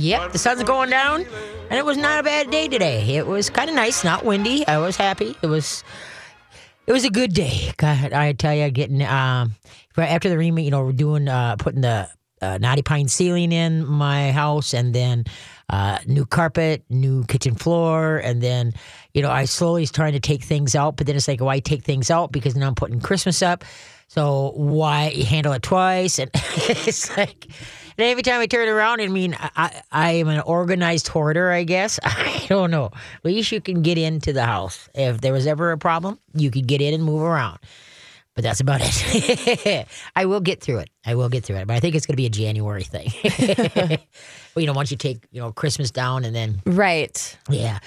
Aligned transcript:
yep, 0.00 0.32
the 0.32 0.38
sun's 0.38 0.62
going 0.62 0.90
down, 0.90 1.26
and 1.68 1.78
it 1.78 1.84
was 1.84 1.96
not 1.96 2.20
a 2.20 2.22
bad 2.22 2.50
day 2.50 2.68
today. 2.68 3.16
It 3.16 3.26
was 3.26 3.50
kind 3.50 3.68
of 3.68 3.76
nice, 3.76 4.02
not 4.02 4.24
windy. 4.24 4.66
I 4.66 4.78
was 4.78 4.96
happy. 4.96 5.36
It 5.42 5.46
was. 5.46 5.84
It 6.86 6.92
was 6.92 7.04
a 7.04 7.10
good 7.10 7.34
day. 7.34 7.72
God, 7.76 8.12
I 8.12 8.32
tell 8.32 8.54
you, 8.54 8.68
getting 8.70 9.02
um, 9.02 9.54
after 9.96 10.28
the 10.28 10.36
remake, 10.36 10.64
you 10.64 10.70
know, 10.72 10.82
we're 10.82 10.92
doing 10.92 11.28
uh, 11.28 11.56
putting 11.56 11.82
the 11.82 12.08
uh, 12.42 12.58
knotty 12.58 12.82
pine 12.82 13.06
ceiling 13.06 13.52
in 13.52 13.86
my 13.86 14.32
house, 14.32 14.74
and 14.74 14.94
then 14.94 15.24
uh, 15.68 15.98
new 16.06 16.24
carpet, 16.24 16.82
new 16.88 17.24
kitchen 17.24 17.54
floor, 17.54 18.16
and 18.16 18.42
then 18.42 18.72
you 19.14 19.22
know 19.22 19.30
I 19.30 19.44
slowly 19.44 19.82
is 19.82 19.92
trying 19.92 20.14
to 20.14 20.20
take 20.20 20.42
things 20.42 20.74
out, 20.74 20.96
but 20.96 21.06
then 21.06 21.14
it's 21.14 21.28
like 21.28 21.40
why 21.40 21.60
take 21.60 21.84
things 21.84 22.10
out 22.10 22.32
because 22.32 22.56
now 22.56 22.66
I'm 22.66 22.74
putting 22.74 23.00
Christmas 23.00 23.42
up, 23.42 23.64
so 24.08 24.52
why 24.56 25.10
handle 25.10 25.52
it 25.52 25.62
twice? 25.62 26.18
And 26.18 26.30
it's 26.34 27.16
like. 27.16 27.46
And 28.00 28.08
every 28.08 28.22
time 28.22 28.40
I 28.40 28.46
turn 28.46 28.66
around, 28.66 29.02
I 29.02 29.08
mean, 29.08 29.36
I, 29.38 29.82
I 29.92 30.12
am 30.12 30.28
an 30.28 30.40
organized 30.40 31.06
hoarder, 31.08 31.50
I 31.50 31.64
guess. 31.64 32.00
I 32.02 32.46
don't 32.48 32.70
know. 32.70 32.86
At 32.86 33.24
least 33.26 33.52
you 33.52 33.60
can 33.60 33.82
get 33.82 33.98
into 33.98 34.32
the 34.32 34.46
house. 34.46 34.88
If 34.94 35.20
there 35.20 35.34
was 35.34 35.46
ever 35.46 35.70
a 35.70 35.76
problem, 35.76 36.18
you 36.32 36.50
could 36.50 36.66
get 36.66 36.80
in 36.80 36.94
and 36.94 37.04
move 37.04 37.20
around. 37.20 37.58
But 38.34 38.44
that's 38.44 38.60
about 38.60 38.80
it. 38.82 39.86
I 40.16 40.24
will 40.24 40.40
get 40.40 40.62
through 40.62 40.78
it. 40.78 40.88
I 41.04 41.14
will 41.14 41.28
get 41.28 41.44
through 41.44 41.56
it. 41.56 41.66
But 41.66 41.74
I 41.74 41.80
think 41.80 41.94
it's 41.94 42.06
going 42.06 42.14
to 42.14 42.16
be 42.16 42.24
a 42.24 42.30
January 42.30 42.84
thing. 42.84 43.98
you 44.56 44.66
know, 44.66 44.72
once 44.72 44.90
you 44.90 44.96
take, 44.96 45.18
you 45.32 45.40
know, 45.40 45.52
Christmas 45.52 45.90
down 45.90 46.24
and 46.24 46.34
then, 46.34 46.60
Right. 46.66 47.38
yeah. 47.48 47.78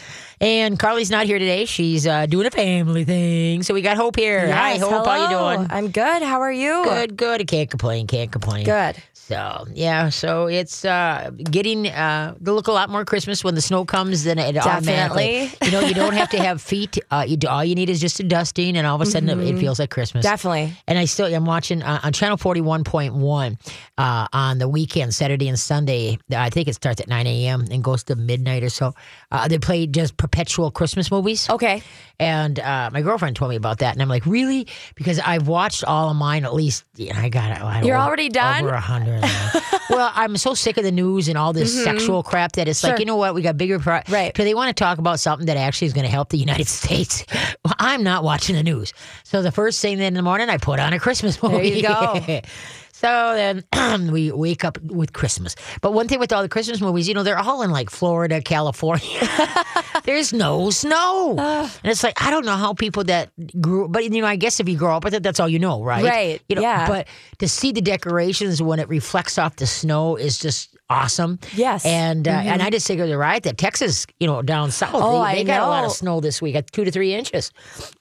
And 0.42 0.78
Carly's 0.78 1.10
not 1.12 1.26
here 1.26 1.40
today. 1.40 1.66
She's 1.66 2.06
uh, 2.06 2.26
doing 2.26 2.46
a 2.46 2.52
family 2.52 3.04
thing. 3.06 3.64
So 3.64 3.74
we 3.74 3.82
got 3.82 3.96
Hope 3.98 4.16
here. 4.18 4.52
Hi, 4.52 4.74
Yes, 4.74 4.82
Hope. 4.82 5.06
How 5.06 5.16
you 5.16 5.28
hello. 5.38 5.56
doing? 5.58 5.68
I'm 5.72 5.90
good. 5.92 6.22
How 6.22 6.42
are 6.42 6.52
you? 6.52 6.84
Good, 6.84 7.16
good. 7.18 7.42
I 7.42 7.44
can't 7.46 7.70
complain. 7.70 8.08
Can't 8.08 8.32
complain. 8.32 8.66
Good. 8.66 8.98
So 9.14 9.66
yeah, 9.74 10.10
so 10.10 10.48
it's 10.48 10.84
uh, 10.84 11.32
getting 11.50 11.88
uh, 11.88 12.34
to 12.44 12.52
look 12.52 12.68
a 12.68 12.74
lot 12.74 12.90
more 12.90 13.06
Christmas 13.06 13.42
when 13.42 13.56
the 13.56 13.62
snow 13.62 13.86
comes. 13.86 14.26
Then 14.26 14.38
it 14.38 14.52
Definitely. 14.52 15.50
you 15.64 15.72
know, 15.72 15.80
you 15.80 15.94
don't 15.94 16.14
have 16.14 16.30
to 16.32 16.38
have 16.40 16.62
feet. 16.72 16.98
Uh, 17.10 17.24
you, 17.26 17.38
all 17.48 17.64
you 17.64 17.74
need 17.74 17.90
is 17.90 18.02
just 18.02 18.20
a 18.20 18.24
dusting, 18.24 18.76
and 18.76 18.86
all 18.86 18.96
of 18.96 19.02
a 19.02 19.06
sudden 19.06 19.30
it, 19.30 19.40
it 19.56 19.58
feels 19.60 19.80
like 19.80 19.92
Christmas. 19.92 20.24
Definitely. 20.24 20.74
And 20.90 21.00
I 21.00 21.06
still 21.06 21.34
I'm 21.34 21.46
watching 21.46 21.82
uh, 21.84 22.02
on 22.04 22.12
channel 22.12 22.36
forty 22.36 22.60
one 22.60 22.84
point 22.84 23.14
one 23.14 23.58
uh, 23.98 24.28
on 24.34 24.58
the 24.58 24.68
weekend, 24.68 25.14
Saturday 25.16 25.48
and 25.48 25.58
Sunday. 25.58 26.18
I 26.36 26.50
think 26.54 26.68
it 26.68 26.76
starts 26.76 27.02
at 27.02 27.08
nine 27.08 27.28
a.m. 27.28 27.66
and 27.72 27.84
goes 27.84 28.04
to 28.06 28.16
midnight 28.16 28.64
or 28.64 28.70
so. 28.70 28.94
Uh, 29.34 29.48
they 29.48 29.58
play 29.58 29.88
just 29.88 30.16
perpetual 30.16 30.70
Christmas 30.72 31.10
movies. 31.12 31.50
Okay. 31.50 31.82
And 32.20 32.60
uh, 32.60 32.92
my 32.94 33.02
girlfriend 33.02 33.36
told 33.36 33.50
me 33.50 33.56
about 33.56 33.80
that, 33.80 33.94
and 33.94 34.02
I'm 34.02 34.08
like, 34.08 34.26
really? 34.28 34.68
Because 34.96 35.20
I've 35.20 35.48
watched 35.48 35.84
all 35.84 36.12
of 36.12 36.16
mine 36.16 36.46
at 36.46 36.54
least. 36.54 36.86
You 36.96 37.12
know, 37.12 37.20
I 37.20 37.30
got 37.30 37.82
it. 37.82 37.86
You're 37.88 37.98
already 37.98 38.30
done? 38.30 38.64
Over 38.64 38.76
a 38.76 38.80
hundred. 38.80 39.22
well, 39.90 40.12
I'm 40.14 40.38
so 40.38 40.54
sick 40.54 40.78
of 40.78 40.84
the 40.84 40.92
news 40.92 41.28
and 41.28 41.38
all 41.38 41.52
this 41.52 41.84
sexual 41.84 42.22
crap 42.22 42.52
that 42.54 42.68
it's 42.68 42.84
like, 42.84 42.94
Mm-hmm. 42.94 43.00
You 43.02 43.06
know 43.08 43.16
what? 43.18 43.34
We 43.34 43.42
got 43.42 43.58
bigger. 43.58 43.80
Pri- 43.80 44.04
Right. 44.08 44.34
Do 44.34 44.44
they 44.44 44.54
want 44.54 44.70
to 44.76 44.82
talk 44.82 45.00
about 45.00 45.20
something 45.20 45.48
that 45.48 45.58
actually 45.58 45.88
is 45.88 45.94
going 45.94 46.06
to 46.06 46.12
help 46.12 46.30
the 46.30 46.38
United 46.38 46.68
States? 46.82 47.26
Well, 47.66 47.74
I'm 47.80 48.04
not 48.04 48.24
watching 48.24 48.56
the 48.56 48.62
news. 48.64 48.94
So 49.24 49.42
the 49.42 49.52
first 49.52 49.82
thing 49.82 50.00
in 50.00 50.14
the 50.14 50.22
morning, 50.22 50.50
I 50.50 50.58
put 50.58 50.80
on 50.80 50.94
a 50.94 51.00
Christmas 51.00 51.42
movie. 51.42 51.82
There 51.82 52.22
you 52.22 52.38
go. 52.38 52.42
So 52.96 53.34
then 53.76 54.12
we 54.14 54.32
wake 54.32 54.64
up 54.64 54.80
with 54.82 55.12
Christmas. 55.12 55.58
But 55.82 55.92
one 55.92 56.08
thing 56.08 56.20
with 56.22 56.32
all 56.32 56.42
the 56.42 56.48
Christmas 56.48 56.80
movies, 56.80 57.06
you 57.10 57.14
know, 57.14 57.24
they're 57.24 57.38
all 57.38 57.62
in 57.64 57.70
like 57.70 57.90
Florida, 57.90 58.42
California. 58.42 59.23
There's 60.04 60.34
no 60.34 60.70
snow. 60.70 61.36
and 61.38 61.92
it's 61.92 62.04
like, 62.04 62.22
I 62.22 62.30
don't 62.32 62.46
know 62.46 62.56
how 62.56 62.74
people 62.74 63.04
that 63.06 63.32
grew, 63.62 63.88
but 63.88 64.04
you 64.04 64.22
know, 64.22 64.28
I 64.28 64.36
guess 64.36 64.60
if 64.60 64.68
you 64.68 64.78
grow 64.78 64.96
up 64.96 65.04
with 65.04 65.14
it, 65.14 65.24
that's 65.24 65.40
all 65.40 65.50
you 65.50 65.60
know, 65.60 65.84
right? 65.84 66.04
Right, 66.04 66.42
You 66.50 66.56
know, 66.58 66.62
yeah. 66.62 66.88
But 66.88 67.08
to 67.40 67.48
see 67.48 67.72
the 67.72 67.82
decorations 67.82 68.62
when 68.62 68.80
it 68.80 68.90
reflects 68.90 69.38
off 69.38 69.56
the 69.56 69.68
snow 69.68 70.16
is 70.16 70.38
just 70.40 70.73
awesome. 70.90 71.40
Yes. 71.56 71.86
And 71.86 72.28
uh, 72.28 72.32
and 72.32 72.62
I 72.62 72.70
just 72.70 72.86
think 72.88 73.00
it 73.00 73.04
was 73.04 73.14
right 73.14 73.42
that 73.44 73.58
Texas, 73.58 74.06
you 74.20 74.28
know, 74.28 74.42
down 74.42 74.72
south, 74.72 74.92
Oh, 74.94 75.24
they, 75.26 75.36
they 75.38 75.44
got 75.44 75.62
a 75.62 75.68
lot 75.68 75.84
of 75.86 75.92
snow 75.92 76.20
this 76.20 76.42
week, 76.42 76.56
at 76.56 76.72
two 76.72 76.84
to 76.86 76.92
three 76.92 77.14
inches. 77.14 77.52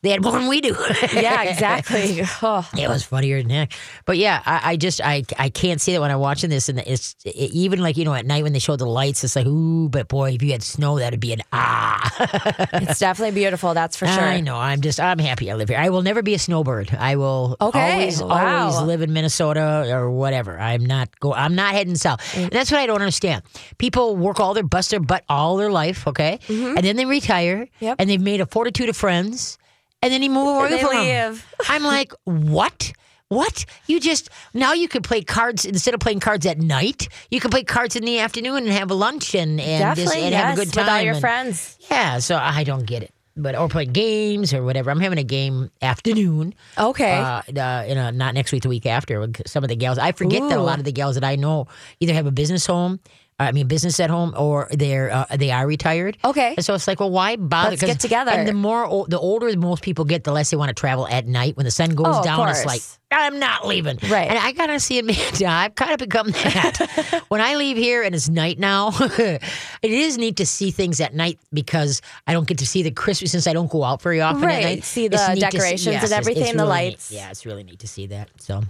They 0.03 0.11
had 0.11 0.23
more 0.23 0.33
than 0.33 0.49
we 0.49 0.61
do. 0.61 0.77
Yeah, 1.13 1.43
exactly. 1.43 2.23
Oh, 2.43 2.69
It 2.77 2.89
was 2.89 3.05
funnier 3.05 3.41
than 3.41 3.51
heck. 3.51 3.73
But 4.05 4.19
yeah, 4.19 4.43
I, 4.45 4.73
I 4.73 4.77
just 4.77 5.01
I 5.03 5.23
I 5.39 5.49
can't 5.49 5.81
see 5.81 5.93
that 5.93 6.01
when 6.01 6.11
I'm 6.11 6.19
watching 6.21 6.51
this, 6.51 6.69
and 6.69 6.79
it's 6.81 7.15
it, 7.25 7.35
even 7.53 7.81
like 7.81 7.97
you 7.97 8.05
know 8.05 8.15
at 8.15 8.27
night 8.27 8.43
when 8.43 8.53
they 8.53 8.59
show 8.59 8.77
the 8.77 8.87
lights, 8.87 9.23
it's 9.25 9.37
like 9.37 9.47
ooh, 9.47 9.89
but 9.89 10.09
boy, 10.09 10.33
if 10.33 10.43
you 10.43 10.53
had 10.53 10.63
snow, 10.63 10.99
that'd 10.99 11.21
be 11.21 11.33
an 11.33 11.41
ah. 11.53 12.01
it's 12.75 12.99
definitely 12.99 13.35
beautiful. 13.35 13.75
That's 13.75 13.97
for 13.97 14.07
sure. 14.07 14.21
I 14.23 14.41
know. 14.41 14.57
I'm 14.59 14.81
just 14.81 14.99
I'm 15.01 15.19
happy 15.19 15.51
I 15.51 15.55
live 15.55 15.69
here. 15.69 15.79
I 15.79 15.91
will 15.91 16.03
never 16.03 16.23
be 16.23 16.35
a 16.35 16.39
snowbird. 16.39 16.93
I 16.99 17.17
will 17.17 17.57
Okay, 17.61 17.93
always 17.95 18.23
wow. 18.23 18.67
always 18.71 18.81
live 18.83 19.03
in 19.03 19.13
Minnesota 19.13 19.87
or 19.95 20.11
whatever. 20.11 20.59
I'm 20.59 20.85
not 20.85 21.09
go. 21.21 21.33
I'm 21.33 21.55
not 21.55 21.73
heading 21.75 21.95
south. 21.95 22.21
Mm. 22.35 22.43
And 22.45 22.51
that's 22.53 22.72
what 22.73 22.81
I 22.81 22.87
don't 22.87 23.01
understand. 23.01 23.43
People 23.79 24.17
work 24.17 24.41
all 24.41 24.55
their 24.55 24.65
bust 24.65 24.91
their 24.91 25.01
butt 25.01 25.25
all 25.29 25.57
their 25.57 25.71
life, 25.71 26.07
okay, 26.09 26.41
and 26.49 26.79
then 26.79 26.97
they 26.97 27.05
retire, 27.05 27.67
Mm-hmm. 27.67 27.85
Yep. 27.85 27.97
and 27.99 28.11
they've 28.11 28.21
made 28.21 28.41
a 28.41 28.47
fortitude 28.47 28.89
of 28.89 28.97
friends, 28.97 29.59
and 30.03 30.13
then 30.13 30.21
they 30.21 30.29
move 30.29 30.57
away 30.57 30.81
from 30.81 30.97
'em. 30.97 31.33
leave. 31.33 31.47
I'm 31.69 31.85
like, 31.85 32.13
what? 32.25 32.93
What? 33.29 33.65
You 33.87 33.99
just 33.99 34.29
now 34.53 34.75
you 34.75 34.89
could 34.89 35.05
play 35.05 35.23
cards 35.23 35.65
instead 35.65 35.95
of 35.95 36.01
playing 36.01 36.21
cards 36.21 36.45
at 36.45 36.59
night. 36.59 37.09
You 37.31 37.41
can 37.41 37.51
play 37.51 37.63
cards 37.65 37.97
in 37.97 38.05
the 38.05 38.19
afternoon 38.19 38.59
and 38.59 38.69
have 38.69 38.91
a 38.91 38.95
lunch 38.95 39.35
and 39.35 39.59
and, 39.59 39.97
just, 39.97 40.15
and 40.15 40.31
yes, 40.33 40.45
have 40.45 40.59
a 40.59 40.65
good 40.65 40.73
time 40.75 40.85
with 40.85 40.93
all 40.93 41.01
your 41.01 41.13
and- 41.15 41.21
friends. 41.21 41.79
Yeah, 41.91 42.19
so 42.19 42.37
I 42.37 42.63
don't 42.65 42.85
get 42.85 43.03
it. 43.03 43.15
But 43.35 43.57
or 43.57 43.69
play 43.69 43.87
games 43.87 44.53
or 44.53 44.63
whatever. 44.63 44.91
I'm 44.91 45.01
having 45.01 45.19
a 45.19 45.25
game 45.25 45.71
afternoon. 45.81 46.55
Okay. 46.77 47.19
Uh, 47.19 47.41
uh, 47.59 47.85
you 47.89 47.95
know, 47.95 48.11
not 48.11 48.35
next 48.35 48.53
week, 48.53 48.63
the 48.63 48.69
week 48.69 48.85
after. 48.85 49.21
with 49.21 49.49
Some 49.49 49.65
of 49.65 49.69
the 49.69 49.77
gals, 49.77 49.97
I 49.97 50.13
forget 50.13 50.43
that 50.49 50.59
a 50.59 50.63
lot 50.63 50.79
of 50.79 50.85
the 50.85 50.93
gals 50.93 51.15
that 51.15 51.25
I 51.25 51.37
know 51.37 51.67
either 51.99 52.13
have 52.13 52.27
a 52.27 52.31
business 52.31 52.67
home, 52.67 53.01
I 53.39 53.51
mean, 53.53 53.67
business 53.69 53.99
at 54.01 54.11
home, 54.11 54.35
or 54.37 54.69
they're 54.71 55.11
uh, 55.11 55.25
they 55.35 55.51
are 55.51 55.67
retired. 55.67 56.19
Okay. 56.23 56.55
And 56.57 56.65
so 56.65 56.75
it's 56.75 56.87
like, 56.87 57.01
well, 57.01 57.11
why 57.11 57.37
bother? 57.37 57.71
Let's 57.71 57.83
get 57.83 58.01
together. 58.01 58.31
And 58.33 58.47
the 58.47 58.53
more, 58.53 59.07
the 59.09 59.19
older 59.19 59.57
most 59.57 59.83
people 59.83 60.05
get, 60.05 60.25
the 60.25 60.33
less 60.33 60.51
they 60.51 60.57
want 60.59 60.69
to 60.69 60.75
travel 60.75 61.09
at 61.09 61.27
night 61.27 61.57
when 61.57 61.65
the 61.65 61.71
sun 61.71 61.95
goes 61.95 62.19
Oh, 62.19 62.23
down. 62.23 62.49
It's 62.51 62.67
like 62.67 62.83
I'm 63.13 63.39
not 63.39 63.67
leaving. 63.67 63.99
Right. 64.09 64.29
And 64.29 64.39
I 64.39 64.53
gotta 64.53 64.81
see 64.81 64.99
it, 64.99 65.05
man. 65.05 65.17
I've 65.47 65.75
kind 65.75 65.93
of 65.93 65.99
become 65.99 66.31
that. 66.31 67.23
when 67.29 67.41
I 67.41 67.55
leave 67.57 67.77
here 67.77 68.03
and 68.03 68.15
it's 68.15 68.29
night 68.29 68.59
now, 68.59 68.91
it 69.01 69.41
is 69.83 70.19
neat 70.19 70.37
to 70.37 70.47
see 70.47 70.71
things 70.71 71.01
at 71.01 71.15
night 71.15 71.39
because 71.53 72.01
I 72.27 72.33
don't 72.33 72.47
get 72.47 72.59
to 72.59 72.67
see 72.67 72.83
the 72.83 72.91
Christmas 72.91 73.33
since 73.33 73.47
I 73.47 73.53
don't 73.53 73.71
go 73.71 73.85
out 73.85 74.01
very 74.03 74.21
often. 74.21 74.43
Right. 74.43 74.65
At 74.65 74.69
night. 74.69 74.85
See 74.85 75.09
the 75.09 75.17
It's 75.31 75.41
decorations 75.41 75.87
and 75.87 75.95
yes, 75.95 76.05
it's- 76.05 76.19
everything, 76.19 76.43
it's 76.45 76.53
the 76.53 76.59
really 76.59 76.69
neat. 76.85 76.91
lights. 76.91 77.11
Yeah, 77.11 77.31
it's 77.31 77.45
really 77.47 77.63
neat 77.65 77.79
to 77.81 77.89
see 77.89 78.07
that. 78.07 78.31
So, 78.39 78.63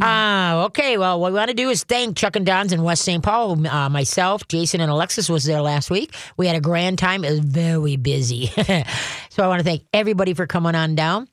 uh, 0.00 0.64
okay. 0.66 0.96
Well, 0.98 1.20
what 1.20 1.32
we 1.32 1.38
want 1.38 1.48
to 1.48 1.54
do 1.54 1.68
is 1.70 1.84
thank 1.84 2.16
Chuck 2.16 2.36
and 2.36 2.46
Don's 2.46 2.72
in 2.72 2.82
West 2.82 3.02
St. 3.02 3.22
Paul. 3.22 3.66
Uh, 3.66 3.88
myself, 3.88 4.46
Jason, 4.48 4.80
and 4.80 4.90
Alexis 4.90 5.28
was 5.28 5.44
there 5.44 5.60
last 5.60 5.90
week. 5.90 6.14
We 6.36 6.46
had 6.46 6.56
a 6.56 6.60
grand 6.60 6.98
time. 6.98 7.24
It 7.24 7.30
was 7.30 7.40
very 7.40 7.96
busy. 7.96 8.46
so 9.30 9.42
I 9.42 9.48
want 9.48 9.60
to 9.60 9.64
thank 9.64 9.82
everybody 9.92 10.34
for 10.34 10.46
coming 10.46 10.74
on 10.74 10.94
down. 10.94 11.28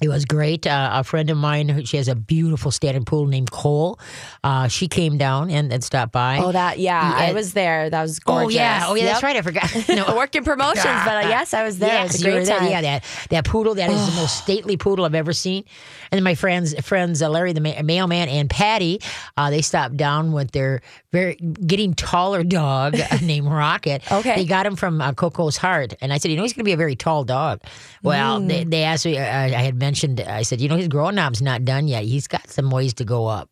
It 0.00 0.08
was 0.08 0.24
great. 0.24 0.66
Uh, 0.66 0.88
a 0.94 1.04
friend 1.04 1.28
of 1.28 1.36
mine, 1.36 1.84
she 1.84 1.98
has 1.98 2.08
a 2.08 2.14
beautiful 2.14 2.70
standard 2.70 3.04
poodle 3.04 3.26
named 3.26 3.50
Cole. 3.50 3.98
Uh, 4.42 4.66
she 4.66 4.88
came 4.88 5.18
down 5.18 5.50
and, 5.50 5.70
and 5.70 5.84
stopped 5.84 6.10
by. 6.12 6.38
oh, 6.38 6.52
that 6.52 6.78
yeah, 6.78 7.12
I 7.14 7.34
was 7.34 7.52
there. 7.52 7.90
That 7.90 8.00
was 8.00 8.18
gorgeous. 8.18 8.46
Oh, 8.46 8.58
yeah. 8.58 8.84
Oh 8.86 8.94
yeah, 8.94 9.04
that's 9.04 9.22
right. 9.22 9.36
I 9.36 9.42
forgot. 9.42 9.70
No. 9.90 10.04
I 10.06 10.14
worked 10.16 10.34
in 10.36 10.44
promotions, 10.44 10.84
but 10.84 11.26
uh, 11.26 11.28
yes, 11.28 11.52
I 11.52 11.64
was 11.64 11.78
there. 11.78 12.00
it 12.00 12.04
was 12.04 12.20
a 12.22 12.24
great 12.24 12.46
there. 12.46 12.58
time. 12.58 12.70
Yeah, 12.70 12.80
that 12.80 13.04
that 13.28 13.44
poodle 13.44 13.74
that 13.74 13.90
is 13.90 14.06
the 14.14 14.20
most 14.20 14.38
stately 14.42 14.78
poodle 14.78 15.04
I've 15.04 15.14
ever 15.14 15.34
seen. 15.34 15.64
And 16.10 16.16
then 16.16 16.24
my 16.24 16.34
friends, 16.34 16.74
friends 16.80 17.20
uh, 17.20 17.28
Larry 17.28 17.52
the 17.52 17.60
ma- 17.60 17.82
mailman 17.82 18.28
and 18.30 18.48
Patty, 18.48 19.00
uh, 19.36 19.50
they 19.50 19.60
stopped 19.60 19.98
down 19.98 20.32
with 20.32 20.52
their 20.52 20.80
very 21.12 21.34
getting 21.34 21.92
taller 21.92 22.42
dog 22.42 22.96
named 23.22 23.48
Rocket. 23.48 24.10
Okay. 24.10 24.36
they 24.36 24.44
got 24.46 24.64
him 24.64 24.76
from 24.76 25.02
uh, 25.02 25.12
Coco's 25.12 25.58
Heart, 25.58 25.94
and 26.00 26.10
I 26.10 26.16
said, 26.18 26.30
you 26.30 26.38
know, 26.38 26.42
he's 26.44 26.54
going 26.54 26.60
to 26.64 26.68
be 26.68 26.72
a 26.72 26.76
very 26.78 26.96
tall 26.96 27.24
dog. 27.24 27.60
Well, 28.02 28.40
they, 28.40 28.64
Mm. 28.64 28.70
they 28.70 28.82
asked 28.84 29.04
me. 29.04 29.18
Uh, 29.18 29.22
I 29.24 29.48
had 29.50 29.78
mentioned. 29.80 30.20
I 30.20 30.42
said, 30.42 30.60
you 30.60 30.68
know, 30.68 30.76
his 30.76 30.88
growing 30.88 31.16
knob's 31.16 31.42
not 31.42 31.64
done 31.64 31.88
yet. 31.88 32.04
He's 32.04 32.28
got 32.28 32.48
some 32.48 32.70
ways 32.70 32.94
to 32.94 33.04
go 33.04 33.26
up. 33.26 33.50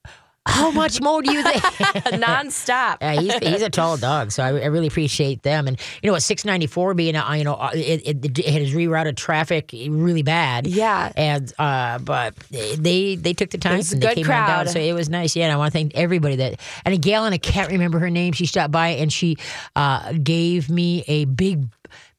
How 0.48 0.70
much 0.82 1.00
more 1.00 1.22
do 1.22 1.32
you 1.32 1.42
think? 1.42 1.62
nonstop. 1.62 2.98
Yeah, 3.00 3.20
he's 3.20 3.34
he's 3.38 3.62
a 3.62 3.68
tall 3.68 3.96
dog, 3.96 4.32
so 4.32 4.42
I, 4.42 4.48
I 4.48 4.66
really 4.66 4.86
appreciate 4.86 5.42
them. 5.42 5.68
And 5.68 5.78
you 6.02 6.10
know, 6.10 6.16
at 6.16 6.22
six 6.22 6.44
ninety 6.44 6.66
four 6.66 6.94
being, 6.94 7.16
a, 7.16 7.36
you 7.36 7.44
know, 7.44 7.54
uh, 7.54 7.70
it, 7.74 8.24
it, 8.24 8.38
it 8.38 8.46
has 8.46 8.72
rerouted 8.72 9.16
traffic 9.16 9.70
really 9.72 10.22
bad. 10.22 10.66
Yeah. 10.66 11.12
and 11.16 11.52
uh, 11.58 11.98
but 11.98 12.34
they 12.50 13.16
they 13.16 13.34
took 13.34 13.50
the 13.50 13.58
time 13.58 13.80
and 13.92 14.02
they 14.02 14.14
came 14.14 14.30
on 14.30 14.46
down, 14.46 14.68
so 14.68 14.80
it 14.80 14.94
was 14.94 15.08
nice. 15.08 15.36
Yeah, 15.36 15.44
and 15.44 15.52
I 15.52 15.56
want 15.56 15.72
to 15.72 15.78
thank 15.78 15.94
everybody 15.94 16.36
that 16.36 16.60
and 16.84 16.94
a 16.94 16.98
gal 16.98 17.24
and 17.24 17.34
I 17.34 17.38
can't 17.38 17.70
remember 17.70 17.98
her 17.98 18.10
name. 18.10 18.32
She 18.32 18.46
stopped 18.46 18.72
by 18.72 18.88
and 18.88 19.12
she 19.12 19.36
uh, 19.76 20.12
gave 20.12 20.70
me 20.70 21.04
a 21.08 21.26
big 21.26 21.66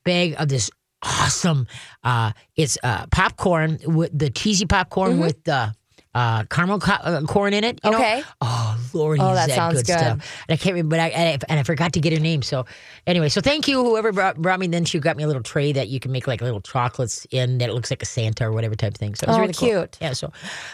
bag 0.06 0.36
of 0.38 0.50
this 0.50 0.70
awesome. 1.04 1.68
Uh, 2.04 2.32
it's 2.56 2.78
uh, 2.84 3.06
popcorn 3.12 3.80
with 3.86 4.18
the 4.18 4.30
cheesy 4.30 4.66
popcorn 4.66 5.12
Mm-hmm. 5.14 5.22
with 5.22 5.44
the 5.44 5.74
uh, 6.16 6.44
caramel 6.46 6.80
co- 6.80 6.94
uh, 6.94 7.22
corn 7.22 7.54
in 7.54 7.64
it. 7.64 7.80
you 7.84 7.92
know? 7.92 7.98
Okay. 7.98 8.24
Oh 8.42 8.78
Lord, 8.94 9.20
Oh, 9.20 9.34
that 9.36 9.48
that 9.50 9.56
sounds 9.56 9.76
good, 9.78 9.86
good. 9.88 10.00
stuff. 10.00 10.44
And 10.48 10.54
I 10.54 10.58
can't 10.58 10.74
remember, 10.74 10.96
but 10.96 11.00
I, 11.00 11.08
and 11.10 11.42
I 11.44 11.46
and 11.50 11.60
I 11.60 11.64
forgot 11.64 11.94
to 11.94 12.00
get 12.00 12.14
her 12.14 12.20
name. 12.20 12.42
So 12.42 12.66
anyway, 13.06 13.30
so 13.30 13.42
thank 13.42 13.68
you 13.68 13.84
whoever 13.84 14.12
brought, 14.12 14.38
brought 14.38 14.60
me. 14.60 14.68
Then 14.68 14.86
she 14.86 15.00
got 15.00 15.18
me 15.18 15.24
a 15.24 15.28
little 15.28 15.44
tray 15.44 15.72
that 15.74 15.88
you 15.90 16.00
can 16.00 16.12
make 16.12 16.26
like 16.28 16.42
little 16.42 16.62
chocolates 16.62 17.28
in 17.32 17.60
that 17.60 17.74
looks 17.74 17.92
like 17.92 18.02
a 18.02 18.06
Santa 18.06 18.46
or 18.48 18.52
whatever 18.52 18.76
type 18.76 18.94
of 18.94 18.98
thing. 18.98 19.14
So 19.16 19.26
it 19.26 19.28
was 19.28 19.38
Oh, 19.38 19.42
really 19.42 19.54
cool. 19.54 19.68
cute. 19.70 19.98
Yeah, 20.02 20.14
so 20.14 20.32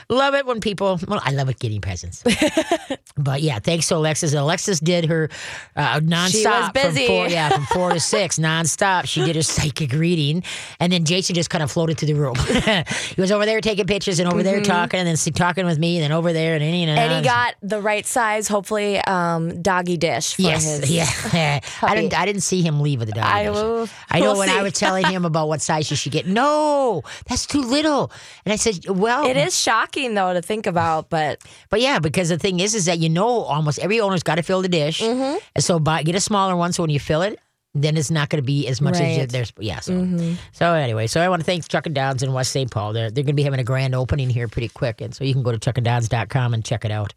love 0.09 0.33
it 0.35 0.45
when 0.45 0.61
people. 0.61 0.99
Well, 1.07 1.21
I 1.23 1.31
love 1.31 1.49
it 1.49 1.59
getting 1.59 1.81
presents. 1.81 2.23
but 3.17 3.41
yeah, 3.41 3.59
thanks 3.59 3.87
to 3.89 3.95
Alexis. 3.97 4.31
And 4.31 4.39
Alexis 4.39 4.79
did 4.79 5.05
her 5.05 5.29
uh, 5.75 5.99
nonstop 5.99 6.73
busy. 6.73 7.05
from 7.05 7.15
four, 7.15 7.27
yeah, 7.27 7.49
from 7.49 7.65
four 7.65 7.91
to 7.91 7.99
six 7.99 8.39
nonstop. 8.39 9.05
She 9.05 9.23
did 9.25 9.35
her 9.35 9.41
psychic 9.43 9.91
reading, 9.91 10.43
and 10.79 10.93
then 10.93 11.03
Jason 11.05 11.35
just 11.35 11.49
kind 11.49 11.63
of 11.63 11.71
floated 11.71 11.97
through 11.97 12.07
the 12.07 12.13
room. 12.13 12.35
he 13.15 13.21
was 13.21 13.31
over 13.31 13.45
there 13.45 13.59
taking 13.61 13.85
pictures 13.85 14.19
and 14.19 14.31
over 14.31 14.43
there 14.43 14.61
talking, 14.61 14.99
and 14.99 15.07
then 15.07 15.17
s- 15.27 15.33
talking 15.35 15.65
with 15.65 15.79
me, 15.79 15.97
and 15.97 16.03
then 16.03 16.11
over 16.11 16.31
there, 16.33 16.55
and 16.55 16.63
know, 16.63 16.93
Mm-hmm. 16.95 16.99
And 16.99 17.13
he 17.13 17.21
got 17.21 17.55
the 17.61 17.81
right 17.81 18.05
size, 18.05 18.47
hopefully, 18.47 18.99
um, 18.99 19.61
doggy 19.61 19.97
dish 19.97 20.35
for 20.35 20.41
Yes, 20.43 20.63
his. 20.79 20.91
yeah. 20.91 21.59
I 21.81 21.95
didn't. 21.95 22.13
I 22.17 22.25
didn't 22.25 22.41
see 22.41 22.61
him 22.61 22.79
leave 22.79 22.99
with 22.99 23.07
the 23.09 23.15
dog. 23.15 23.25
I 23.25 23.43
dish. 23.45 23.53
will- 23.53 23.87
I 24.09 24.19
know 24.19 24.31
we'll 24.31 24.39
when 24.39 24.49
I 24.49 24.61
was 24.61 24.73
telling 24.73 25.05
him 25.05 25.25
about 25.25 25.47
what 25.47 25.61
size 25.61 25.89
you 25.89 25.97
should 25.97 26.11
get. 26.11 26.27
No, 26.27 27.01
that's 27.27 27.45
too 27.45 27.61
little. 27.61 28.11
And 28.45 28.53
I 28.53 28.55
said, 28.55 28.87
well, 28.89 29.25
It 29.25 29.37
is 29.37 29.59
shocking 29.59 30.13
though 30.13 30.33
to 30.33 30.41
think 30.41 30.67
about, 30.67 31.09
but 31.09 31.41
But 31.69 31.81
yeah, 31.81 31.99
because 31.99 32.29
the 32.29 32.37
thing 32.37 32.59
is, 32.59 32.75
is 32.75 32.85
that 32.85 32.99
you 32.99 33.09
know 33.09 33.27
almost 33.27 33.79
every 33.79 33.99
owner's 33.99 34.23
got 34.23 34.35
to 34.35 34.43
fill 34.43 34.61
the 34.61 34.69
dish, 34.69 35.01
Mm-hmm. 35.01 35.37
and 35.55 35.63
so 35.63 35.79
buy, 35.79 36.03
get 36.03 36.15
a 36.15 36.19
smaller 36.19 36.55
one. 36.55 36.71
So 36.73 36.83
when 36.83 36.89
you 36.89 36.99
fill 36.99 37.21
it, 37.21 37.39
then 37.75 37.97
it's 37.97 38.09
not 38.09 38.29
going 38.29 38.41
to 38.41 38.45
be 38.45 38.67
as 38.67 38.79
much 38.81 38.95
as 38.95 39.01
Right. 39.01 39.19
Mm-hmm. 39.19 39.31
there's. 39.31 39.53
Yeah. 39.59 39.79
So, 39.81 40.35
so 40.53 40.73
anyway, 40.73 41.07
so 41.07 41.21
I 41.21 41.29
want 41.29 41.41
to 41.41 41.45
thank 41.45 41.67
Chuck 41.67 41.85
and 41.85 41.93
Don's 41.93 42.23
in 42.23 42.31
West 42.33 42.51
St. 42.51 42.71
Paul. 42.71 42.93
They're 42.93 43.11
they're 43.11 43.23
going 43.23 43.33
to 43.35 43.41
be 43.41 43.43
having 43.43 43.59
a 43.59 43.63
grand 43.65 43.93
opening 43.93 44.29
here 44.29 44.47
pretty 44.47 44.69
quick, 44.69 45.01
and 45.01 45.13
so 45.13 45.23
you 45.23 45.33
can 45.33 45.43
go 45.43 45.51
to 45.51 45.59
chuckanddons.com 45.59 46.53
and 46.53 46.63
check 46.63 46.85
it 46.85 46.91
out. 46.91 47.13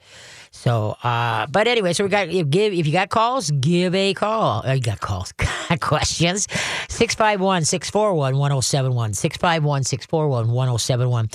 So, 0.50 0.96
uh, 1.02 1.46
but 1.46 1.69
anyway, 1.69 1.93
so 1.93 2.05
we 2.05 2.10
got 2.10 2.31
you 2.31 2.44
give 2.44 2.72
if 2.72 2.87
you 2.87 2.93
got 2.93 3.08
calls, 3.10 3.50
give 3.52 3.94
a 3.94 4.14
call. 4.14 4.66
Uh, 4.66 4.72
you 4.72 4.81
got 4.81 5.00
calls, 5.00 5.32
got 5.32 5.81
questions. 5.81 6.49
651 6.88 7.64
641 7.64 8.37
1071. 8.37 9.14
651 9.14 9.84
641 9.84 10.49
1071 10.52 11.28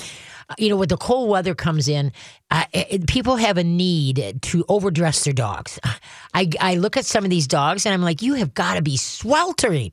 you 0.58 0.68
know, 0.68 0.76
when 0.76 0.88
the 0.88 0.96
cold 0.96 1.28
weather 1.30 1.54
comes 1.54 1.88
in, 1.88 2.12
uh, 2.50 2.64
it, 2.72 3.06
people 3.06 3.36
have 3.36 3.58
a 3.58 3.64
need 3.64 4.38
to 4.42 4.64
overdress 4.68 5.24
their 5.24 5.32
dogs. 5.32 5.78
I, 6.34 6.50
I 6.60 6.74
look 6.76 6.96
at 6.96 7.04
some 7.04 7.24
of 7.24 7.30
these 7.30 7.46
dogs 7.46 7.86
and 7.86 7.92
I'm 7.94 8.02
like, 8.02 8.22
you 8.22 8.34
have 8.34 8.54
got 8.54 8.74
to 8.74 8.82
be 8.82 8.96
sweltering. 8.96 9.92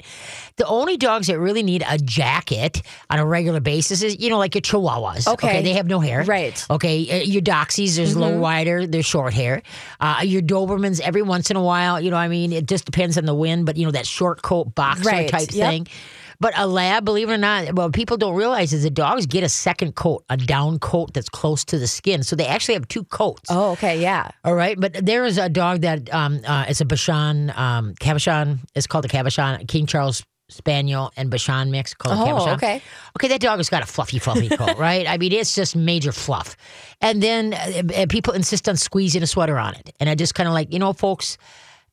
The 0.58 0.66
only 0.66 0.98
dogs 0.98 1.28
that 1.28 1.40
really 1.40 1.64
need 1.64 1.84
a 1.88 1.98
jacket 1.98 2.82
on 3.10 3.20
a 3.20 3.26
regular 3.26 3.60
basis 3.60 4.04
is, 4.04 4.20
you 4.20 4.30
know, 4.30 4.38
like 4.38 4.54
your 4.56 4.62
Chihuahuas. 4.62 5.28
Okay. 5.28 5.62
they 5.64 5.74
have 5.74 5.88
no 5.88 6.00
hair. 6.00 6.24
Right. 6.24 6.64
Okay, 6.70 7.22
uh, 7.22 7.24
your 7.24 7.42
Doxies, 7.42 7.96
there's 7.96 8.16
low 8.16 8.38
rider, 8.40 8.86
there's 8.86 9.06
short 9.06 9.34
hair. 9.34 9.62
Uh, 10.00 10.22
your 10.24 10.42
Dobermans, 10.42 11.00
every 11.00 11.22
once 11.22 11.50
in 11.50 11.58
a 11.58 11.64
while, 11.64 12.00
you 12.00 12.12
know, 12.12 12.18
I 12.18 12.28
mean, 12.28 12.52
it 12.52 12.68
just 12.68 12.86
depends 12.86 13.18
on 13.18 13.26
the 13.26 13.36
wind, 13.36 13.66
but 13.66 13.78
you 13.78 13.86
know, 13.86 13.92
that 13.92 14.06
short 14.06 14.42
coat 14.42 14.76
boxer 14.76 15.10
Right, 15.10 15.30
type 15.30 15.50
yep. 15.52 15.70
thing. 15.70 15.88
But 16.42 16.54
a 16.58 16.66
lab, 16.68 17.06
believe 17.06 17.30
it 17.30 17.34
or 17.34 17.38
not, 17.38 17.74
what 17.76 17.94
people 17.94 18.18
don't 18.18 18.36
realize 18.36 18.74
is 18.74 18.82
the 18.84 18.90
dogs 18.90 19.28
get 19.28 19.44
a 19.44 19.50
second 19.50 19.96
coat, 19.96 20.26
a 20.30 20.36
down 20.36 20.80
coat 20.80 21.14
that's 21.14 21.30
close 21.30 21.64
to 21.66 21.78
the 21.78 21.88
skin. 21.88 22.24
So 22.24 22.36
they 22.36 22.48
actually 22.48 22.74
have 22.74 22.88
two 22.88 23.04
coats. 23.06 23.50
oh, 23.50 23.72
okay, 23.74 24.02
yeah. 24.02 24.32
All 24.44 24.56
right. 24.56 24.78
But 24.78 25.06
there 25.06 25.24
is 25.24 25.38
a 25.38 25.48
dog 25.48 25.82
that 25.82 26.14
um, 26.14 26.42
uh, 26.46 26.66
it's 26.68 26.82
a 26.82 26.86
Bichon, 26.86 27.56
um, 27.58 27.94
Cavachon. 28.02 28.58
It's 28.76 28.88
called 28.88 29.06
a 29.06 29.08
Cavachon, 29.08 29.68
King 29.68 29.86
Charles 29.86 30.24
Spaniel 30.50 31.14
and 31.16 31.32
Bichon 31.32 31.70
mix 31.70 31.94
called 31.94 32.18
Oh, 32.20 32.26
Cavachon. 32.26 32.54
okay. 32.56 32.82
Okay, 33.18 33.28
that 33.30 33.40
dog 33.40 33.58
has 33.60 33.70
got 33.70 33.84
a 33.84 33.86
fluffy, 33.86 34.20
fluffy 34.20 34.50
coat, 34.58 34.78
right? 34.78 35.08
I 35.08 35.18
mean, 35.18 35.32
it's 35.32 35.56
just 35.56 35.76
major 35.78 36.12
fluff. 36.12 36.58
And 37.00 37.22
then 37.24 37.54
uh, 37.54 37.84
uh, 38.02 38.06
people 38.10 38.34
insist 38.34 38.68
on 38.68 38.76
squeezing 38.78 39.24
a 39.24 39.28
sweater 39.28 39.58
on 39.60 39.76
it. 39.76 39.94
And 40.00 40.10
I 40.10 40.16
just 40.16 40.36
kind 40.36 40.48
of 40.48 40.54
like, 40.54 40.74
you 40.74 40.80
know, 40.80 40.92
folks, 40.92 41.38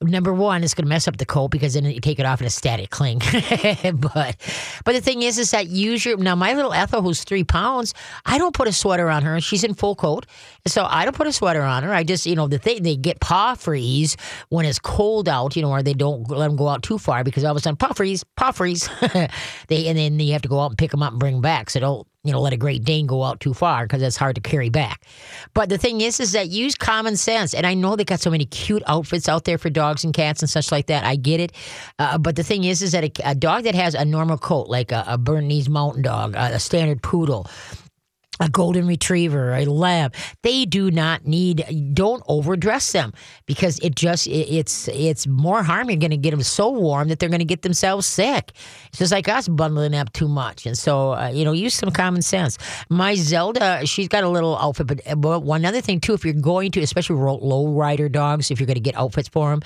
number 0.00 0.32
one, 0.32 0.62
it's 0.62 0.74
going 0.74 0.84
to 0.84 0.88
mess 0.88 1.08
up 1.08 1.16
the 1.16 1.26
coat 1.26 1.48
because 1.48 1.74
then 1.74 1.84
you 1.84 2.00
take 2.00 2.18
it 2.18 2.26
off 2.26 2.40
in 2.40 2.46
a 2.46 2.50
static 2.50 2.90
cling. 2.90 3.18
but 3.94 4.36
but 4.84 4.92
the 4.92 5.00
thing 5.00 5.22
is, 5.22 5.38
is 5.38 5.50
that 5.50 5.68
use 5.68 6.04
your 6.04 6.16
now 6.16 6.34
my 6.34 6.54
little 6.54 6.72
Ethel 6.72 7.02
who's 7.02 7.24
three 7.24 7.44
pounds, 7.44 7.94
I 8.24 8.38
don't 8.38 8.54
put 8.54 8.68
a 8.68 8.72
sweater 8.72 9.10
on 9.10 9.22
her. 9.22 9.40
She's 9.40 9.64
in 9.64 9.74
full 9.74 9.96
coat, 9.96 10.26
so 10.66 10.86
I 10.88 11.04
don't 11.04 11.16
put 11.16 11.26
a 11.26 11.32
sweater 11.32 11.62
on 11.62 11.82
her. 11.82 11.92
I 11.92 12.04
just 12.04 12.26
you 12.26 12.36
know 12.36 12.48
the 12.48 12.58
thing 12.58 12.82
they 12.82 12.96
get 12.96 13.20
paw 13.20 13.54
freeze 13.54 14.16
when 14.50 14.64
it's 14.64 14.78
cold 14.78 15.28
out, 15.28 15.56
you 15.56 15.62
know, 15.62 15.70
or 15.70 15.82
they 15.82 15.94
don't 15.94 16.28
let 16.30 16.48
them 16.48 16.56
go 16.56 16.68
out 16.68 16.82
too 16.82 16.98
far 16.98 17.24
because 17.24 17.44
all 17.44 17.52
of 17.52 17.56
a 17.56 17.60
sudden 17.60 17.76
paw 17.76 17.92
freeze, 17.92 18.24
paw 18.36 18.52
freeze. 18.52 18.88
they 19.68 19.88
and 19.88 19.98
then 19.98 20.18
you 20.20 20.32
have 20.32 20.42
to 20.42 20.48
go 20.48 20.60
out 20.60 20.70
and 20.70 20.78
pick 20.78 20.90
them 20.90 21.02
up 21.02 21.12
and 21.12 21.20
bring 21.20 21.34
them 21.34 21.42
back. 21.42 21.70
So 21.70 21.80
don't 21.80 22.07
you 22.24 22.32
know 22.32 22.40
let 22.40 22.52
a 22.52 22.56
Great 22.56 22.84
Dane 22.84 23.06
go 23.06 23.22
out 23.22 23.40
too 23.40 23.54
far 23.54 23.84
because 23.84 24.02
it's 24.02 24.16
hard 24.16 24.34
to 24.34 24.40
carry 24.40 24.68
back. 24.68 25.04
But 25.54 25.68
the 25.68 25.78
thing 25.78 26.00
is, 26.00 26.20
is 26.20 26.32
that 26.32 26.48
use 26.48 26.74
common 26.74 27.16
sense. 27.16 27.54
And 27.54 27.66
I 27.66 27.74
know 27.74 27.96
they 27.96 28.04
got 28.04 28.20
so 28.20 28.30
many 28.30 28.44
cute 28.44 28.82
outfits 28.86 29.28
out 29.28 29.44
there 29.44 29.58
for 29.58 29.70
dogs 29.70 30.04
and 30.04 30.12
cats 30.12 30.42
and 30.42 30.50
such 30.50 30.72
like 30.72 30.86
that. 30.86 31.04
I 31.04 31.16
get 31.16 31.40
it. 31.40 31.52
Uh, 31.98 32.18
but 32.18 32.36
the 32.36 32.42
thing 32.42 32.64
is, 32.64 32.82
is 32.82 32.92
that 32.92 33.04
a, 33.04 33.30
a 33.30 33.34
dog 33.34 33.64
that 33.64 33.74
has 33.74 33.94
a 33.94 34.04
normal 34.04 34.38
coat, 34.38 34.68
like 34.68 34.92
a, 34.92 35.04
a 35.06 35.18
Bernese 35.18 35.70
Mountain 35.70 36.02
Dog, 36.02 36.34
a, 36.34 36.54
a 36.54 36.58
standard 36.58 37.02
poodle, 37.02 37.46
a 38.40 38.48
golden 38.48 38.86
retriever, 38.86 39.52
a 39.54 39.64
lab, 39.64 40.14
they 40.42 40.64
do 40.64 40.90
not 40.90 41.26
need. 41.26 41.92
Don't 41.94 42.22
overdress 42.28 42.92
them 42.92 43.12
because 43.46 43.78
it 43.80 43.94
just 43.94 44.26
it, 44.26 44.48
it's 44.50 44.88
it's 44.88 45.26
more 45.26 45.62
harm. 45.62 45.90
You're 45.90 45.98
going 45.98 46.10
to 46.10 46.16
get 46.16 46.30
them 46.30 46.42
so 46.42 46.70
warm 46.70 47.08
that 47.08 47.18
they're 47.18 47.28
going 47.28 47.40
to 47.40 47.44
get 47.44 47.62
themselves 47.62 48.06
sick. 48.06 48.52
It's 48.88 48.98
just 48.98 49.12
like 49.12 49.28
us 49.28 49.48
bundling 49.48 49.94
up 49.94 50.12
too 50.12 50.28
much, 50.28 50.66
and 50.66 50.76
so 50.76 51.12
uh, 51.12 51.28
you 51.28 51.44
know, 51.44 51.52
use 51.52 51.74
some 51.74 51.90
common 51.90 52.22
sense. 52.22 52.58
My 52.88 53.14
Zelda, 53.14 53.84
she's 53.86 54.08
got 54.08 54.24
a 54.24 54.28
little 54.28 54.56
outfit, 54.58 54.86
but, 54.86 55.00
but 55.20 55.42
one 55.42 55.64
other 55.64 55.80
thing 55.80 56.00
too, 56.00 56.14
if 56.14 56.24
you're 56.24 56.34
going 56.34 56.70
to, 56.72 56.80
especially 56.80 57.16
low 57.16 57.68
rider 57.68 58.08
dogs, 58.08 58.50
if 58.50 58.60
you're 58.60 58.66
going 58.66 58.74
to 58.74 58.80
get 58.80 58.96
outfits 58.96 59.28
for 59.28 59.50
them, 59.50 59.62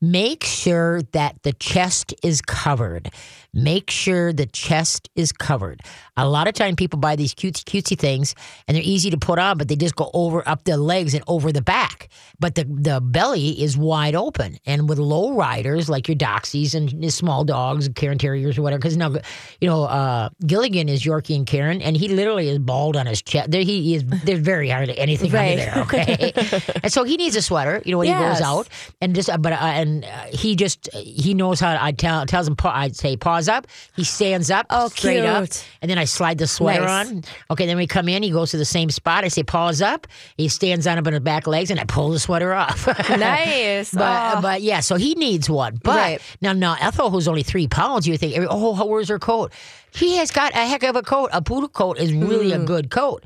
make 0.00 0.44
sure 0.44 1.02
that 1.12 1.42
the 1.42 1.52
chest 1.54 2.14
is 2.22 2.40
covered. 2.42 3.10
Make 3.54 3.90
sure 3.90 4.34
the 4.34 4.44
chest 4.44 5.08
is 5.14 5.32
covered. 5.32 5.80
A 6.18 6.28
lot 6.28 6.46
of 6.46 6.52
time 6.54 6.76
people 6.76 6.98
buy 6.98 7.16
these 7.16 7.34
cutesy 7.34 7.64
cutesy 7.64 7.98
things 7.98 8.34
and 8.68 8.76
they're 8.76 8.84
easy 8.84 9.08
to 9.10 9.16
put 9.16 9.38
on, 9.38 9.56
but 9.56 9.68
they 9.68 9.76
just 9.76 9.96
go 9.96 10.10
over 10.12 10.46
up 10.46 10.64
the 10.64 10.76
legs 10.76 11.14
and 11.14 11.24
over 11.26 11.52
the 11.52 11.62
back. 11.62 12.08
But 12.38 12.54
the 12.54 12.64
the 12.64 13.00
belly 13.00 13.50
is 13.62 13.78
wide 13.78 14.14
open. 14.14 14.58
And 14.66 14.88
with 14.90 14.98
low 14.98 15.32
riders 15.34 15.88
like 15.88 16.06
your 16.06 16.16
Doxies 16.16 16.74
and 16.74 17.10
small 17.12 17.44
dogs, 17.44 17.88
Cairn 17.94 18.18
Terriers 18.18 18.58
or 18.58 18.62
whatever, 18.62 18.78
because 18.78 18.96
now 18.98 19.14
you 19.60 19.68
know 19.68 19.84
uh, 19.84 20.28
Gilligan 20.46 20.90
is 20.90 21.02
Yorkie 21.02 21.34
and 21.36 21.46
Cairn, 21.46 21.80
and 21.80 21.96
he 21.96 22.08
literally 22.08 22.48
is 22.50 22.58
bald 22.58 22.94
on 22.96 23.06
his 23.06 23.22
chest. 23.22 23.50
There 23.50 23.62
he 23.62 23.94
is. 23.94 24.04
There's 24.24 24.40
very 24.40 24.68
hardly 24.68 24.98
anything 24.98 25.30
Right. 25.32 25.58
under 25.58 25.64
there. 25.64 25.82
Okay, 25.84 26.32
and 26.82 26.92
so 26.92 27.04
he 27.04 27.16
needs 27.16 27.36
a 27.36 27.42
sweater. 27.42 27.80
You 27.86 27.92
know 27.92 27.98
when 27.98 28.08
he 28.08 28.12
goes 28.12 28.42
out 28.42 28.68
and 29.00 29.14
just 29.14 29.30
but 29.40 29.52
uh, 29.54 29.56
and 29.60 29.85
uh, 30.04 30.24
he 30.30 30.56
just 30.56 30.92
he 30.94 31.34
knows 31.34 31.60
how 31.60 31.76
I 31.80 31.92
tell 31.92 32.24
tells 32.26 32.46
him 32.48 32.56
pa- 32.56 32.74
I'd 32.74 32.96
say 32.96 33.16
pause 33.16 33.48
up. 33.48 33.66
He 33.94 34.04
stands 34.04 34.50
up 34.50 34.66
Oh, 34.70 34.88
straight 34.88 35.24
up, 35.24 35.48
and 35.82 35.90
then 35.90 35.98
I 35.98 36.04
slide 36.04 36.38
the 36.38 36.46
sweater 36.46 36.84
Nice. 36.84 37.08
on. 37.10 37.24
Okay, 37.50 37.66
then 37.66 37.76
we 37.76 37.86
come 37.86 38.08
in. 38.08 38.22
He 38.22 38.30
goes 38.30 38.50
to 38.52 38.56
the 38.56 38.64
same 38.64 38.90
spot. 38.90 39.24
I 39.24 39.28
say 39.28 39.42
pause 39.42 39.80
up. 39.82 40.06
He 40.36 40.48
stands 40.48 40.86
on 40.86 40.98
up 40.98 41.06
on 41.06 41.12
his 41.12 41.22
back 41.22 41.46
legs, 41.46 41.70
and 41.70 41.78
I 41.80 41.84
pull 41.84 42.10
the 42.10 42.18
sweater 42.18 42.52
off. 42.52 42.86
Nice. 43.18 43.92
But 43.94 44.36
Oh. 44.36 44.40
but 44.42 44.62
yeah, 44.62 44.80
so 44.80 44.96
he 44.96 45.14
needs 45.14 45.48
one. 45.48 45.80
But 45.82 45.96
Right. 45.96 46.20
now 46.40 46.52
now 46.52 46.76
Ethel, 46.80 47.10
who's 47.10 47.28
only 47.28 47.42
three 47.42 47.68
pounds, 47.68 48.06
you 48.06 48.16
think, 48.18 48.34
oh, 48.50 48.84
where's 48.86 49.08
her 49.08 49.18
coat? 49.18 49.52
He 49.92 50.16
has 50.18 50.30
got 50.30 50.52
a 50.52 50.66
heck 50.66 50.82
of 50.82 50.96
a 50.96 51.02
coat. 51.02 51.30
A 51.32 51.40
poodle 51.40 51.68
coat 51.68 51.98
is 51.98 52.12
really 52.12 52.50
Mm. 52.50 52.62
a 52.62 52.64
good 52.66 52.90
coat. 52.90 53.24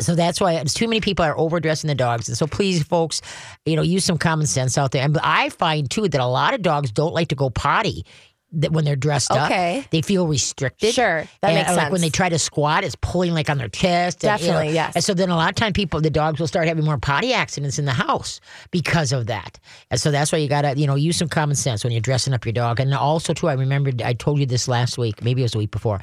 So 0.00 0.14
that's 0.14 0.40
why 0.40 0.54
it's 0.54 0.74
too 0.74 0.88
many 0.88 1.00
people 1.00 1.24
are 1.24 1.36
overdressing 1.38 1.88
the 1.88 1.94
dogs. 1.94 2.28
And 2.28 2.36
so 2.36 2.46
please, 2.46 2.82
folks, 2.82 3.20
you 3.64 3.76
know, 3.76 3.82
use 3.82 4.04
some 4.04 4.18
common 4.18 4.46
sense 4.46 4.76
out 4.78 4.92
there. 4.92 5.04
And 5.04 5.18
I 5.22 5.48
find 5.50 5.90
too 5.90 6.08
that 6.08 6.20
a 6.20 6.26
lot 6.26 6.54
of 6.54 6.62
dogs 6.62 6.90
don't 6.90 7.14
like 7.14 7.28
to 7.28 7.34
go 7.34 7.50
potty. 7.50 8.04
That 8.52 8.72
when 8.72 8.84
they're 8.84 8.96
dressed 8.96 9.30
up, 9.30 9.48
Okay. 9.48 9.86
they 9.92 10.02
feel 10.02 10.26
restricted. 10.26 10.92
Sure, 10.92 11.22
that 11.40 11.48
And, 11.48 11.54
makes 11.54 11.68
sense. 11.68 11.76
Like 11.76 11.92
when 11.92 12.00
they 12.00 12.10
try 12.10 12.28
to 12.28 12.36
squat, 12.36 12.82
it's 12.82 12.96
pulling 13.00 13.32
like 13.32 13.48
on 13.48 13.58
their 13.58 13.68
chest. 13.68 14.24
and, 14.24 14.40
you 14.40 14.48
know, 14.48 14.54
Definitely, 14.54 14.74
yes. 14.74 14.96
And 14.96 15.04
so 15.04 15.14
then 15.14 15.30
a 15.30 15.36
lot 15.36 15.50
of 15.50 15.54
time 15.54 15.72
people, 15.72 16.00
the 16.00 16.10
dogs 16.10 16.40
will 16.40 16.48
start 16.48 16.66
having 16.66 16.84
more 16.84 16.98
potty 16.98 17.32
accidents 17.32 17.78
in 17.78 17.84
the 17.84 17.92
house 17.92 18.40
because 18.72 19.12
of 19.12 19.28
that. 19.28 19.60
And 19.92 20.00
so 20.00 20.10
that's 20.10 20.32
why 20.32 20.38
you 20.38 20.48
gotta, 20.48 20.76
you 20.76 20.88
know, 20.88 20.96
use 20.96 21.16
some 21.16 21.28
common 21.28 21.54
sense 21.54 21.84
when 21.84 21.92
you're 21.92 22.00
dressing 22.00 22.34
up 22.34 22.44
your 22.44 22.52
dog. 22.52 22.80
And 22.80 22.92
also 22.92 23.34
too, 23.34 23.46
I 23.48 23.52
remembered 23.52 24.02
I 24.02 24.14
told 24.14 24.40
you 24.40 24.46
this 24.46 24.66
last 24.66 24.98
week, 24.98 25.22
maybe 25.22 25.42
it 25.42 25.44
was 25.44 25.52
the 25.52 25.58
week 25.58 25.70
before, 25.70 26.00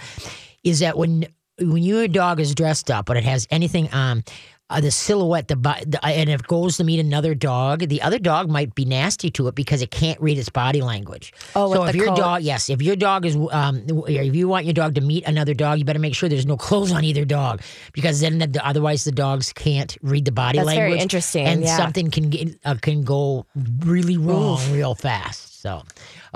is 0.63 0.79
that 0.79 0.97
when 0.97 1.27
when 1.59 1.83
your 1.83 2.07
dog 2.07 2.39
is 2.39 2.53
dressed 2.55 2.91
up 2.91 3.05
but 3.05 3.17
it 3.17 3.23
has 3.23 3.47
anything 3.49 3.91
on. 3.91 4.23
Uh, 4.69 4.81
the 4.81 4.91
silhouette, 4.91 5.47
the, 5.47 5.55
the 5.55 5.97
and 6.03 6.29
if 6.29 6.41
it 6.41 6.47
goes 6.47 6.75
to 6.75 6.83
meet 6.83 6.99
another 6.99 7.33
dog, 7.33 7.87
the 7.87 8.01
other 8.01 8.19
dog 8.19 8.49
might 8.49 8.75
be 8.75 8.83
nasty 8.83 9.31
to 9.31 9.47
it 9.47 9.55
because 9.55 9.81
it 9.81 9.91
can't 9.91 10.19
read 10.19 10.37
its 10.37 10.49
body 10.49 10.81
language. 10.81 11.31
Oh, 11.55 11.73
so 11.73 11.85
if 11.85 11.95
your 11.95 12.07
coat. 12.07 12.17
dog, 12.17 12.41
yes, 12.41 12.69
if 12.69 12.81
your 12.81 12.97
dog 12.97 13.25
is, 13.25 13.37
um, 13.51 13.85
if 14.09 14.35
you 14.35 14.49
want 14.49 14.65
your 14.65 14.73
dog 14.73 14.95
to 14.95 15.01
meet 15.01 15.25
another 15.25 15.53
dog, 15.53 15.79
you 15.79 15.85
better 15.85 15.99
make 15.99 16.15
sure 16.15 16.27
there's 16.27 16.45
no 16.45 16.57
clothes 16.57 16.91
on 16.91 17.05
either 17.05 17.23
dog 17.23 17.61
because 17.93 18.19
then 18.19 18.39
the, 18.39 18.61
otherwise 18.61 19.05
the 19.05 19.13
dogs 19.13 19.53
can't 19.53 19.97
read 20.01 20.25
the 20.25 20.33
body 20.33 20.57
That's 20.57 20.73
very 20.73 20.99
interesting, 20.99 21.45
and 21.45 21.61
yeah. 21.61 21.77
something 21.77 22.11
can 22.11 22.29
get 22.29 22.59
uh, 22.65 22.75
can 22.81 23.05
go 23.05 23.45
really 23.85 24.17
wrong 24.17 24.59
real 24.73 24.95
fast. 24.95 25.61
So, 25.61 25.83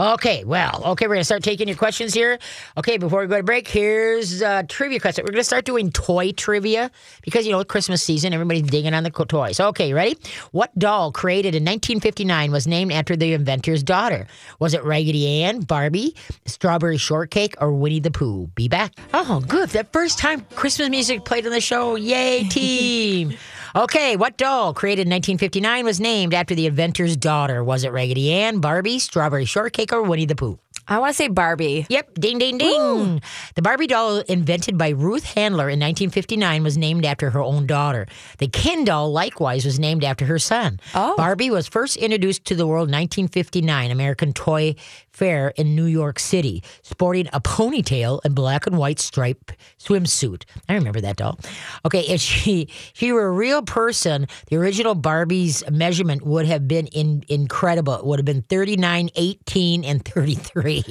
okay, 0.01 0.43
well, 0.43 0.81
okay, 0.85 1.07
we're 1.07 1.15
gonna 1.15 1.23
start 1.23 1.43
taking 1.43 1.67
your 1.67 1.77
questions 1.77 2.13
here. 2.13 2.39
Okay, 2.77 2.97
before 2.97 3.21
we 3.21 3.27
go 3.27 3.37
to 3.37 3.43
break, 3.43 3.67
here's 3.67 4.41
a 4.41 4.63
trivia 4.63 4.99
question. 4.99 5.23
We're 5.25 5.31
gonna 5.31 5.43
start 5.43 5.65
doing 5.65 5.91
toy 5.91 6.31
trivia 6.31 6.91
because 7.21 7.45
you 7.45 7.51
know 7.51 7.63
Christmas 7.63 8.01
season, 8.01 8.33
everybody's 8.33 8.63
digging 8.63 8.93
on 8.93 9.03
the 9.03 9.11
toys. 9.11 9.59
Okay, 9.59 9.93
ready? 9.93 10.17
What 10.51 10.77
doll 10.77 11.11
created 11.11 11.55
in 11.55 11.63
1959 11.63 12.51
was 12.51 12.67
named 12.67 12.91
after 12.91 13.15
the 13.15 13.33
inventor's 13.33 13.83
daughter? 13.83 14.27
Was 14.59 14.73
it 14.73 14.83
Raggedy 14.83 15.43
Ann, 15.43 15.61
Barbie, 15.61 16.15
Strawberry 16.45 16.97
Shortcake, 16.97 17.55
or 17.61 17.71
Winnie 17.71 17.99
the 17.99 18.11
Pooh? 18.11 18.47
Be 18.55 18.67
back. 18.67 18.93
Oh, 19.13 19.43
good. 19.47 19.69
That 19.69 19.93
first 19.93 20.17
time 20.17 20.45
Christmas 20.55 20.89
music 20.89 21.25
played 21.25 21.45
on 21.45 21.51
the 21.51 21.61
show. 21.61 21.95
Yay, 21.95 22.43
team. 22.49 23.37
Okay, 23.73 24.17
what 24.17 24.35
doll 24.35 24.73
created 24.73 25.03
in 25.03 25.11
1959 25.11 25.85
was 25.85 26.01
named 26.01 26.33
after 26.33 26.53
the 26.53 26.65
inventor's 26.65 27.15
daughter? 27.15 27.63
Was 27.63 27.85
it 27.85 27.93
Raggedy 27.93 28.33
Ann, 28.33 28.59
Barbie, 28.59 28.99
Strawberry 28.99 29.45
Shortcake, 29.45 29.90
or 29.91 30.03
Winnie 30.03 30.25
the 30.25 30.35
Pooh? 30.35 30.59
I 30.87 30.99
want 30.99 31.11
to 31.11 31.15
say 31.15 31.27
Barbie. 31.27 31.85
Yep, 31.89 32.15
ding, 32.15 32.37
ding, 32.39 32.57
ding. 32.57 33.21
The 33.55 33.61
Barbie 33.61 33.87
doll 33.87 34.17
invented 34.19 34.77
by 34.77 34.89
Ruth 34.89 35.23
Handler 35.23 35.69
in 35.69 35.79
1959 35.79 36.63
was 36.63 36.77
named 36.77 37.05
after 37.05 37.29
her 37.29 37.39
own 37.39 37.65
daughter. 37.65 38.07
The 38.39 38.47
Ken 38.47 38.83
doll, 38.83 39.11
likewise, 39.11 39.63
was 39.63 39.79
named 39.79 40.03
after 40.03 40.25
her 40.25 40.39
son. 40.39 40.79
Oh. 40.93 41.15
Barbie 41.15 41.51
was 41.51 41.67
first 41.67 41.97
introduced 41.97 42.45
to 42.45 42.55
the 42.55 42.67
world 42.67 42.89
in 42.89 42.93
1959 42.93 43.91
American 43.91 44.33
Toy 44.33 44.75
Fair 45.11 45.49
in 45.57 45.75
New 45.75 45.85
York 45.85 46.19
City, 46.19 46.63
sporting 46.83 47.27
a 47.33 47.41
ponytail 47.41 48.21
and 48.23 48.33
black 48.33 48.65
and 48.65 48.77
white 48.77 48.99
striped 48.99 49.55
swimsuit. 49.79 50.43
I 50.69 50.75
remember 50.75 51.01
that 51.01 51.17
doll. 51.17 51.37
Okay, 51.85 52.01
if 52.01 52.21
she 52.21 52.61
if 52.61 52.91
she 52.93 53.11
were 53.11 53.27
a 53.27 53.31
real 53.31 53.61
person, 53.61 54.27
the 54.47 54.55
original 54.55 54.95
Barbie's 54.95 55.63
measurement 55.69 56.25
would 56.25 56.45
have 56.45 56.67
been 56.67 56.87
in, 56.87 57.23
incredible. 57.27 57.95
It 57.95 58.05
would 58.05 58.19
have 58.19 58.25
been 58.25 58.43
39, 58.43 59.09
18, 59.15 59.83
and 59.83 60.03
33. 60.05 60.83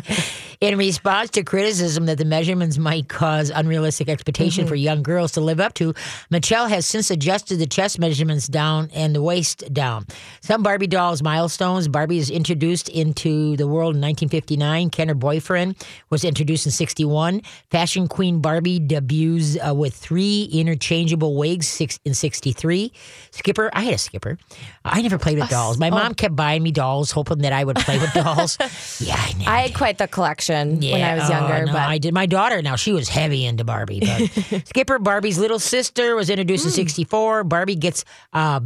in 0.60 0.78
response 0.78 1.30
to 1.30 1.42
criticism 1.42 2.06
that 2.06 2.18
the 2.18 2.24
measurements 2.24 2.78
might 2.78 3.08
cause 3.08 3.50
unrealistic 3.50 4.08
expectation 4.08 4.66
for 4.66 4.74
mm-hmm. 4.74 4.84
young 4.84 5.02
girls 5.02 5.32
to 5.32 5.40
live 5.40 5.58
up 5.58 5.74
to, 5.74 5.92
Mattel 6.30 6.68
has 6.68 6.86
since 6.86 7.10
adjusted 7.10 7.56
the 7.58 7.66
chest 7.66 7.98
measurements 7.98 8.46
down 8.46 8.90
and 8.94 9.14
the 9.14 9.22
waist 9.22 9.72
down. 9.72 10.06
Some 10.40 10.62
Barbie 10.62 10.86
dolls 10.86 11.22
milestones. 11.22 11.88
Barbie 11.88 12.18
is 12.18 12.30
introduced 12.30 12.88
into 12.88 13.39
the 13.56 13.66
world 13.66 13.94
in 13.94 14.00
1959. 14.02 14.90
Ken, 14.90 15.08
her 15.08 15.14
boyfriend, 15.14 15.76
was 16.10 16.24
introduced 16.24 16.66
in 16.66 16.72
61. 16.72 17.42
Fashion 17.70 18.08
Queen 18.08 18.40
Barbie 18.40 18.78
debuts 18.78 19.56
uh, 19.66 19.74
with 19.74 19.94
three 19.94 20.48
interchangeable 20.52 21.36
wigs 21.36 21.66
six, 21.66 21.98
in 22.04 22.14
63. 22.14 22.92
Skipper, 23.30 23.70
I 23.72 23.82
had 23.82 23.94
a 23.94 23.98
skipper. 23.98 24.38
I 24.84 25.02
never 25.02 25.18
played 25.18 25.38
with 25.38 25.48
dolls. 25.50 25.78
My 25.78 25.90
mom 25.90 26.14
kept 26.14 26.36
buying 26.36 26.62
me 26.62 26.72
dolls, 26.72 27.10
hoping 27.10 27.38
that 27.38 27.52
I 27.52 27.64
would 27.64 27.76
play 27.76 27.98
with 27.98 28.12
dolls. 28.12 28.56
yeah, 29.00 29.16
I 29.16 29.32
never 29.38 29.50
I 29.50 29.60
had 29.62 29.74
quite 29.74 29.98
the 29.98 30.08
collection 30.08 30.80
when 30.80 31.02
I 31.02 31.14
was 31.14 31.28
oh, 31.28 31.32
younger, 31.32 31.66
no, 31.66 31.72
but 31.72 31.82
I 31.82 31.98
did. 31.98 32.14
My 32.14 32.26
daughter 32.26 32.62
now 32.62 32.76
she 32.76 32.92
was 32.92 33.08
heavy 33.08 33.44
into 33.46 33.64
Barbie. 33.64 34.00
But 34.00 34.66
Skipper 34.68 34.98
Barbie's 34.98 35.38
little 35.38 35.58
sister 35.58 36.14
was 36.16 36.30
introduced 36.30 36.64
Hmm. 36.64 36.68
in 36.68 36.74
'64. 36.74 37.44
Barbie 37.44 37.76
gets 37.76 38.04
uh, 38.32 38.60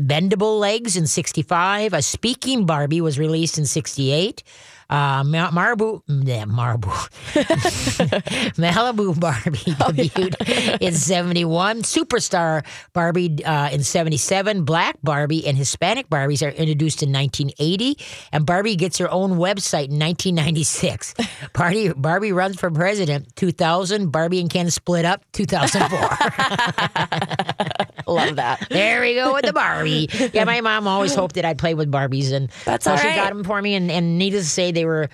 bendable 0.00 0.58
legs 0.58 0.96
in 0.96 1.06
'65. 1.06 1.92
A 1.92 2.02
speaking 2.02 2.66
Barbie 2.66 3.00
was 3.00 3.18
released 3.18 3.58
in 3.58 3.66
'68. 3.66 4.42
Uh, 4.90 5.22
Ma- 5.24 5.50
Marabu, 5.50 6.00
yeah, 6.08 6.44
Marabu, 6.46 6.90
Malibu 8.56 9.18
Barbie 9.20 9.58
Oh, 9.80 9.90
debuted 9.92 10.80
in 10.80 10.94
71. 10.94 11.82
Superstar 11.82 12.64
Barbie 12.94 13.44
uh, 13.44 13.68
in 13.70 13.82
77. 13.82 14.64
Black 14.64 14.96
Barbie 15.02 15.46
and 15.46 15.56
Hispanic 15.58 16.08
Barbies 16.08 16.42
are 16.46 16.50
introduced 16.50 17.02
in 17.02 17.12
1980. 17.12 17.98
And 18.32 18.46
Barbie 18.46 18.76
gets 18.76 18.96
her 18.98 19.10
own 19.10 19.32
website 19.32 19.88
in 19.90 19.98
1996. 19.98 21.14
Barbie, 21.52 21.88
Barbie 21.96 22.32
runs 22.32 22.58
for 22.58 22.70
president 22.70 23.34
2000. 23.36 24.10
Barbie 24.10 24.40
and 24.40 24.48
Ken 24.50 24.70
split 24.70 25.04
up 25.04 25.22
2004. 25.32 25.98
love 28.06 28.36
that. 28.36 28.66
there 28.70 29.02
we 29.02 29.14
go 29.14 29.34
with 29.34 29.44
the 29.44 29.52
Barbie. 29.52 30.08
Yeah, 30.32 30.44
my 30.44 30.62
mom 30.62 30.86
always 30.88 31.14
hoped 31.14 31.34
that 31.34 31.44
I'd 31.44 31.58
play 31.58 31.74
with 31.74 31.92
Barbies. 31.92 32.32
And 32.32 32.48
That's 32.64 32.86
so 32.86 32.92
all 32.92 32.96
she 32.96 33.08
got 33.08 33.28
them 33.34 33.44
for 33.44 33.60
me. 33.60 33.74
And, 33.74 33.90
and 33.90 34.18
needless 34.18 34.44
to 34.44 34.50
say, 34.50 34.72
they 34.78 34.84
were. 34.84 35.08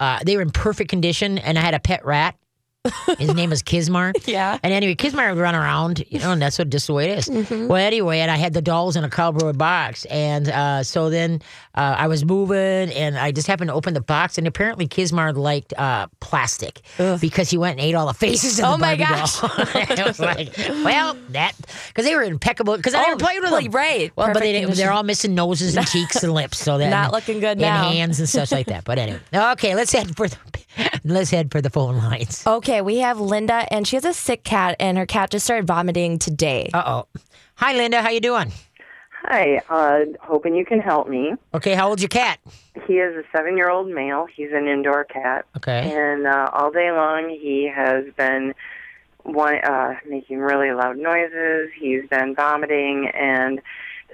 Uh, 0.00 0.18
they 0.26 0.34
were 0.34 0.42
in 0.42 0.50
perfect 0.50 0.90
condition, 0.90 1.38
and 1.38 1.56
I 1.56 1.62
had 1.62 1.72
a 1.72 1.78
pet 1.78 2.04
rat. 2.04 2.36
His 3.18 3.32
name 3.34 3.50
is 3.52 3.62
Kismar. 3.62 4.12
Yeah. 4.26 4.58
And 4.62 4.72
anyway, 4.72 4.94
Kismar 4.94 5.32
would 5.34 5.40
run 5.40 5.54
around, 5.54 6.04
you 6.10 6.18
know, 6.18 6.32
and 6.32 6.42
that's 6.42 6.58
what 6.58 6.68
just 6.70 6.86
the 6.86 6.92
way 6.94 7.10
it 7.10 7.18
is. 7.18 7.28
Mm-hmm. 7.28 7.68
Well, 7.68 7.76
anyway, 7.78 8.18
and 8.20 8.30
I 8.30 8.36
had 8.36 8.52
the 8.52 8.60
dolls 8.62 8.96
in 8.96 9.04
a 9.04 9.10
cardboard 9.10 9.56
box, 9.58 10.04
and 10.06 10.48
uh, 10.48 10.82
so 10.82 11.08
then 11.10 11.40
uh, 11.74 11.94
I 11.98 12.08
was 12.08 12.24
moving, 12.24 12.56
and 12.92 13.16
I 13.18 13.32
just 13.32 13.46
happened 13.46 13.68
to 13.68 13.74
open 13.74 13.94
the 13.94 14.00
box, 14.00 14.36
and 14.38 14.46
apparently 14.46 14.86
Kismar 14.88 15.34
liked 15.36 15.72
uh, 15.74 16.08
plastic 16.20 16.80
because 17.20 17.48
he 17.50 17.56
went 17.58 17.78
and 17.78 17.86
ate 17.86 17.94
all 17.94 18.06
the 18.06 18.14
faces 18.14 18.58
of 18.58 18.64
Oh 18.66 18.72
the 18.72 18.78
my 18.78 18.96
gosh. 18.96 19.38
I 19.42 20.04
was 20.06 20.18
like, 20.20 20.56
well, 20.84 21.16
that 21.30 21.52
because 21.88 22.04
they 22.04 22.14
were 22.14 22.22
impeccable 22.22 22.76
because 22.76 22.94
I 22.94 23.00
Oh, 23.00 23.02
never 23.08 23.16
played 23.18 23.40
with 23.40 23.50
them. 23.50 23.70
right. 23.72 24.12
Well, 24.16 24.32
but 24.32 24.40
they, 24.40 24.52
condition. 24.60 24.76
they're 24.76 24.92
all 24.92 25.02
missing 25.04 25.34
noses 25.34 25.76
and 25.76 25.86
cheeks 25.86 26.22
and 26.22 26.32
lips, 26.32 26.58
so 26.58 26.78
that 26.78 26.90
Not 26.90 27.12
looking 27.12 27.40
good 27.40 27.52
and 27.52 27.60
now. 27.60 27.90
hands 27.90 28.18
and 28.20 28.28
such 28.28 28.50
like 28.52 28.66
that. 28.66 28.84
But 28.84 28.98
anyway, 28.98 29.20
okay, 29.32 29.74
let's 29.74 29.92
head 29.92 30.14
for 30.16 30.28
the 30.28 30.36
let's 31.04 31.30
head 31.30 31.50
for 31.50 31.60
the 31.60 31.70
phone 31.70 31.96
lines. 31.98 32.44
Okay, 32.46 32.80
we 32.80 32.98
have 32.98 33.20
Linda, 33.20 33.66
and 33.72 33.86
she 33.86 33.96
has 33.96 34.04
a 34.04 34.14
sick 34.14 34.42
cat, 34.44 34.76
and 34.80 34.98
her 34.98 35.06
cat 35.06 35.30
just 35.30 35.44
started 35.44 35.66
vomiting 35.66 36.18
today. 36.18 36.70
Uh 36.74 36.82
oh. 36.86 37.20
Hi, 37.56 37.74
Linda. 37.74 38.02
How 38.02 38.10
you 38.10 38.20
doing? 38.20 38.52
Hi, 39.26 39.62
uh, 39.70 40.00
hoping 40.20 40.54
you 40.54 40.66
can 40.66 40.80
help 40.80 41.08
me. 41.08 41.32
Okay, 41.54 41.74
how 41.74 41.88
old's 41.88 42.02
your 42.02 42.10
cat? 42.10 42.40
He 42.86 42.94
is 42.94 43.16
a 43.16 43.22
seven 43.34 43.56
year 43.56 43.70
old 43.70 43.88
male. 43.88 44.26
He's 44.34 44.50
an 44.52 44.66
indoor 44.66 45.04
cat. 45.04 45.46
Okay. 45.56 45.92
And 45.94 46.26
uh, 46.26 46.50
all 46.52 46.70
day 46.70 46.90
long, 46.90 47.30
he 47.30 47.70
has 47.74 48.04
been 48.16 48.54
one, 49.22 49.56
uh, 49.64 49.94
making 50.06 50.40
really 50.40 50.72
loud 50.72 50.98
noises. 50.98 51.70
He's 51.78 52.06
been 52.10 52.34
vomiting, 52.34 53.10
and 53.14 53.62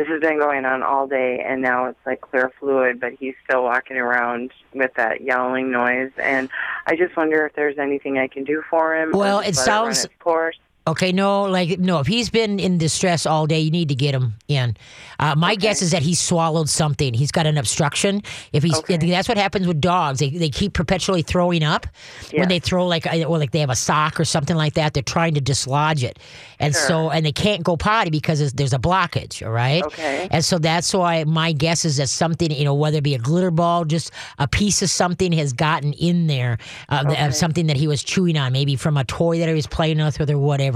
this 0.00 0.08
has 0.08 0.20
been 0.22 0.38
going 0.38 0.64
on 0.64 0.82
all 0.82 1.06
day. 1.06 1.44
And 1.46 1.60
now 1.60 1.84
it's 1.84 1.98
like 2.06 2.22
clear 2.22 2.50
fluid, 2.58 2.98
but 3.00 3.12
he's 3.12 3.34
still 3.44 3.62
walking 3.64 3.98
around 3.98 4.50
with 4.72 4.94
that 4.94 5.20
yowling 5.20 5.70
noise. 5.70 6.10
And 6.16 6.48
I 6.86 6.96
just 6.96 7.14
wonder 7.18 7.44
if 7.44 7.52
there's 7.54 7.76
anything 7.78 8.16
I 8.16 8.26
can 8.26 8.44
do 8.44 8.62
for 8.70 8.96
him. 8.96 9.12
Well, 9.12 9.40
it 9.40 9.54
sounds- 9.56 10.06
its 10.06 10.14
course. 10.18 10.58
Okay, 10.86 11.12
no, 11.12 11.42
like 11.44 11.78
no. 11.78 11.98
If 12.00 12.06
he's 12.06 12.30
been 12.30 12.58
in 12.58 12.78
distress 12.78 13.26
all 13.26 13.46
day, 13.46 13.60
you 13.60 13.70
need 13.70 13.90
to 13.90 13.94
get 13.94 14.14
him 14.14 14.34
in. 14.48 14.76
Uh, 15.18 15.34
my 15.36 15.54
guess 15.54 15.82
is 15.82 15.90
that 15.90 16.00
he 16.02 16.14
swallowed 16.14 16.68
something. 16.70 17.12
He's 17.12 17.30
got 17.30 17.46
an 17.46 17.58
obstruction. 17.58 18.22
If 18.54 18.62
he's, 18.62 18.78
Okay. 18.78 18.96
that's 18.96 19.28
what 19.28 19.36
happens 19.36 19.66
with 19.66 19.80
dogs. 19.80 20.18
They, 20.20 20.30
they 20.30 20.48
keep 20.48 20.72
perpetually 20.72 21.20
throwing 21.20 21.62
up 21.62 21.86
when 22.32 22.48
they 22.48 22.58
throw 22.58 22.86
like 22.86 23.06
or 23.06 23.38
like 23.38 23.50
they 23.50 23.60
have 23.60 23.68
a 23.70 23.76
sock 23.76 24.18
or 24.18 24.24
something 24.24 24.56
like 24.56 24.74
that. 24.74 24.94
They're 24.94 25.02
trying 25.02 25.34
to 25.34 25.40
dislodge 25.42 26.02
it, 26.02 26.18
and 26.58 26.74
so 26.74 27.10
and 27.10 27.26
they 27.26 27.32
can't 27.32 27.62
go 27.62 27.76
potty 27.76 28.10
because 28.10 28.38
there's- 28.52 28.72
a 28.72 28.78
blockage. 28.78 29.44
All 29.44 29.52
right. 29.52 29.82
Okay. 29.84 30.28
And 30.30 30.44
so 30.44 30.58
that's 30.58 30.94
why 30.94 31.24
my 31.24 31.50
guess 31.52 31.84
is 31.84 31.96
that 31.96 32.08
something, 32.08 32.52
you 32.52 32.64
know, 32.64 32.74
whether 32.74 32.98
it 32.98 33.02
be 33.04 33.16
a 33.16 33.18
glitter 33.18 33.50
ball, 33.50 33.84
just 33.84 34.12
a 34.38 34.46
piece 34.46 34.80
of 34.80 34.88
something 34.90 35.32
has 35.32 35.52
gotten 35.52 35.92
in 35.94 36.28
there, 36.28 36.58
uh, 36.88 37.12
of 37.18 37.34
something 37.34 37.66
that 37.66 37.76
he 37.76 37.88
was 37.88 38.04
chewing 38.04 38.38
on, 38.38 38.52
maybe 38.52 38.76
from 38.76 38.96
a 38.96 39.02
toy 39.04 39.40
that 39.40 39.48
he 39.48 39.54
was 39.54 39.66
playing 39.66 39.98
with 39.98 40.20
or 40.30 40.38
whatever. 40.38 40.69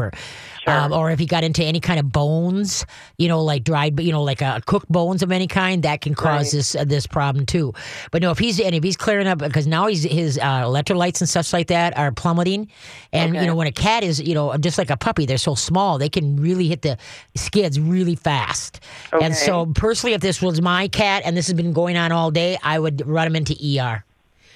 Um, 0.67 0.93
or 0.95 1.11
if 1.11 1.19
he 1.19 1.27
got 1.27 1.45
into 1.45 1.63
any 1.63 1.79
kind 1.79 2.01
of 2.01 2.11
bones, 2.11 2.87
you 3.19 3.29
know, 3.29 3.43
like 3.43 3.65
dried, 3.65 4.01
you 4.01 4.13
know, 4.13 4.23
like 4.23 4.41
uh, 4.41 4.61
cooked 4.65 4.89
bones 4.91 5.23
of 5.23 5.31
any 5.31 5.47
kind, 5.47 5.83
that 5.83 6.01
can 6.01 6.15
cause 6.15 6.25
Right. 6.47 6.53
this 6.53 6.75
uh, 6.75 6.85
this 6.85 7.07
problem 7.07 7.45
too. 7.45 7.75
But 8.11 8.23
no, 8.23 8.31
if 8.31 8.39
he's 8.39 8.59
and 8.59 8.75
if 8.75 8.83
he's 8.83 8.97
clearing 8.97 9.27
up 9.27 9.39
because 9.41 9.67
now 9.67 9.89
he's 9.89 10.05
his 10.05 10.39
uh, 10.39 10.63
electrolytes 10.65 11.21
and 11.21 11.29
such 11.29 11.53
like 11.53 11.67
that 11.67 11.97
are 11.99 12.11
plummeting, 12.13 12.71
and 13.13 13.35
you 13.35 13.47
know 13.47 13.55
when 13.55 13.67
a 13.67 13.73
cat 13.73 14.03
is 14.05 14.21
you 14.21 14.35
know 14.35 14.57
just 14.57 14.79
like 14.79 14.89
a 14.89 14.97
puppy, 14.97 15.27
they're 15.27 15.37
so 15.37 15.55
small 15.55 15.99
they 15.99 16.09
can 16.09 16.37
really 16.41 16.67
hit 16.69 16.81
the 16.81 16.97
skids 17.35 17.79
really 17.79 18.17
fast. 18.17 18.81
And 19.13 19.35
so 19.35 19.67
personally, 19.67 20.15
if 20.15 20.23
this 20.23 20.41
was 20.41 20.63
my 20.63 20.89
cat 20.89 21.23
and 21.27 21.37
this 21.37 21.47
has 21.49 21.55
been 21.55 21.73
going 21.75 21.97
on 21.99 22.11
all 22.11 22.31
day, 22.31 22.57
I 22.63 22.79
would 22.79 23.07
run 23.07 23.27
him 23.27 23.37
into 23.37 23.55
ER. 23.55 24.03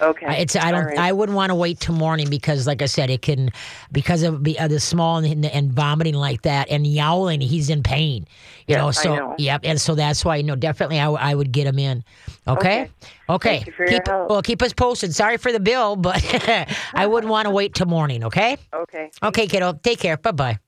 Okay. 0.01 0.41
It's 0.41 0.55
I 0.55 0.71
don't 0.71 0.85
right. 0.85 0.97
I 0.97 1.11
wouldn't 1.11 1.35
want 1.35 1.49
to 1.49 1.55
wait 1.55 1.79
till 1.79 1.95
morning 1.95 2.29
because 2.29 2.65
like 2.67 2.81
I 2.81 2.85
said 2.85 3.09
it 3.09 3.21
can 3.21 3.51
because 3.91 4.23
of 4.23 4.43
the, 4.43 4.57
uh, 4.59 4.67
the 4.67 4.79
small 4.79 5.17
and, 5.17 5.45
and 5.45 5.71
vomiting 5.73 6.13
like 6.15 6.43
that 6.43 6.69
and 6.69 6.85
yowling 6.87 7.41
he's 7.41 7.69
in 7.69 7.83
pain 7.83 8.27
you 8.67 8.75
Yes, 8.75 8.79
know 8.79 8.91
so 8.91 9.15
know. 9.15 9.35
yep 9.37 9.61
and 9.63 9.79
so 9.81 9.95
that's 9.95 10.23
why 10.23 10.37
you 10.37 10.43
know 10.43 10.55
definitely 10.55 10.99
I, 10.99 11.05
w- 11.05 11.19
I 11.21 11.35
would 11.35 11.51
get 11.51 11.67
him 11.67 11.79
in 11.79 12.03
okay 12.47 12.83
Okay. 12.83 12.91
okay 13.29 13.55
Thank 13.55 13.67
you 13.67 13.73
for 13.73 13.83
your 13.85 13.99
keep 14.01 14.07
well 14.29 14.41
keep 14.41 14.61
us 14.61 14.73
posted 14.73 15.13
sorry 15.13 15.37
for 15.37 15.51
the 15.51 15.59
bill 15.59 15.95
but 15.95 16.23
I 16.95 17.05
wouldn't 17.07 17.31
want 17.31 17.45
to 17.47 17.51
wait 17.51 17.73
till 17.73 17.87
morning 17.87 18.23
okay 18.25 18.57
Okay. 18.73 19.11
okay 19.23 19.47
kiddo 19.47 19.73
take 19.73 19.99
care 19.99 20.17
bye 20.17 20.31
bye. 20.31 20.59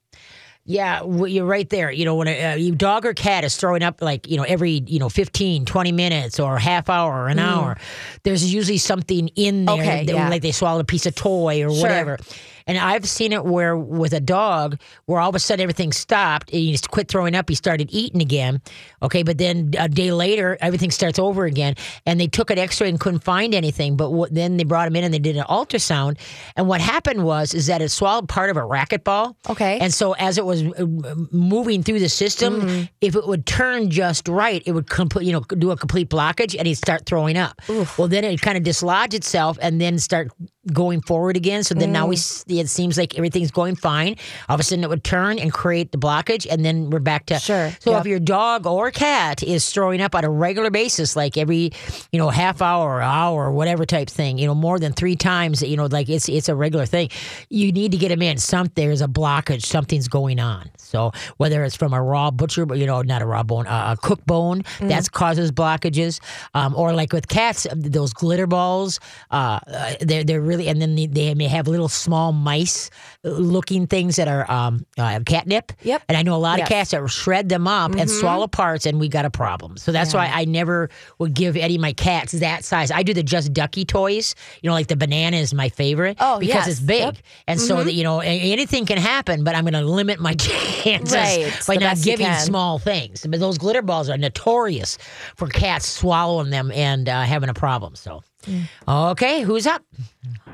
Yeah, 0.65 0.99
w- 0.99 1.25
you're 1.25 1.45
right 1.45 1.67
there. 1.69 1.91
You 1.91 2.05
know, 2.05 2.15
when 2.15 2.27
a, 2.27 2.69
uh, 2.69 2.75
dog 2.75 3.05
or 3.05 3.13
cat 3.13 3.43
is 3.43 3.57
throwing 3.57 3.81
up 3.81 4.01
like, 4.01 4.29
you 4.29 4.37
know, 4.37 4.43
every, 4.43 4.83
you 4.85 4.99
know, 4.99 5.09
15, 5.09 5.65
20 5.65 5.91
minutes 5.91 6.39
or 6.39 6.57
half 6.59 6.87
hour 6.89 7.11
or 7.23 7.27
an 7.29 7.39
hour, 7.39 7.77
there's 8.23 8.53
usually 8.53 8.77
something 8.77 9.29
in 9.29 9.65
there. 9.65 9.75
Okay, 9.75 10.05
that- 10.05 10.13
yeah. 10.13 10.29
Like 10.29 10.43
they 10.43 10.51
swallowed 10.51 10.81
a 10.81 10.85
piece 10.85 11.05
of 11.07 11.15
toy 11.15 11.63
or 11.65 11.71
Sure. 11.71 11.81
whatever. 11.81 12.19
And 12.67 12.77
I've 12.77 13.07
seen 13.07 13.33
it 13.33 13.45
where 13.45 13.77
with 13.77 14.13
a 14.13 14.19
dog, 14.19 14.79
where 15.05 15.19
all 15.19 15.29
of 15.29 15.35
a 15.35 15.39
sudden 15.39 15.63
everything 15.63 15.91
stopped 15.91 16.49
and 16.51 16.59
he 16.59 16.71
just 16.71 16.89
quit 16.89 17.07
throwing 17.07 17.35
up. 17.35 17.49
He 17.49 17.55
started 17.55 17.89
eating 17.91 18.21
again. 18.21 18.61
Okay, 19.01 19.23
but 19.23 19.37
then 19.37 19.71
a 19.77 19.89
day 19.89 20.11
later, 20.11 20.57
everything 20.61 20.91
starts 20.91 21.19
over 21.19 21.45
again. 21.45 21.75
And 22.05 22.19
they 22.19 22.27
took 22.27 22.49
an 22.49 22.57
X-ray 22.57 22.89
and 22.89 22.99
couldn't 22.99 23.23
find 23.23 23.55
anything. 23.55 23.97
But 23.97 24.11
what, 24.11 24.33
then 24.33 24.57
they 24.57 24.63
brought 24.63 24.87
him 24.87 24.95
in 24.95 25.03
and 25.03 25.13
they 25.13 25.19
did 25.19 25.37
an 25.37 25.45
ultrasound. 25.45 26.17
And 26.55 26.67
what 26.67 26.81
happened 26.81 27.23
was 27.23 27.53
is 27.53 27.67
that 27.67 27.81
it 27.81 27.89
swallowed 27.89 28.29
part 28.29 28.49
of 28.49 28.57
a 28.57 28.61
racquetball. 28.61 29.35
Okay. 29.49 29.79
And 29.79 29.93
so 29.93 30.13
as 30.13 30.37
it 30.37 30.45
was 30.45 30.63
uh, 30.63 30.85
moving 31.31 31.83
through 31.83 31.99
the 31.99 32.09
system, 32.09 32.87
if 33.01 33.15
it 33.15 33.27
would 33.27 33.45
turn 33.45 33.89
just 33.89 34.27
right, 34.27 34.61
it 34.65 34.71
would 34.71 34.89
complete, 34.89 35.25
you 35.25 35.33
know, 35.33 35.41
do 35.41 35.71
a 35.71 35.77
complete 35.77 36.09
blockage, 36.09 36.55
and 36.57 36.67
he'd 36.67 36.75
start 36.75 37.05
throwing 37.05 37.37
up. 37.37 37.61
Well, 37.97 38.07
then 38.07 38.23
it 38.23 38.41
kind 38.41 38.57
of 38.57 38.63
dislodge 38.63 39.13
itself, 39.13 39.57
and 39.61 39.81
then 39.81 39.99
start 39.99 40.31
going 40.71 41.01
forward 41.01 41.35
again. 41.35 41.63
So 41.63 41.73
then 41.73 41.91
now 41.91 42.05
we, 42.07 42.15
it 42.15 42.69
seems 42.69 42.97
like 42.97 43.17
everything's 43.17 43.49
going 43.51 43.75
fine. 43.75 44.15
All 44.47 44.53
of 44.55 44.59
a 44.59 44.63
sudden, 44.63 44.83
it 44.83 44.89
would 44.89 45.03
turn 45.03 45.39
and 45.39 45.51
create 45.51 45.91
the 45.91 45.97
blockage, 45.97 46.45
and 46.49 46.63
then 46.63 46.89
we're 46.91 46.99
back 46.99 47.25
to 47.27 47.39
Sure. 47.39 47.71
So 47.79 47.91
Yep. 47.91 48.01
if 48.01 48.07
your 48.07 48.19
dog 48.19 48.67
or 48.67 48.91
cat 48.91 49.41
is 49.41 49.67
throwing 49.71 50.01
up 50.01 50.13
on 50.13 50.23
a 50.23 50.29
regular 50.29 50.69
basis, 50.69 51.15
like 51.15 51.35
every, 51.37 51.71
you 52.11 52.19
know, 52.19 52.29
half 52.29 52.61
hour, 52.61 53.01
hour, 53.01 53.51
whatever 53.51 53.85
type 53.85 54.09
thing, 54.09 54.37
you 54.37 54.45
know, 54.45 54.53
more 54.53 54.77
than 54.77 54.93
three 54.93 55.15
times, 55.15 55.61
you 55.63 55.75
know, 55.77 55.85
like 55.87 56.09
it's 56.09 56.29
it's 56.29 56.47
a 56.49 56.55
regular 56.55 56.85
thing. 56.85 57.09
You 57.49 57.71
need 57.71 57.91
to 57.93 57.97
get 57.97 58.09
them 58.09 58.21
in. 58.21 58.37
Some 58.37 58.69
there's 58.75 59.01
a 59.01 59.07
blockage. 59.07 59.63
Something's 59.63 60.07
going 60.07 60.39
on. 60.39 60.69
So 60.77 61.11
whether 61.37 61.63
it's 61.63 61.75
from 61.75 61.93
a 61.93 62.01
raw 62.01 62.29
butcher, 62.31 62.67
you 62.75 62.85
know, 62.85 63.01
not 63.01 63.21
a 63.21 63.25
raw 63.25 63.43
bone, 63.43 63.65
uh, 63.65 63.95
a 63.97 64.01
cooked 64.07 64.27
bone, 64.27 64.63
that 64.81 65.11
causes 65.11 65.51
blockages, 65.51 66.19
um, 66.53 66.75
or 66.75 66.93
like 66.93 67.13
with 67.13 67.27
cats, 67.27 67.65
those 67.73 68.13
glitter 68.13 68.45
balls, 68.47 68.99
uh, 69.31 69.59
uh, 69.67 69.93
they're 70.01 70.23
they're 70.23 70.41
really, 70.51 70.67
and 70.67 70.81
then 70.81 70.95
they, 70.95 71.07
they 71.07 71.33
may 71.33 71.47
have 71.47 71.67
little 71.67 71.87
small 71.87 72.31
mice 72.33 72.89
looking 73.23 73.87
things 73.87 74.17
that 74.17 74.27
are 74.27 74.49
um, 74.51 74.85
uh, 74.97 75.19
catnip. 75.25 75.71
Yep. 75.83 76.03
And 76.09 76.17
I 76.17 76.23
know 76.23 76.35
a 76.35 76.37
lot 76.37 76.57
Yes. 76.57 76.65
of 76.67 76.69
cats 76.69 76.91
that 76.91 77.07
shred 77.09 77.47
them 77.49 77.67
up 77.67 77.95
and 77.95 78.09
swallow 78.09 78.47
parts, 78.47 78.85
and 78.85 78.99
we 78.99 79.07
got 79.07 79.23
a 79.25 79.29
problem. 79.29 79.77
So 79.77 79.91
that's 79.91 80.13
why 80.13 80.27
I 80.27 80.45
never 80.45 80.89
would 81.19 81.33
give 81.33 81.55
any 81.55 81.75
of 81.75 81.81
my 81.81 81.93
cats 81.93 82.33
that 82.33 82.65
size. 82.65 82.91
I 82.91 83.03
do 83.03 83.13
the 83.13 83.23
Just 83.23 83.53
Ducky 83.53 83.85
toys. 83.85 84.35
You 84.61 84.69
know, 84.69 84.73
like 84.73 84.87
the 84.87 84.95
banana 84.97 85.37
is 85.37 85.53
my 85.53 85.69
favorite 85.69 86.17
Oh, 86.19 86.39
because 86.39 86.55
yes. 86.55 86.67
it's 86.67 86.79
big, 86.81 87.01
Yep. 87.01 87.17
and 87.47 87.61
so 87.61 87.83
that 87.83 87.93
you 87.93 88.03
know 88.03 88.19
anything 88.19 88.85
can 88.85 88.97
happen. 88.97 89.43
But 89.43 89.55
I'm 89.55 89.63
going 89.63 89.73
to 89.73 89.81
limit 89.89 90.19
my 90.19 90.33
chances 90.81 91.13
Right. 91.13 91.53
by 91.67 91.75
not 91.75 91.97
giving 92.01 92.31
small 92.33 92.79
things. 92.79 93.25
But 93.27 93.39
those 93.39 93.57
glitter 93.57 93.81
balls 93.81 94.09
are 94.09 94.17
notorious 94.17 94.97
for 95.37 95.47
cats 95.47 95.87
swallowing 95.87 96.49
them 96.49 96.71
and 96.71 97.07
uh, 97.07 97.21
having 97.21 97.49
a 97.49 97.53
problem. 97.53 97.95
So, 97.95 98.23
Mm. 98.47 99.11
okay, 99.11 99.43
who's 99.43 99.67
up? 99.67 99.83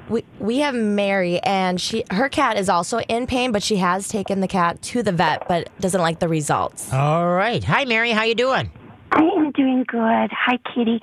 We 0.09 0.23
we 0.39 0.59
have 0.59 0.73
Mary, 0.73 1.39
and 1.43 1.79
she 1.81 2.03
her 2.11 2.29
cat 2.29 2.57
is 2.57 2.69
also 2.69 2.99
in 2.99 3.27
pain, 3.27 3.51
but 3.51 3.61
she 3.61 3.75
has 3.77 4.07
taken 4.07 4.39
the 4.39 4.47
cat 4.47 4.81
to 4.83 5.03
the 5.03 5.11
vet, 5.11 5.47
but 5.47 5.69
doesn't 5.81 5.99
like 6.01 6.19
the 6.19 6.27
results. 6.29 6.91
All 6.93 7.27
right, 7.33 7.63
hi 7.63 7.83
Mary, 7.85 8.11
how 8.11 8.23
you 8.23 8.35
doing? 8.35 8.71
I 9.11 9.21
am 9.21 9.51
doing 9.51 9.83
good. 9.87 10.29
Hi, 10.31 10.57
Kitty. 10.73 11.01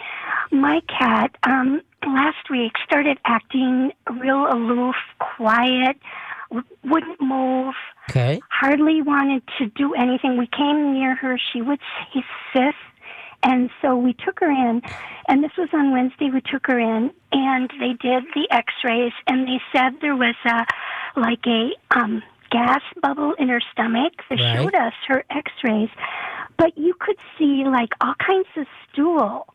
My 0.52 0.80
cat, 0.88 1.36
um, 1.42 1.80
last 2.06 2.48
week 2.50 2.72
started 2.84 3.18
acting 3.24 3.92
real 4.20 4.46
aloof, 4.50 4.94
quiet, 5.18 5.96
w- 6.50 6.66
wouldn't 6.84 7.20
move, 7.20 7.74
Okay. 8.10 8.40
hardly 8.50 9.02
wanted 9.02 9.42
to 9.58 9.66
do 9.66 9.94
anything. 9.94 10.36
We 10.38 10.46
came 10.46 10.92
near 10.92 11.14
her, 11.16 11.38
she 11.52 11.60
would 11.62 11.80
say 12.12 12.24
sis. 12.52 12.74
And 13.44 13.70
so 13.82 13.94
we 13.94 14.14
took 14.14 14.40
her 14.40 14.50
in, 14.50 14.80
and 15.28 15.44
this 15.44 15.52
was 15.58 15.68
on 15.74 15.92
Wednesday. 15.92 16.30
We 16.30 16.40
took 16.40 16.66
her 16.66 16.78
in, 16.78 17.12
and 17.30 17.70
they 17.78 17.92
did 17.92 18.24
the 18.34 18.48
X-rays, 18.50 19.12
and 19.26 19.46
they 19.46 19.60
said 19.72 20.00
there 20.00 20.16
was 20.16 20.34
a 20.46 20.64
like 21.16 21.46
a 21.46 21.70
um, 21.90 22.22
gas 22.50 22.80
bubble 23.02 23.34
in 23.38 23.48
her 23.50 23.60
stomach. 23.72 24.14
They 24.30 24.36
Right. 24.36 24.56
showed 24.56 24.74
us 24.74 24.94
her 25.08 25.24
X-rays, 25.30 25.90
but 26.56 26.76
you 26.78 26.94
could 26.98 27.16
see 27.38 27.64
like 27.64 27.90
all 28.00 28.14
kinds 28.18 28.48
of 28.56 28.66
stool. 28.90 29.46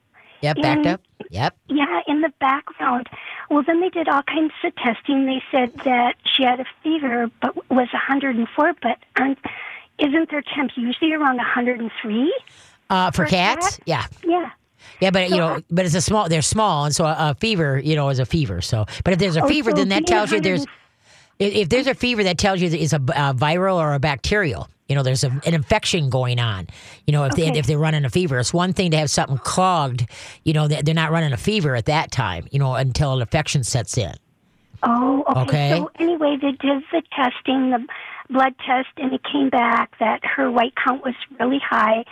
Yep, 0.41 0.61
backed 0.61 0.87
up. 0.87 1.01
Yep. 1.31 1.57
Yeah, 1.67 1.99
in 2.07 2.21
the 2.21 2.31
background. 2.39 3.09
Well, 3.49 3.63
then 3.63 3.81
they 3.81 3.89
did 3.89 4.07
all 4.07 4.23
kinds 4.23 4.53
of 4.63 4.73
testing. 4.75 5.25
They 5.25 5.43
said 5.51 5.73
that 5.83 6.15
she 6.23 6.43
had 6.43 6.61
a 6.61 6.65
fever, 6.81 7.29
but 7.41 7.55
was 7.69 7.89
104. 7.91 8.73
But 8.81 8.99
um, 9.17 9.35
isn't 9.97 10.31
their 10.31 10.41
temp 10.41 10.71
usually 10.77 11.13
around 11.13 11.37
103? 11.37 12.33
Uh, 12.89 13.11
for 13.11 13.25
For 13.25 13.29
cats, 13.29 13.77
cats? 13.77 13.79
yeah. 13.85 14.05
Yeah. 14.23 14.51
Yeah, 15.01 15.11
but 15.11 15.29
you 15.29 15.37
know, 15.37 15.61
but 15.69 15.85
it's 15.85 15.95
a 15.95 16.01
small. 16.01 16.27
They're 16.27 16.41
small, 16.41 16.85
and 16.85 16.93
so 16.95 17.05
a, 17.05 17.15
a 17.31 17.35
fever, 17.35 17.79
you 17.79 17.95
know, 17.95 18.09
is 18.09 18.19
a 18.19 18.25
fever. 18.25 18.59
So, 18.61 18.85
but 19.03 19.13
if 19.13 19.19
there's 19.19 19.37
a 19.37 19.43
Oh, 19.43 19.47
fever, 19.47 19.71
so 19.71 19.77
then 19.77 19.89
that 19.89 20.05
tells 20.07 20.31
you 20.31 20.41
there's. 20.41 20.65
If, 21.39 21.69
there's 21.69 21.87
a 21.87 21.93
fever, 21.95 22.23
that 22.25 22.37
tells 22.37 22.59
you 22.59 22.69
that 22.69 22.81
it's 22.81 22.91
a, 22.91 22.97
a 22.97 23.33
viral 23.33 23.75
or 23.75 23.93
a 23.93 23.99
bacterial. 23.99 24.67
You 24.89 24.95
know, 24.95 25.03
there's 25.03 25.23
a, 25.23 25.29
an 25.45 25.53
infection 25.53 26.09
going 26.09 26.37
on. 26.37 26.67
You 27.07 27.13
know, 27.13 27.23
if 27.23 27.35
they 27.35 27.47
if 27.47 27.65
they're 27.65 27.77
running 27.79 28.03
a 28.03 28.09
fever, 28.09 28.39
it's 28.39 28.53
one 28.53 28.73
thing 28.73 28.91
to 28.91 28.97
have 28.97 29.09
something 29.09 29.37
clogged. 29.37 30.05
You 30.43 30.51
know, 30.51 30.67
they're 30.67 30.93
not 30.93 31.11
running 31.11 31.31
a 31.31 31.37
fever 31.37 31.75
at 31.75 31.85
that 31.85 32.11
time. 32.11 32.47
You 32.51 32.59
know, 32.59 32.73
until 32.75 33.13
an 33.13 33.21
infection 33.21 33.63
sets 33.63 33.97
in. 33.97 34.13
Oh, 34.83 35.23
okay. 35.29 35.41
Okay. 35.41 35.69
So 35.77 35.91
anyway, 35.99 36.37
they 36.41 36.51
did 36.51 36.83
the 36.91 37.03
testing, 37.15 37.69
the 37.69 37.85
blood 38.29 38.55
test, 38.65 38.89
and 38.97 39.13
it 39.13 39.21
came 39.31 39.49
back 39.49 39.97
that 39.99 40.19
her 40.25 40.51
white 40.51 40.73
count 40.83 41.03
was 41.05 41.15
really 41.39 41.59
high. 41.59 42.03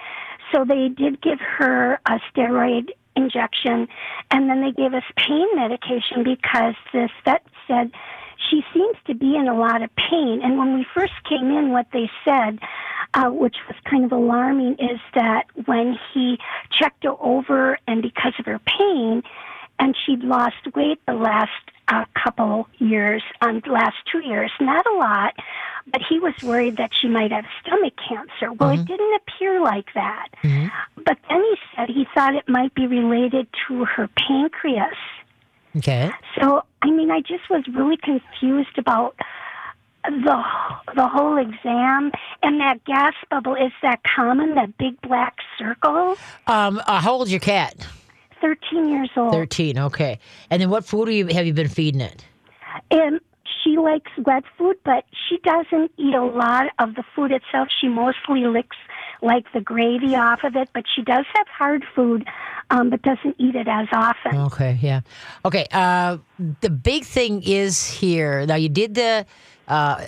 So 0.52 0.66
they 0.66 0.90
did 0.90 1.22
give 1.22 1.40
her 1.40 2.00
a 2.06 2.20
steroid 2.32 2.90
injection, 3.16 3.88
and 4.32 4.50
then 4.50 4.62
they 4.62 4.72
gave 4.72 4.94
us 4.94 5.04
pain 5.18 5.48
medication 5.56 6.24
because 6.24 6.76
this 6.94 7.10
vet 7.26 7.44
said 7.68 7.92
she 8.50 8.64
seems 8.74 8.96
to 9.08 9.16
be 9.16 9.36
in 9.36 9.48
a 9.48 9.58
lot 9.58 9.82
of 9.82 9.90
pain. 9.96 10.42
And 10.44 10.58
when 10.58 10.76
we 10.76 10.86
first 10.94 11.14
came 11.28 11.50
in, 11.50 11.72
what 11.72 11.88
they 11.92 12.10
said, 12.24 12.60
uh, 13.14 13.30
which 13.30 13.58
was 13.68 13.76
kind 13.90 14.06
of 14.06 14.12
alarming, 14.12 14.74
is 14.74 15.00
that 15.16 15.46
when 15.66 15.98
he 16.14 16.38
checked 16.72 17.04
her 17.04 17.16
over, 17.20 17.78
and 17.88 18.02
because 18.02 18.34
of 18.40 18.46
her 18.46 18.60
pain, 18.60 19.24
and 19.80 19.96
she'd 20.06 20.24
lost 20.24 20.56
weight 20.76 21.00
the 21.06 21.14
last 21.14 21.52
uh, 21.88 22.06
couple 22.22 22.68
years, 22.80 23.24
um, 23.42 23.62
last 23.68 23.96
two 24.12 24.20
years, 24.20 24.52
not 24.60 24.86
a 24.86 24.98
lot, 24.98 25.36
but 25.92 26.02
he 26.08 26.20
was 26.20 26.34
worried 26.44 26.78
that 26.78 26.92
she 27.00 27.08
might 27.08 27.32
have 27.32 27.46
stomach 27.62 27.94
cancer. 28.08 28.52
Well, 28.52 28.72
it 28.72 28.86
didn't 28.86 29.22
appear 29.22 29.62
like 29.62 29.94
that. 29.94 30.28
But 30.96 31.18
then 31.30 31.42
he 31.42 31.56
said 31.76 31.90
he 31.90 32.06
thought 32.14 32.36
it 32.36 32.50
might 32.50 32.74
be 32.74 32.88
related 32.88 33.48
to 33.68 33.86
her 33.86 34.10
pancreas. 34.18 34.98
Okay. 35.78 36.12
So, 36.40 36.64
I 36.82 36.90
mean, 36.90 37.12
I 37.12 37.22
just 37.22 37.50
was 37.50 37.64
really 37.74 37.98
confused 37.98 38.78
about 38.78 39.16
the 40.04 40.44
the 40.96 41.08
whole 41.08 41.38
exam 41.38 42.12
and 42.42 42.60
that 42.60 42.84
gas 42.86 43.14
bubble. 43.30 43.56
Is 43.56 43.72
that 43.82 44.02
common? 44.04 44.56
That 44.56 44.78
big 44.78 45.00
black 45.02 45.36
circle? 45.58 46.18
Um, 46.48 46.82
uh, 46.86 47.02
how 47.02 47.14
old's 47.14 47.32
your 47.32 47.40
cat? 47.40 47.88
Thirteen 48.42 48.90
years 48.90 49.10
old. 49.16 49.32
Thirteen. 49.34 49.78
Okay. 49.80 50.20
And 50.50 50.62
then 50.62 50.70
what 50.70 50.86
food 50.86 51.08
have 51.08 51.16
you, 51.16 51.28
have 51.28 51.46
you 51.46 51.54
been 51.54 51.70
feeding 51.70 52.02
it? 52.02 52.24
And 52.92 53.20
she 53.64 53.78
likes 53.78 54.12
wet 54.20 54.44
food, 54.58 54.78
but 54.84 55.06
she 55.28 55.38
doesn't 55.40 55.92
eat 55.98 56.14
a 56.14 56.24
lot 56.24 56.68
of 56.80 56.96
the 56.96 57.04
food 57.16 57.32
itself. 57.32 57.70
She 57.82 57.88
mostly 57.88 58.46
licks 58.46 58.78
like 59.22 59.52
the 59.54 59.62
gravy 59.62 60.16
off 60.16 60.44
of 60.44 60.56
it, 60.56 60.70
but 60.74 60.84
she 60.96 61.02
does 61.02 61.26
have 61.36 61.48
hard 61.48 61.84
food, 61.96 62.28
um, 62.70 62.92
but 62.92 63.02
doesn't 63.02 63.36
eat 63.40 63.56
it 63.56 63.68
as 63.68 63.88
often. 63.92 64.38
Okay, 64.38 64.78
yeah. 64.82 65.02
Okay, 65.44 65.66
uh, 65.72 66.18
the 66.62 66.70
big 66.70 67.04
thing 67.04 67.42
is 67.44 67.90
here. 67.90 68.46
Now, 68.46 68.56
you 68.56 68.70
did 68.70 68.94
the. 68.96 69.26
Uh, 69.68 70.06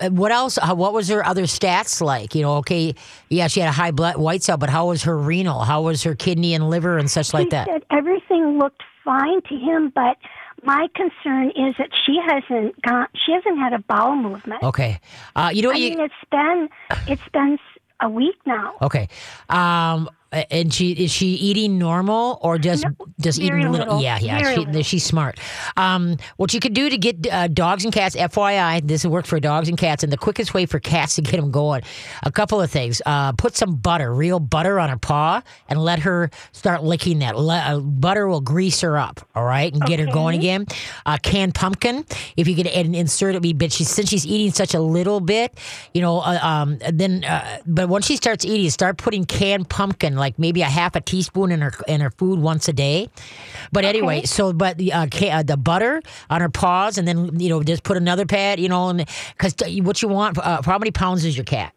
uh, 0.00 0.10
what 0.10 0.32
else? 0.32 0.58
What 0.62 0.92
was 0.92 1.08
her 1.08 1.24
other 1.24 1.44
stats 1.44 2.00
like? 2.00 2.34
You 2.34 2.42
know, 2.42 2.56
okay, 2.56 2.94
yeah, 3.28 3.46
she 3.46 3.60
had 3.60 3.68
a 3.68 3.72
high 3.72 3.90
blood 3.92 4.16
white 4.16 4.42
cell, 4.42 4.56
but 4.56 4.70
how 4.70 4.88
was 4.88 5.04
her 5.04 5.16
renal? 5.16 5.60
How 5.60 5.82
was 5.82 6.02
her 6.02 6.14
kidney 6.14 6.54
and 6.54 6.70
liver 6.70 6.98
and 6.98 7.10
such 7.10 7.32
like 7.32 7.44
he 7.44 7.50
that? 7.50 7.68
said 7.68 7.84
everything 7.90 8.58
looked 8.58 8.82
fine 9.04 9.42
to 9.42 9.56
him, 9.56 9.92
but 9.94 10.16
my 10.64 10.88
concern 10.94 11.50
is 11.50 11.74
that 11.78 11.90
she 12.04 12.18
hasn't 12.26 12.80
gone. 12.82 13.06
She 13.14 13.32
hasn't 13.32 13.58
had 13.58 13.72
a 13.72 13.78
bowel 13.78 14.16
movement. 14.16 14.62
Okay, 14.62 14.98
uh, 15.36 15.50
you 15.54 15.62
know 15.62 15.70
I? 15.70 15.74
You, 15.76 15.90
mean, 15.90 16.00
it's 16.00 16.14
been 16.30 16.68
it's 17.06 17.28
been 17.32 17.58
a 18.00 18.08
week 18.08 18.36
now. 18.44 18.74
Okay. 18.82 19.08
Um 19.48 20.10
and 20.32 20.72
she 20.72 20.92
is 20.92 21.10
she 21.10 21.28
eating 21.28 21.78
normal 21.78 22.38
or 22.42 22.58
just 22.58 22.84
just 23.20 23.38
very 23.40 23.60
eating 23.60 23.72
little, 23.72 23.86
little. 23.86 24.02
yeah 24.02 24.18
yeah 24.20 24.54
she, 24.54 24.60
little. 24.60 24.82
she's 24.82 25.04
smart. 25.04 25.38
Um 25.76 26.16
what 26.36 26.52
you 26.52 26.60
could 26.60 26.74
do 26.74 26.90
to 26.90 26.98
get 26.98 27.26
uh, 27.32 27.48
dogs 27.48 27.84
and 27.84 27.92
cats 27.92 28.16
fyi 28.16 28.86
this 28.86 29.04
will 29.04 29.12
work 29.12 29.26
for 29.26 29.38
dogs 29.40 29.68
and 29.68 29.78
cats 29.78 30.02
and 30.02 30.12
the 30.12 30.16
quickest 30.16 30.54
way 30.54 30.66
for 30.66 30.80
cats 30.80 31.14
to 31.16 31.22
get 31.22 31.36
them 31.36 31.50
going 31.50 31.82
a 32.24 32.32
couple 32.32 32.60
of 32.60 32.70
things. 32.70 33.00
Uh 33.06 33.32
put 33.32 33.56
some 33.56 33.76
butter 33.76 34.12
real 34.12 34.40
butter 34.40 34.80
on 34.80 34.88
her 34.88 34.98
paw 34.98 35.42
and 35.68 35.82
let 35.82 36.00
her 36.00 36.30
start 36.52 36.82
licking 36.82 37.20
that. 37.20 37.38
Le- 37.38 37.56
uh, 37.58 37.78
butter 37.80 38.26
will 38.26 38.40
grease 38.40 38.80
her 38.80 38.98
up 38.98 39.20
all 39.34 39.44
right 39.44 39.72
and 39.72 39.82
get 39.82 40.00
her 40.00 40.06
going 40.06 40.38
again. 40.38 40.66
Uh 41.04 41.18
canned 41.22 41.54
pumpkin 41.54 42.04
if 42.36 42.48
you 42.48 42.54
could 42.56 42.66
and 42.66 42.94
insert 42.96 43.34
it 43.34 43.42
wee 43.42 43.52
bit 43.52 43.72
she's 43.72 43.88
since 43.88 44.08
she's 44.08 44.26
eating 44.26 44.52
such 44.52 44.74
a 44.74 44.80
little 44.80 45.20
bit 45.20 45.56
you 45.94 46.00
know 46.02 46.18
uh, 46.20 46.38
um 46.42 46.78
then 46.92 47.24
uh, 47.24 47.58
but 47.66 47.88
once 47.88 48.06
she 48.06 48.16
starts 48.16 48.44
eating 48.44 48.68
start 48.70 48.98
putting 48.98 49.24
canned 49.24 49.68
pumpkin 49.68 50.15
like 50.16 50.38
maybe 50.38 50.62
a 50.62 50.66
half 50.66 50.96
a 50.96 51.00
teaspoon 51.00 51.52
in 51.52 51.60
her 51.60 51.72
in 51.86 52.00
her 52.00 52.10
food 52.10 52.38
once 52.38 52.68
a 52.68 52.72
day. 52.72 53.08
But 53.72 53.84
anyway, 53.84 54.22
so 54.22 54.52
but 54.52 54.78
the 54.78 54.92
uh, 54.92 55.06
ca- 55.06 55.30
uh, 55.30 55.42
the 55.42 55.56
butter 55.56 56.02
on 56.30 56.40
her 56.40 56.48
paws, 56.48 56.98
and 56.98 57.06
then 57.06 57.38
you 57.38 57.48
know 57.48 57.62
just 57.62 57.82
put 57.82 57.96
another 57.96 58.26
pad, 58.26 58.60
you 58.60 58.68
know, 58.68 58.88
and 58.88 59.06
because 59.36 59.54
what 59.82 60.02
you 60.02 60.08
want. 60.08 60.38
Uh, 60.38 60.62
how 60.62 60.78
many 60.78 60.90
pounds 60.90 61.24
is 61.24 61.36
your 61.36 61.44
cat? 61.44 61.72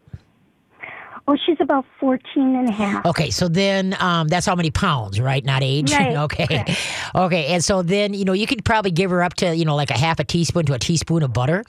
Oh, 1.30 1.38
she's 1.46 1.58
about 1.60 1.86
14 2.00 2.56
and 2.56 2.68
a 2.68 2.72
half. 2.72 3.06
Okay, 3.06 3.30
so 3.30 3.48
then 3.48 3.96
um, 4.00 4.28
that's 4.28 4.48
how 4.48 4.56
many 4.56 4.72
pounds, 4.72 5.22
right? 5.22 5.46
Not 5.46 5.62
age. 5.62 5.92
Right, 5.92 6.16
okay. 6.24 6.48
correct. 6.48 6.72
Okay, 7.14 7.46
and 7.54 7.64
so 7.64 7.84
then 7.84 8.16
you 8.16 8.26
know 8.26 8.34
you 8.34 8.48
could 8.48 8.66
probably 8.66 8.90
give 8.90 9.12
her 9.12 9.22
up 9.22 9.36
to 9.36 9.56
you 9.56 9.64
know 9.64 9.76
like 9.76 9.92
a 9.92 9.98
half 9.98 10.20
a 10.20 10.24
teaspoon 10.24 10.66
to 10.66 10.74
a 10.74 10.80
teaspoon 10.80 11.22
of 11.22 11.32
butter, 11.32 11.64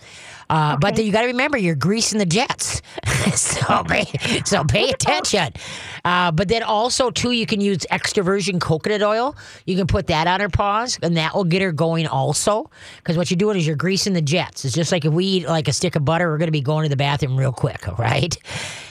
uh, 0.51 0.77
but 0.77 0.97
then 0.97 1.07
you 1.07 1.13
got 1.13 1.21
to 1.23 1.29
remember 1.29 1.57
you're 1.57 1.77
greasing 1.77 2.19
the 2.19 2.27
jets, 2.27 2.83
so 3.35 3.85
pay, 3.85 4.05
so 4.45 4.65
pay 4.65 4.91
attention. 4.91 5.53
Uh, 6.05 6.33
but 6.33 6.49
then 6.49 6.65
also 6.65 7.11
too, 7.11 7.31
you 7.31 7.47
can 7.47 7.61
use 7.61 7.87
extra 7.89 8.25
virgin 8.25 8.59
coconut 8.59 9.01
oil. 9.01 9.37
You 9.65 9.77
can 9.77 9.87
put 9.87 10.09
that 10.09 10.27
on 10.27 10.41
her 10.41 10.49
paws, 10.49 10.99
and 11.03 11.17
that 11.17 11.37
will 11.37 11.45
get 11.45 11.63
her 11.63 11.71
going 11.71 12.09
also. 12.09 12.69
Because 12.97 13.17
what 13.17 13.31
you're 13.31 13.39
doing 13.39 13.57
is 13.57 13.67
you're 13.67 13.77
greasing 13.77 14.13
the 14.13 14.23
jets. 14.23 14.65
It's 14.65 14.75
just 14.75 14.91
like 14.91 15.05
if 15.05 15.13
we 15.13 15.25
eat 15.25 15.47
like 15.47 15.69
a 15.69 15.73
stick 15.73 15.95
of 15.95 16.05
butter, 16.05 16.29
we're 16.29 16.39
going 16.39 16.49
to 16.49 16.53
be 16.53 16.61
going 16.61 16.83
to 16.83 16.89
the 16.89 16.97
bathroom 16.97 17.37
real 17.37 17.53
quick, 17.53 17.87
right? 17.97 18.37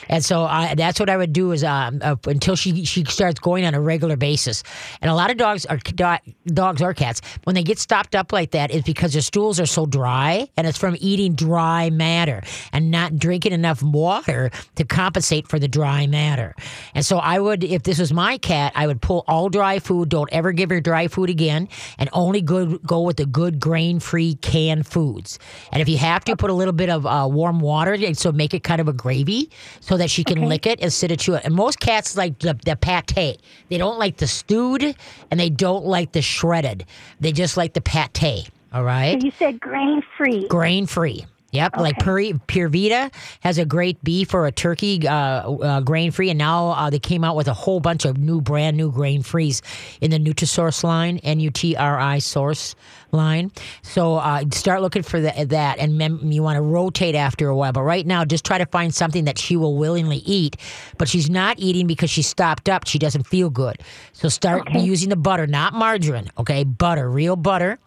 And 0.08 0.24
so 0.24 0.42
I, 0.42 0.74
that's 0.74 0.98
what 0.98 1.08
I 1.08 1.16
would 1.16 1.32
do 1.32 1.52
is 1.52 1.62
um, 1.62 2.00
uh, 2.02 2.16
until 2.26 2.56
she 2.56 2.84
she 2.84 3.04
starts 3.04 3.38
going 3.38 3.64
on 3.64 3.74
a 3.74 3.80
regular 3.80 4.16
basis. 4.16 4.64
And 5.00 5.10
a 5.10 5.14
lot 5.14 5.30
of 5.30 5.36
dogs 5.36 5.66
are 5.66 5.76
do- 5.76 6.32
dogs 6.46 6.82
or 6.82 6.94
cats 6.94 7.20
when 7.44 7.54
they 7.54 7.62
get 7.62 7.78
stopped 7.78 8.16
up 8.16 8.32
like 8.32 8.50
that 8.50 8.72
is 8.72 8.82
because 8.82 9.12
their 9.12 9.22
stools 9.22 9.60
are 9.60 9.66
so 9.66 9.86
dry, 9.86 10.48
and 10.56 10.66
it's 10.66 10.78
from 10.78 10.96
eating 10.98 11.34
dry 11.34 11.49
matter 11.50 12.42
and 12.72 12.90
not 12.90 13.18
drinking 13.18 13.52
enough 13.52 13.82
water 13.82 14.50
to 14.76 14.84
compensate 14.84 15.48
for 15.48 15.58
the 15.58 15.68
dry 15.68 16.06
matter. 16.06 16.54
And 16.94 17.04
so 17.04 17.18
I 17.18 17.38
would, 17.38 17.64
if 17.64 17.82
this 17.82 17.98
was 17.98 18.12
my 18.12 18.38
cat, 18.38 18.72
I 18.74 18.86
would 18.86 19.00
pull 19.00 19.24
all 19.28 19.48
dry 19.48 19.78
food. 19.78 20.08
Don't 20.08 20.32
ever 20.32 20.52
give 20.52 20.70
her 20.70 20.80
dry 20.80 21.08
food 21.08 21.30
again, 21.30 21.68
and 21.98 22.08
only 22.12 22.40
good 22.42 22.82
go 22.82 23.02
with 23.02 23.16
the 23.16 23.26
good 23.26 23.60
grain 23.60 24.00
free 24.00 24.34
canned 24.36 24.86
foods. 24.86 25.38
And 25.72 25.80
if 25.82 25.88
you 25.88 25.98
have 25.98 26.24
to, 26.24 26.36
put 26.36 26.50
a 26.50 26.54
little 26.54 26.72
bit 26.72 26.88
of 26.88 27.06
uh, 27.06 27.28
warm 27.30 27.60
water, 27.60 27.92
and 27.92 28.16
so 28.16 28.32
make 28.32 28.54
it 28.54 28.62
kind 28.64 28.80
of 28.80 28.88
a 28.88 28.92
gravy 28.92 29.50
so 29.80 29.96
that 29.96 30.10
she 30.10 30.24
can 30.24 30.48
lick 30.48 30.66
it 30.66 30.80
instead 30.80 31.10
of 31.12 31.18
chew 31.18 31.34
it. 31.34 31.44
And 31.44 31.54
most 31.54 31.80
cats 31.80 32.16
like 32.16 32.38
the, 32.38 32.58
the 32.64 32.76
pate. 32.76 33.42
They 33.68 33.78
don't 33.78 33.98
like 33.98 34.16
the 34.16 34.26
stewed, 34.26 34.96
and 35.30 35.40
they 35.40 35.50
don't 35.50 35.84
like 35.84 36.12
the 36.12 36.22
shredded. 36.22 36.86
They 37.20 37.32
just 37.32 37.56
like 37.56 37.74
the 37.74 37.80
pate. 37.80 38.50
All 38.72 38.84
right 38.84 39.20
So 39.20 39.26
you 39.26 39.32
said 39.38 39.60
grain 39.60 40.02
free. 40.16 40.46
grain 40.48 40.86
free. 40.86 41.26
Yep, 41.52 41.78
like 41.78 41.98
Puri, 41.98 42.38
Pure 42.46 42.68
Vita 42.68 43.10
has 43.40 43.58
a 43.58 43.64
great 43.64 44.02
beef 44.04 44.34
or 44.34 44.46
a 44.46 44.52
turkey 44.52 45.06
uh, 45.06 45.12
uh, 45.12 45.80
grain 45.80 46.12
free, 46.12 46.30
and 46.30 46.38
now 46.38 46.68
uh, 46.68 46.90
they 46.90 47.00
came 47.00 47.24
out 47.24 47.34
with 47.34 47.48
a 47.48 47.54
whole 47.54 47.80
bunch 47.80 48.04
of 48.04 48.16
new, 48.18 48.40
brand 48.40 48.76
new 48.76 48.92
grain 48.92 49.22
frees 49.22 49.60
in 50.00 50.12
the 50.12 50.18
Nutrisource 50.18 50.84
line, 50.84 51.18
N 51.18 51.40
U 51.40 51.50
T 51.50 51.74
R 51.74 51.98
I 51.98 52.20
Source 52.20 52.76
line. 53.12 53.52
So 53.82 54.16
uh, 54.16 54.44
start 54.52 54.82
looking 54.82 55.02
for 55.02 55.20
the, 55.20 55.32
that, 55.48 55.78
and 55.78 55.96
mem- 55.98 56.30
you 56.32 56.42
want 56.42 56.56
to 56.56 56.62
rotate 56.62 57.14
after 57.14 57.48
a 57.48 57.56
while. 57.56 57.72
But 57.72 57.82
right 57.82 58.06
now, 58.06 58.24
just 58.24 58.44
try 58.44 58.58
to 58.58 58.66
find 58.66 58.94
something 58.94 59.24
that 59.24 59.38
she 59.38 59.56
will 59.56 59.76
willingly 59.76 60.18
eat. 60.18 60.56
But 60.98 61.08
she's 61.08 61.28
not 61.30 61.58
eating 61.58 61.86
because 61.86 62.10
she 62.10 62.22
stopped 62.22 62.68
up. 62.68 62.86
She 62.86 62.98
doesn't 62.98 63.24
feel 63.26 63.50
good. 63.50 63.78
So 64.12 64.28
start 64.28 64.68
using 64.74 65.08
the 65.08 65.16
butter, 65.16 65.46
not 65.46 65.72
margarine. 65.74 66.30
Okay, 66.38 66.64
butter, 66.64 67.10
real 67.10 67.36
butter. 67.36 67.78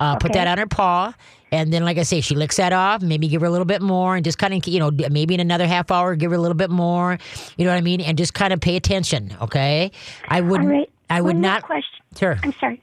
Uh, 0.00 0.16
Put 0.16 0.32
that 0.32 0.46
on 0.48 0.58
her 0.58 0.66
paw. 0.66 1.14
And 1.52 1.70
then, 1.70 1.84
like 1.84 1.98
I 1.98 2.02
say, 2.02 2.22
she 2.22 2.34
licks 2.34 2.56
that 2.56 2.72
off. 2.72 3.02
Maybe 3.02 3.28
give 3.28 3.42
her 3.42 3.46
a 3.46 3.50
little 3.50 3.66
bit 3.66 3.82
more, 3.82 4.16
and 4.16 4.24
just 4.24 4.38
kind 4.38 4.54
of, 4.54 4.66
you 4.66 4.80
know, 4.80 4.90
maybe 5.10 5.34
in 5.34 5.40
another 5.40 5.66
half 5.66 5.90
hour, 5.90 6.16
give 6.16 6.30
her 6.30 6.36
a 6.36 6.40
little 6.40 6.56
bit 6.56 6.70
more. 6.70 7.18
You 7.58 7.66
know 7.66 7.70
what 7.70 7.76
I 7.76 7.82
mean? 7.82 8.00
And 8.00 8.16
just 8.16 8.32
kind 8.32 8.54
of 8.54 8.60
pay 8.60 8.74
attention. 8.76 9.36
Okay. 9.42 9.92
I 10.28 10.40
wouldn't. 10.40 10.70
right. 10.70 10.90
I 11.10 11.20
would 11.20 11.34
One 11.34 11.42
not. 11.42 11.62
question. 11.62 12.00
Sure. 12.18 12.38
I'm 12.42 12.54
sorry. 12.54 12.82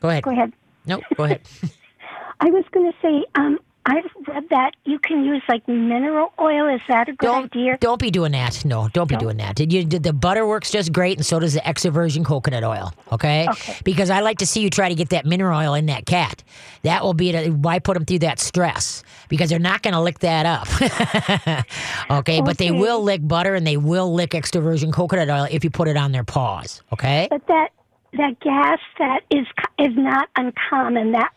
Go 0.00 0.08
ahead. 0.08 0.22
Go 0.22 0.30
ahead. 0.30 0.54
No. 0.88 1.00
Go 1.16 1.24
ahead. 1.24 1.42
I 2.40 2.50
was 2.50 2.64
going 2.72 2.90
to 2.90 2.98
say, 3.02 3.24
um, 3.34 3.58
I've 3.88 4.04
read 4.26 4.44
that 4.50 4.72
you 4.84 4.98
can 4.98 5.24
use 5.24 5.42
like 5.48 5.66
mineral 5.66 6.32
oil. 6.38 6.68
Is 6.68 6.82
that 6.88 7.08
a 7.08 7.12
good 7.12 7.26
don't 7.26 7.44
idea? 7.56 7.78
don't 7.80 7.98
be 7.98 8.10
doing 8.10 8.32
that. 8.32 8.62
No, 8.64 8.88
don't 8.88 9.08
be 9.08 9.16
doing 9.16 9.38
that. 9.38 9.58
You, 9.58 9.84
the 9.84 10.12
butter 10.12 10.46
works 10.46 10.70
just 10.70 10.92
great, 10.92 11.16
and 11.16 11.24
so 11.24 11.40
does 11.40 11.54
the 11.54 11.66
extra 11.66 11.90
virgin 11.90 12.22
coconut 12.22 12.64
oil. 12.64 12.92
Okay? 13.12 13.46
Okay. 13.48 13.76
Because 13.84 14.10
I 14.10 14.20
like 14.20 14.38
to 14.38 14.46
see 14.46 14.60
you 14.60 14.68
try 14.68 14.90
to 14.90 14.94
get 14.94 15.08
that 15.08 15.24
mineral 15.24 15.58
oil 15.58 15.72
in 15.72 15.86
that 15.86 16.04
cat. 16.04 16.44
That 16.82 17.02
will 17.02 17.14
be 17.14 17.32
the, 17.32 17.48
why 17.48 17.78
put 17.78 17.94
them 17.94 18.04
through 18.04 18.20
that 18.20 18.40
stress 18.40 19.02
because 19.30 19.48
they're 19.48 19.58
not 19.58 19.82
going 19.82 19.94
to 19.94 20.00
lick 20.00 20.18
that 20.18 20.44
up. 20.44 21.66
okay, 22.10 22.42
but 22.42 22.58
they 22.58 22.70
will 22.70 23.02
lick 23.02 23.26
butter 23.26 23.54
and 23.54 23.66
they 23.66 23.78
will 23.78 24.12
lick 24.12 24.34
extra 24.34 24.60
virgin 24.60 24.92
coconut 24.92 25.30
oil 25.30 25.46
if 25.50 25.64
you 25.64 25.70
put 25.70 25.88
it 25.88 25.96
on 25.96 26.12
their 26.12 26.24
paws. 26.24 26.82
Okay. 26.92 27.26
But 27.30 27.46
that 27.46 27.70
that 28.14 28.40
gas 28.40 28.78
that 28.98 29.20
is 29.30 29.46
is 29.78 29.96
not 29.96 30.28
uncommon. 30.36 31.12
That 31.12 31.32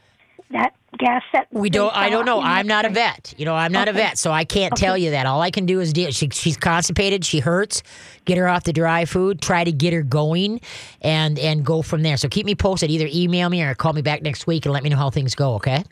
that 0.51 0.73
gas 0.97 1.23
that 1.33 1.47
We 1.51 1.69
don't. 1.69 1.95
I 1.95 2.09
don't 2.09 2.25
know. 2.25 2.41
I'm 2.41 2.67
not 2.67 2.85
a 2.85 2.89
vet. 2.89 3.33
You 3.37 3.45
know, 3.45 3.55
I'm 3.55 3.71
not 3.71 3.87
a 3.87 3.93
vet, 3.93 4.17
so 4.17 4.31
I 4.31 4.43
can't 4.43 4.75
tell 4.75 4.97
you 4.97 5.11
that. 5.11 5.25
All 5.25 5.41
I 5.41 5.51
can 5.51 5.65
do 5.65 5.79
is 5.79 5.93
deal. 5.93 6.11
She, 6.11 6.29
she's 6.31 6.57
constipated. 6.57 7.25
She 7.25 7.39
hurts. 7.39 7.83
Get 8.25 8.37
her 8.37 8.47
off 8.47 8.63
the 8.63 8.73
dry 8.73 9.05
food. 9.05 9.41
Try 9.41 9.63
to 9.63 9.71
get 9.71 9.93
her 9.93 10.03
going, 10.03 10.61
and 11.01 11.39
and 11.39 11.65
go 11.65 11.81
from 11.81 12.03
there. 12.03 12.17
So 12.17 12.27
keep 12.29 12.45
me 12.45 12.55
posted. 12.55 12.89
Either 12.89 13.07
email 13.11 13.49
me 13.49 13.63
or 13.63 13.73
call 13.75 13.93
me 13.93 14.01
back 14.01 14.21
next 14.21 14.47
week 14.47 14.65
and 14.65 14.73
let 14.73 14.83
me 14.83 14.89
know 14.89 14.97
how 14.97 15.09
things 15.09 15.35
go. 15.35 15.55
Okay. 15.55 15.83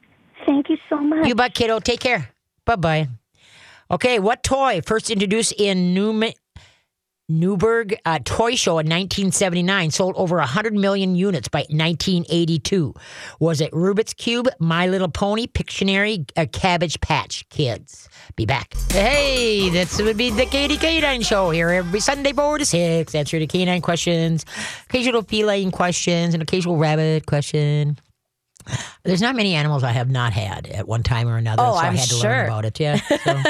Thank 0.46 0.70
you 0.70 0.78
so 0.90 0.98
much. 0.98 1.28
You 1.28 1.36
bet, 1.36 1.54
kiddo. 1.54 1.80
Take 1.80 2.00
care. 2.00 2.30
Bye 2.66 2.76
bye. 2.76 3.10
Okay, 3.92 4.20
what 4.20 4.44
toy 4.44 4.82
first 4.86 5.10
introduced 5.10 5.52
in 5.58 5.96
Newman, 5.96 6.34
Newburgh 7.30 7.96
uh, 8.06 8.20
Toy 8.26 8.56
Show 8.56 8.80
in 8.80 8.88
1979 8.88 9.92
sold 9.92 10.16
over 10.18 10.38
100 10.38 10.74
million 10.74 11.16
units 11.16 11.48
by 11.48 11.60
1982? 11.70 12.94
Was 13.40 13.62
it 13.62 13.72
Rubik's 13.72 14.16
Cube, 14.16 14.50
My 14.58 14.88
Little 14.88 15.08
Pony, 15.08 15.46
Pictionary, 15.46 16.26
Cabbage 16.52 17.00
Patch 17.02 17.48
Kids? 17.50 18.10
Be 18.36 18.46
back. 18.46 18.74
Hey, 18.92 19.70
this 19.70 20.02
would 20.02 20.18
be 20.18 20.32
the 20.32 20.48
Katie 20.48 20.78
Canine 20.78 21.22
Show 21.22 21.52
here 21.52 21.70
every 21.70 22.00
Sunday, 22.00 22.34
4 22.34 22.58
to 22.58 22.66
6. 22.66 23.14
Answer 23.14 23.38
the 23.38 23.48
canine 23.48 23.82
questions, 23.82 24.44
occasional 24.90 25.22
feline 25.22 25.70
questions, 25.70 26.34
and 26.34 26.42
occasional 26.42 26.78
rabbit 26.78 27.28
question. 27.28 28.00
There's 29.10 29.22
not 29.22 29.36
many 29.36 29.54
animals 29.56 29.84
I 29.84 29.92
have 29.92 30.10
not 30.10 30.34
had 30.34 30.68
at 30.68 30.88
one 30.88 31.04
time 31.04 31.28
or 31.28 31.38
another, 31.38 31.64
Oh, 31.66 31.72
so 31.74 31.78
i 31.80 31.88
I'm 31.88 31.96
had 31.96 32.08
to 32.10 32.16
sure. 32.16 32.30
learn 32.30 32.46
about 32.46 32.66
it. 32.66 32.80
Yeah. 32.80 32.96
So. 32.96 33.42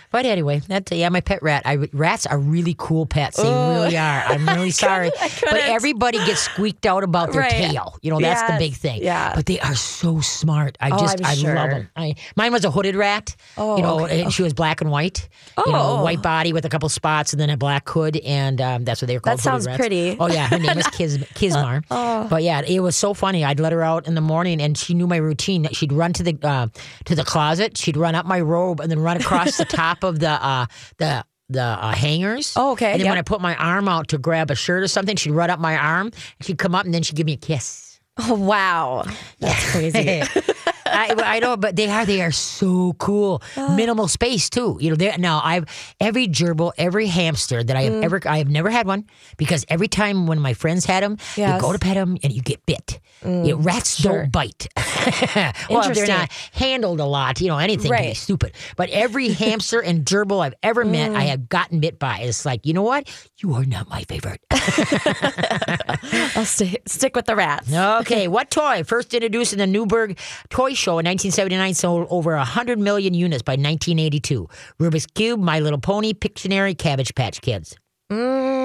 but 0.10 0.26
anyway, 0.26 0.60
that's 0.66 0.90
yeah, 0.92 1.08
my 1.08 1.20
pet 1.20 1.42
rat. 1.42 1.62
I 1.64 1.88
rats 1.92 2.26
are 2.26 2.38
really 2.38 2.74
cool 2.78 3.06
pets. 3.06 3.36
They 3.36 3.44
really 3.48 3.96
are. 3.96 4.22
I'm 4.26 4.46
really 4.56 4.70
sorry, 4.70 5.10
but 5.42 5.54
everybody 5.60 6.18
gets 6.18 6.40
squeaked 6.40 6.84
out 6.86 7.04
about 7.04 7.32
their 7.32 7.42
Right. 7.42 7.50
tail. 7.52 7.96
You 8.02 8.10
know, 8.10 8.20
that's 8.20 8.42
the 8.50 8.58
big 8.58 8.74
thing. 8.74 9.02
Yeah. 9.02 9.34
But 9.34 9.46
they 9.46 9.60
are 9.60 9.74
so 9.74 10.20
smart. 10.20 10.76
I 10.80 10.90
Oh, 10.90 10.98
just 10.98 11.20
I'm 11.20 11.26
I 11.26 11.34
sure. 11.34 11.54
love 11.54 11.70
them. 11.70 11.88
I, 11.96 12.14
mine 12.36 12.52
was 12.52 12.64
a 12.64 12.70
hooded 12.70 12.96
rat. 12.96 13.36
Oh, 13.56 13.76
you 13.76 13.82
know, 13.82 14.04
okay. 14.04 14.22
and 14.22 14.32
she 14.32 14.42
was 14.42 14.52
black 14.52 14.80
and 14.80 14.90
white. 14.90 15.28
You 15.64 15.72
know, 15.72 15.98
Oh. 15.98 16.02
white 16.02 16.22
body 16.22 16.52
with 16.52 16.64
a 16.64 16.68
couple 16.68 16.88
spots 16.88 17.32
and 17.32 17.40
then 17.40 17.50
a 17.50 17.56
black 17.56 17.88
hood, 17.88 18.16
and 18.18 18.60
um, 18.60 18.84
that's 18.84 19.00
what 19.02 19.06
they 19.08 19.14
were 19.16 19.20
called. 19.20 19.38
That 19.38 19.42
sounds 19.42 19.66
rats. 19.66 19.78
pretty. 19.78 20.16
Oh 20.18 20.26
yeah, 20.28 20.48
her 20.48 20.58
name 20.58 20.76
was 20.76 20.86
Kiz, 20.96 21.18
Kismar. 21.34 21.84
Oh. 21.90 22.26
But 22.28 22.42
yeah, 22.42 22.62
it 22.62 22.80
was 22.80 22.96
so 22.96 23.14
funny. 23.14 23.44
I'd 23.44 23.60
let 23.60 23.72
her 23.72 23.82
out 23.82 24.06
in 24.06 24.14
the 24.14 24.20
morning, 24.20 24.60
and 24.60 24.76
she 24.76 24.94
knew 24.94 25.03
my 25.06 25.16
routine. 25.16 25.68
She'd 25.72 25.92
run 25.92 26.12
to 26.14 26.22
the 26.22 26.38
uh, 26.42 26.68
to 27.06 27.14
the 27.14 27.24
closet. 27.24 27.76
She'd 27.78 27.96
run 27.96 28.14
up 28.14 28.26
my 28.26 28.40
robe 28.40 28.80
and 28.80 28.90
then 28.90 29.00
run 29.00 29.16
across 29.16 29.56
the 29.56 29.64
top 29.64 30.02
of 30.04 30.18
the 30.20 30.30
uh, 30.30 30.66
the 30.98 31.24
the 31.48 31.62
uh, 31.62 31.92
hangers. 31.92 32.54
Oh, 32.56 32.72
okay, 32.72 32.92
And 32.92 33.00
then 33.00 33.08
when. 33.10 33.18
I 33.18 33.22
put 33.22 33.40
my 33.40 33.54
arm 33.56 33.86
out 33.88 34.08
to 34.08 34.18
grab 34.18 34.50
a 34.50 34.54
shirt 34.54 34.82
or 34.82 34.88
something, 34.88 35.16
she'd 35.16 35.32
run 35.32 35.50
up 35.50 35.60
my 35.60 35.76
arm. 35.76 36.10
She'd 36.40 36.58
come 36.58 36.74
up 36.74 36.84
and 36.86 36.94
then 36.94 37.02
she'd 37.02 37.16
give 37.16 37.26
me 37.26 37.34
a 37.34 37.36
kiss. 37.36 38.00
Oh, 38.16 38.34
wow. 38.34 39.04
That's 39.40 39.70
crazy. 39.72 40.22
I, 40.94 41.14
I 41.36 41.38
know, 41.40 41.56
but 41.56 41.76
they 41.76 41.88
are 41.88 42.04
they 42.06 42.20
are 42.22 42.32
so 42.32 42.92
cool. 42.98 43.42
Minimal 43.56 44.08
space 44.08 44.50
too. 44.50 44.76
You 44.80 44.90
know, 44.90 44.96
they 44.96 45.16
now 45.16 45.40
I've 45.44 45.64
every 46.00 46.28
gerbil, 46.28 46.72
every 46.78 47.06
hamster 47.06 47.62
that 47.62 47.76
I 47.76 47.82
have 47.82 47.92
Mm. 47.94 48.04
ever 48.04 48.20
I 48.26 48.38
have 48.38 48.48
never 48.48 48.70
had 48.70 48.86
one 48.86 49.04
because 49.36 49.64
every 49.68 49.88
time 49.88 50.26
when 50.26 50.40
my 50.40 50.52
friends 50.54 50.84
had 50.84 51.02
them, 51.02 51.12
you 51.36 51.42
Yes. 51.44 51.58
Mm. 51.58 51.60
go 51.60 51.72
to 51.72 51.78
pet 51.78 51.94
them 51.94 52.16
and 52.22 52.32
you 52.32 52.42
get 52.42 52.64
bit. 52.66 53.00
Yeah, 53.24 53.54
rats 53.56 54.00
sure. 54.00 54.22
don't 54.22 54.32
bite. 54.32 54.68
well, 55.70 55.92
they're 55.94 56.06
not 56.06 56.30
handled 56.52 57.00
a 57.00 57.06
lot, 57.06 57.40
you 57.40 57.48
know, 57.48 57.56
anything 57.58 57.90
can 57.90 58.02
be 58.02 58.14
stupid. 58.14 58.52
But 58.76 58.90
every 58.90 59.28
hamster 59.44 59.80
and 59.80 60.04
gerbil 60.04 60.44
I've 60.44 60.54
ever 60.62 60.84
met, 60.84 61.12
Mm. 61.12 61.16
I 61.16 61.22
have 61.24 61.48
gotten 61.48 61.80
bit 61.80 61.98
by. 61.98 62.18
It's 62.20 62.44
like, 62.44 62.66
you 62.66 62.72
know 62.74 62.82
what? 62.82 63.08
You 63.38 63.54
are 63.54 63.64
not 63.64 63.88
my 63.88 64.02
favorite. 64.04 64.40
I'll 66.36 66.44
stay, 66.44 66.76
stick 66.86 67.14
with 67.16 67.26
the 67.26 67.36
rats. 67.36 67.72
Okay, 67.72 68.28
what 68.28 68.50
toy 68.50 68.82
first 68.84 69.14
introduced 69.14 69.52
in 69.52 69.58
the 69.58 69.66
Newberg 69.66 70.18
Toy 70.50 70.74
Show 70.84 70.98
in 70.98 71.06
1979 71.06 71.72
sold 71.72 72.06
over 72.10 72.36
100 72.36 72.78
million 72.78 73.14
units 73.14 73.42
by 73.42 73.52
1982? 73.52 74.46
Rubik's 74.78 75.06
Cube, 75.06 75.40
My 75.40 75.58
Little 75.58 75.78
Pony, 75.78 76.12
Pictionary, 76.12 76.76
Cabbage 76.76 77.14
Patch 77.14 77.40
Kids. 77.40 77.74
Mm, 78.12 78.63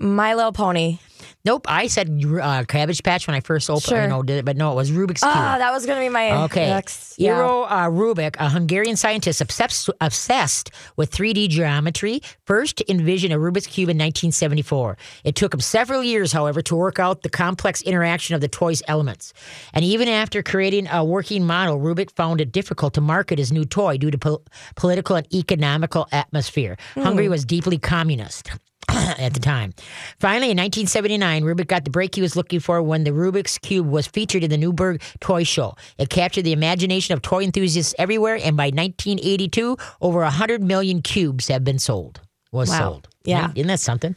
My 0.00 0.34
Little 0.34 0.52
Pony. 0.52 0.98
Nope, 1.46 1.66
I 1.68 1.88
said 1.88 2.22
uh, 2.24 2.64
Cabbage 2.64 3.02
Patch 3.02 3.26
when 3.26 3.34
I 3.36 3.40
first 3.40 3.68
opened. 3.68 3.82
Sure. 3.84 4.02
You 4.02 4.08
know, 4.08 4.22
did 4.22 4.38
it, 4.38 4.44
but 4.46 4.56
no, 4.56 4.72
it 4.72 4.74
was 4.74 4.90
Rubik's 4.90 5.20
Cube. 5.20 5.32
Ah, 5.34 5.56
that 5.58 5.72
was 5.72 5.84
going 5.84 5.98
to 5.98 6.04
be 6.04 6.08
my 6.08 6.44
Okay. 6.44 6.68
next. 6.70 7.18
Yeah. 7.18 7.32
Eero 7.38 7.66
uh, 7.68 7.88
Rubik, 7.90 8.36
a 8.38 8.48
Hungarian 8.48 8.96
scientist 8.96 9.40
obsessed, 9.42 9.90
obsessed 10.00 10.70
with 10.96 11.10
3D 11.10 11.48
geometry, 11.50 12.20
first 12.46 12.82
envisioned 12.88 13.32
a 13.34 13.36
Rubik's 13.36 13.66
Cube 13.66 13.90
in 13.90 13.96
1974. 13.98 14.96
It 15.24 15.34
took 15.36 15.52
him 15.52 15.60
several 15.60 16.02
years, 16.02 16.32
however, 16.32 16.62
to 16.62 16.74
work 16.76 16.98
out 16.98 17.22
the 17.22 17.28
complex 17.30 17.82
interaction 17.82 18.34
of 18.34 18.40
the 18.40 18.48
toy's 18.48 18.82
elements. 18.88 19.34
And 19.74 19.84
even 19.84 20.08
after 20.08 20.42
creating 20.42 20.88
a 20.90 21.04
working 21.04 21.46
model, 21.46 21.78
Rubik 21.78 22.10
found 22.12 22.40
it 22.40 22.52
difficult 22.52 22.94
to 22.94 23.00
market 23.02 23.38
his 23.38 23.52
new 23.52 23.64
toy 23.66 23.98
due 23.98 24.10
to 24.10 24.18
pol- 24.18 24.42
political 24.76 25.14
and 25.16 25.32
economical 25.34 26.08
atmosphere. 26.10 26.76
Hungary 26.94 27.28
was 27.28 27.44
deeply 27.44 27.76
communist. 27.78 28.50
at 29.18 29.34
the 29.34 29.40
time. 29.40 29.72
Finally, 30.18 30.50
in 30.50 30.56
1979, 30.58 31.42
Rubik 31.42 31.66
got 31.68 31.84
the 31.84 31.90
break 31.90 32.14
he 32.14 32.22
was 32.22 32.36
looking 32.36 32.60
for 32.60 32.82
when 32.82 33.04
the 33.04 33.10
Rubik's 33.10 33.58
Cube 33.58 33.88
was 33.88 34.06
featured 34.06 34.44
in 34.44 34.50
the 34.50 34.58
Newburgh 34.58 35.00
Toy 35.20 35.44
Show. 35.44 35.76
It 35.98 36.10
captured 36.10 36.42
the 36.42 36.52
imagination 36.52 37.12
of 37.14 37.22
toy 37.22 37.42
enthusiasts 37.42 37.94
everywhere, 37.98 38.36
and 38.42 38.56
by 38.56 38.66
1982, 38.66 39.76
over 40.00 40.20
100 40.20 40.62
million 40.62 41.02
cubes 41.02 41.48
have 41.48 41.64
been 41.64 41.78
sold. 41.78 42.20
Was 42.52 42.68
Wow. 42.70 42.78
sold. 42.78 43.08
Yeah. 43.24 43.50
Isn't 43.54 43.68
that 43.68 43.80
something? 43.80 44.14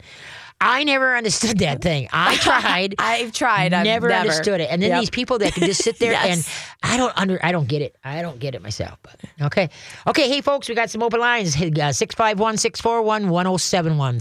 I 0.60 0.82
never 0.84 1.16
understood 1.16 1.58
that 1.58 1.80
thing. 1.88 2.08
I 2.12 2.36
tried. 2.36 2.94
I've 2.98 3.32
tried. 3.32 3.72
I've 3.72 3.84
never, 3.84 4.08
never, 4.08 4.20
understood 4.28 4.60
it. 4.60 4.68
And 4.70 4.82
then 4.82 4.90
Yep. 4.90 5.00
these 5.00 5.10
people 5.10 5.38
that 5.38 5.52
can 5.54 5.64
just 5.64 5.82
sit 5.84 5.98
there 6.00 6.12
Yes. 6.12 6.48
and 6.82 6.92
I 6.92 6.96
don't 6.96 7.12
under 7.16 7.38
I 7.44 7.52
don't 7.52 7.68
get 7.68 7.82
it. 7.82 7.96
I 8.04 8.22
don't 8.22 8.38
get 8.40 8.54
it 8.54 8.62
myself. 8.62 8.98
But 9.02 9.16
okay. 9.42 9.68
Okay, 10.06 10.28
hey 10.28 10.40
folks, 10.40 10.68
we 10.68 10.74
got 10.74 10.90
some 10.90 11.02
open 11.02 11.20
lines. 11.20 11.56
Uh, 11.56 11.60
651-641-1071. 11.60 14.20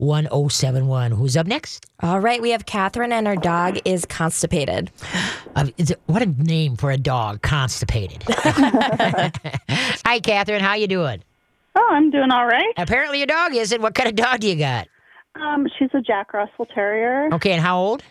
651-641-1071. 0.00 1.12
Who's 1.16 1.36
up 1.36 1.46
next? 1.46 1.86
All 2.02 2.20
right, 2.20 2.40
we 2.40 2.50
have 2.50 2.64
Catherine, 2.66 3.12
and 3.12 3.26
her 3.26 3.36
dog 3.36 3.78
is 3.84 4.04
constipated. 4.06 4.90
Uh, 5.54 5.66
is 5.76 5.90
it, 5.90 6.00
what 6.06 6.22
a 6.22 6.26
name 6.26 6.76
for 6.76 6.90
a 6.90 6.96
dog, 6.96 7.42
constipated. 7.42 8.22
Hi 8.28 10.20
Catherine, 10.22 10.62
how 10.62 10.74
you 10.74 10.86
doing? 10.86 11.22
Oh, 11.76 11.88
I'm 11.90 12.10
doing 12.10 12.30
all 12.30 12.46
right. 12.46 12.72
Apparently 12.76 13.18
your 13.18 13.26
dog 13.26 13.54
isn't. 13.54 13.80
What 13.80 13.94
kind 13.94 14.08
of 14.08 14.16
dog 14.16 14.40
do 14.40 14.48
you 14.48 14.56
got? 14.56 14.88
Um, 15.40 15.66
she's 15.78 15.90
a 15.94 16.00
Jack 16.00 16.32
Russell 16.32 16.66
Terrier. 16.66 17.28
Okay, 17.32 17.52
and 17.52 17.62
how 17.62 17.78
old? 17.78 18.02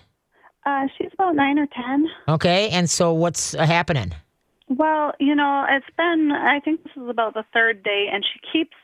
Uh, 0.65 0.87
she's 0.97 1.09
about 1.13 1.35
nine 1.35 1.59
or 1.59 1.67
ten. 1.67 2.07
Okay, 2.27 2.69
and 2.69 2.89
so 2.89 3.13
what's 3.13 3.53
uh, 3.55 3.65
happening? 3.65 4.13
Well, 4.69 5.13
you 5.19 5.35
know, 5.35 5.65
it's 5.69 5.85
been, 5.97 6.31
I 6.31 6.59
think 6.59 6.83
this 6.83 6.93
is 6.95 7.09
about 7.09 7.33
the 7.33 7.43
third 7.53 7.83
day, 7.83 8.07
and 8.11 8.23
she 8.23 8.39
keeps 8.51 8.75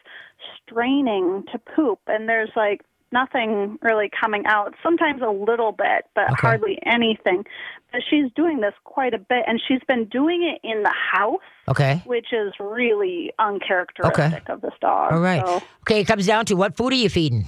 straining 0.63 1.43
to 1.51 1.59
poop, 1.59 1.99
and 2.07 2.27
there's 2.27 2.49
like 2.55 2.81
nothing 3.15 3.79
really 3.81 4.09
coming 4.21 4.43
out. 4.45 4.75
Sometimes 4.83 5.21
a 5.21 5.31
little 5.31 5.71
bit, 5.71 6.05
but 6.13 6.25
Okay. 6.33 6.35
hardly 6.47 6.77
anything. 6.85 7.43
But 7.91 8.01
she's 8.09 8.29
doing 8.35 8.59
this 8.59 8.73
quite 8.83 9.13
a 9.13 9.17
bit, 9.17 9.43
and 9.47 9.59
she's 9.67 9.81
been 9.87 10.05
doing 10.05 10.43
it 10.43 10.59
in 10.67 10.83
the 10.83 10.93
house, 11.13 11.39
Okay. 11.69 12.01
which 12.05 12.33
is 12.33 12.53
really 12.59 13.31
uncharacteristic 13.39 14.49
of 14.49 14.61
this 14.61 14.73
dog. 14.81 15.13
All 15.13 15.19
right. 15.19 15.41
So, 15.41 15.61
Okay, 15.83 16.01
it 16.01 16.05
comes 16.05 16.25
down 16.27 16.45
to 16.47 16.55
what 16.55 16.75
food 16.77 16.91
are 16.93 16.95
you 16.97 17.09
feeding? 17.09 17.45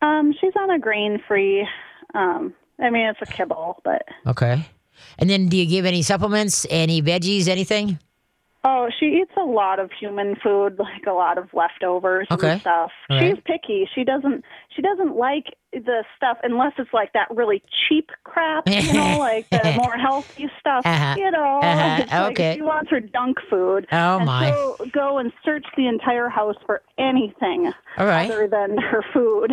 um, 0.00 0.32
she's 0.40 0.52
on 0.56 0.70
a 0.70 0.78
grain-free. 0.78 1.66
Um, 2.14 2.54
I 2.80 2.88
mean, 2.90 3.06
it's 3.08 3.20
a 3.22 3.26
kibble, 3.26 3.80
but 3.84 4.02
Okay. 4.26 4.64
And 5.18 5.28
then 5.30 5.48
do 5.48 5.56
you 5.56 5.66
give 5.66 5.84
any 5.84 6.02
supplements, 6.02 6.66
any 6.70 7.02
veggies, 7.02 7.46
anything? 7.48 7.98
Oh, 8.64 8.88
she 8.98 9.06
eats 9.22 9.30
a 9.36 9.44
lot 9.44 9.78
of 9.78 9.90
human 9.92 10.34
food, 10.42 10.78
like 10.78 11.06
a 11.06 11.12
lot 11.12 11.38
of 11.38 11.48
leftovers 11.54 12.26
Okay. 12.30 12.52
and 12.52 12.60
stuff. 12.60 12.90
All 13.08 13.18
She's 13.20 13.34
right. 13.34 13.44
picky. 13.44 13.88
She 13.94 14.02
doesn't 14.04 14.44
she 14.74 14.82
doesn't 14.82 15.16
like 15.16 15.54
the 15.72 16.02
stuff 16.16 16.38
unless 16.42 16.72
it's 16.78 16.92
like 16.92 17.12
that 17.12 17.28
really 17.30 17.62
cheap 17.88 18.10
crap, 18.24 18.64
you 18.66 18.92
know, 18.92 19.18
like 19.18 19.48
the 19.50 19.72
more 19.76 19.92
healthy 19.96 20.48
stuff. 20.58 20.82
Uh-huh. 20.84 21.14
You 21.16 21.30
know, 21.30 21.60
Uh-huh. 21.62 22.04
Like 22.10 22.32
Okay. 22.32 22.54
she 22.56 22.62
wants 22.62 22.90
her 22.90 23.00
junk 23.00 23.38
food. 23.48 23.86
Oh, 23.92 24.16
and 24.16 24.26
my. 24.26 24.46
she'll 24.50 24.76
go 24.92 25.18
and 25.18 25.32
search 25.44 25.66
the 25.76 25.86
entire 25.86 26.28
house 26.28 26.56
for 26.66 26.82
anything 26.98 27.72
All 27.96 28.06
right. 28.06 28.28
other 28.30 28.48
than 28.48 28.76
her 28.78 29.04
food. 29.14 29.52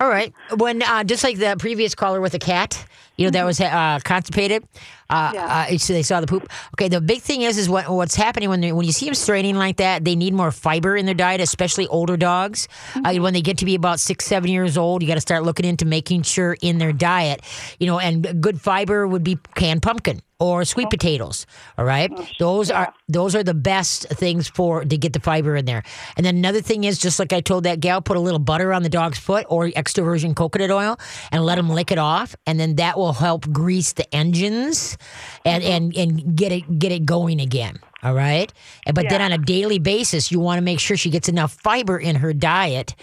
All 0.00 0.08
right. 0.08 0.32
When 0.56 0.82
uh, 0.82 1.04
just 1.04 1.22
like 1.22 1.38
the 1.38 1.56
previous 1.58 1.94
caller 1.94 2.20
with 2.20 2.32
the 2.32 2.38
cat, 2.38 2.84
you 3.16 3.26
know 3.26 3.30
that 3.30 3.44
was 3.44 3.60
uh, 3.60 4.00
constipated. 4.04 4.64
Uh, 5.08 5.30
Yeah. 5.34 5.66
uh, 5.70 5.78
so 5.78 5.92
they 5.92 6.02
saw 6.02 6.20
the 6.20 6.26
poop. 6.26 6.48
Okay. 6.74 6.88
The 6.88 7.00
big 7.00 7.20
thing 7.22 7.42
is, 7.42 7.58
is 7.58 7.68
what 7.68 7.88
what's 7.88 8.16
happening 8.16 8.48
when 8.48 8.60
they, 8.60 8.72
when 8.72 8.86
you 8.86 8.92
see 8.92 9.04
them 9.06 9.14
straining 9.14 9.54
like 9.56 9.76
that, 9.76 10.04
they 10.04 10.16
need 10.16 10.34
more 10.34 10.50
fiber 10.50 10.96
in 10.96 11.06
their 11.06 11.14
diet, 11.14 11.40
especially 11.40 11.86
older 11.88 12.16
dogs. 12.16 12.66
Uh, 12.96 13.14
when 13.16 13.32
they 13.34 13.42
get 13.42 13.58
to 13.58 13.64
be 13.64 13.74
about 13.76 14.00
six, 14.00 14.24
seven 14.24 14.50
years 14.50 14.76
old, 14.76 15.02
you 15.02 15.08
got 15.08 15.14
to 15.14 15.20
start 15.20 15.44
looking 15.44 15.64
into 15.66 15.84
making 15.84 16.22
sure 16.22 16.56
in 16.60 16.78
their 16.78 16.92
diet, 16.92 17.42
you 17.78 17.86
know, 17.86 17.98
and 18.00 18.42
good 18.42 18.60
fiber 18.60 19.06
would 19.06 19.22
be 19.22 19.38
canned 19.54 19.82
pumpkin 19.82 20.20
or 20.44 20.64
sweet 20.64 20.86
oh. 20.86 20.90
potatoes. 20.90 21.46
All 21.78 21.84
right. 21.84 22.10
Oh, 22.14 22.26
those 22.38 22.70
are 22.70 22.92
those 23.08 23.34
are 23.34 23.42
the 23.42 23.54
best 23.54 24.08
things 24.08 24.46
for 24.48 24.84
to 24.84 24.96
get 24.98 25.12
the 25.14 25.20
fiber 25.20 25.56
in 25.56 25.64
there. 25.64 25.82
And 26.16 26.26
then 26.26 26.36
another 26.36 26.60
thing 26.60 26.84
is 26.84 26.98
just 26.98 27.18
like 27.18 27.32
I 27.32 27.40
told 27.40 27.64
that 27.64 27.80
gal, 27.80 28.02
put 28.02 28.16
a 28.16 28.20
little 28.20 28.38
butter 28.38 28.72
on 28.72 28.82
the 28.82 28.90
dog's 28.90 29.18
foot 29.18 29.46
or 29.48 29.70
extra 29.74 30.04
virgin 30.04 30.34
coconut 30.34 30.70
oil 30.70 30.98
and 31.32 31.44
let 31.44 31.56
them 31.56 31.70
lick 31.70 31.90
it 31.90 31.98
off, 31.98 32.36
and 32.46 32.60
then 32.60 32.76
that 32.76 32.98
will 32.98 33.14
help 33.14 33.50
grease 33.50 33.94
the 33.94 34.12
engines 34.14 34.98
and 35.44 35.62
mm-hmm. 35.62 35.72
and 35.72 35.96
and 35.96 36.36
get 36.36 36.52
it 36.52 36.78
get 36.78 36.92
it 36.92 37.06
going 37.06 37.40
again. 37.40 37.78
All 38.04 38.12
right. 38.12 38.52
But 38.92 39.08
then 39.08 39.22
on 39.22 39.32
a 39.32 39.38
daily 39.38 39.78
basis, 39.78 40.30
you 40.30 40.38
want 40.38 40.58
to 40.58 40.62
make 40.62 40.78
sure 40.78 40.94
she 40.94 41.08
gets 41.08 41.26
enough 41.28 41.54
fiber 41.54 41.98
in 41.98 42.16
her 42.16 42.34
diet 42.34 42.94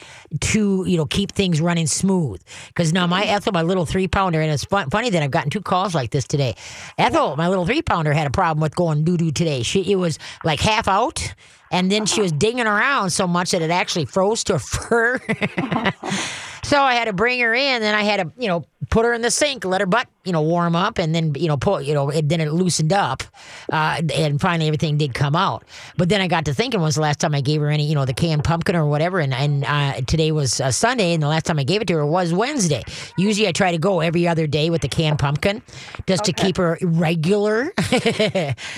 to, 0.42 0.86
you 0.88 0.96
know, 0.96 1.08
keep 1.08 1.32
things 1.32 1.60
running 1.60 1.88
smooth. 1.88 2.40
Because 2.68 2.94
now 2.94 3.08
my 3.08 3.24
mm-hmm. 3.24 3.32
Ethel, 3.32 3.52
my 3.52 3.64
little 3.64 3.88
three 3.88 4.08
pounder, 4.08 4.40
and 4.40 4.52
it's 4.52 4.64
fun, 4.64 4.92
funny 4.92 5.10
that 5.10 5.24
I've 5.24 5.32
gotten 5.32 5.50
two 5.50 5.62
calls 5.62 5.96
like 5.96 6.12
this 6.12 6.28
today. 6.28 6.56
Ethel, 7.00 7.36
my 7.36 7.50
little 7.50 7.66
three 7.66 7.82
pounder, 7.82 8.14
had 8.14 8.28
a 8.28 8.32
problem 8.32 8.62
with 8.62 8.76
going 8.76 9.04
doo 9.04 9.18
doo 9.18 9.32
today. 9.32 9.64
She 9.64 9.92
it 9.92 9.96
was 9.96 10.20
like 10.44 10.60
half 10.60 10.88
out, 10.88 11.34
and 11.72 11.92
then 11.92 12.06
she 12.06 12.18
uh-huh. 12.18 12.24
was 12.24 12.32
dinging 12.34 12.68
around 12.68 13.10
so 13.10 13.26
much 13.26 13.52
that 13.52 13.64
it 13.64 13.72
actually 13.72 14.06
froze 14.06 14.44
to 14.46 14.54
her 14.54 15.20
fur. 15.20 15.20
So 16.64 16.80
I 16.80 16.94
had 16.94 17.06
to 17.06 17.14
bring 17.14 17.40
her 17.40 17.54
in, 17.54 17.84
and 17.84 17.96
I 17.96 18.04
had 18.04 18.18
to, 18.18 18.32
you 18.42 18.48
know, 18.48 18.66
put 18.90 19.06
her 19.06 19.14
in 19.14 19.22
the 19.22 19.32
sink, 19.32 19.66
let 19.66 19.82
her 19.82 19.88
butt, 19.88 20.08
you 20.24 20.32
know, 20.32 20.42
warm 20.42 20.76
up, 20.76 20.98
and 21.00 21.16
then, 21.16 21.34
you 21.36 21.48
know, 21.48 21.58
pull, 21.58 21.82
you 21.82 21.94
know, 21.94 22.10
it, 22.10 22.30
then 22.30 22.40
it 22.42 22.52
loosened 22.52 22.94
up, 22.94 23.24
uh, 23.72 24.02
and 24.16 24.40
finally 24.40 24.68
everything 24.68 24.98
did 24.98 25.14
come 25.14 25.36
out. 25.36 25.64
But 25.98 26.10
then 26.10 26.22
I 26.22 26.28
got 26.28 26.46
to 26.46 26.54
thinking, 26.54 26.80
was 26.82 26.96
the 26.96 27.02
last 27.02 27.20
time 27.20 27.34
I 27.34 27.42
gave 27.42 27.60
her 27.62 27.70
any, 27.70 27.86
you 27.88 27.96
know, 27.96 28.06
the 28.06 28.14
canned 28.14 28.44
pumpkin 28.44 28.76
or 28.76 28.86
whatever, 28.86 29.20
and 29.20 29.34
and 29.34 29.66
uh, 29.66 30.02
today 30.02 30.32
was 30.32 30.62
uh, 30.62 30.72
Sunday, 30.72 31.14
and 31.14 31.24
the 31.24 31.28
last 31.28 31.46
time 31.46 31.58
I 31.60 31.64
gave 31.64 31.82
it 31.82 31.88
to 31.88 31.94
her 31.96 32.06
was 32.06 32.34
Wednesday. 32.34 32.84
Usually 33.18 33.48
I 33.48 33.52
try 33.52 33.72
to 33.72 33.78
go 33.78 34.00
every 34.02 34.28
other 34.28 34.48
day 34.48 34.70
with 34.70 34.82
the 34.82 34.88
canned 34.90 35.20
pumpkin, 35.20 35.62
just 36.08 36.24
to 36.26 36.34
keep 36.34 36.58
her 36.58 36.78
regular. 36.82 37.72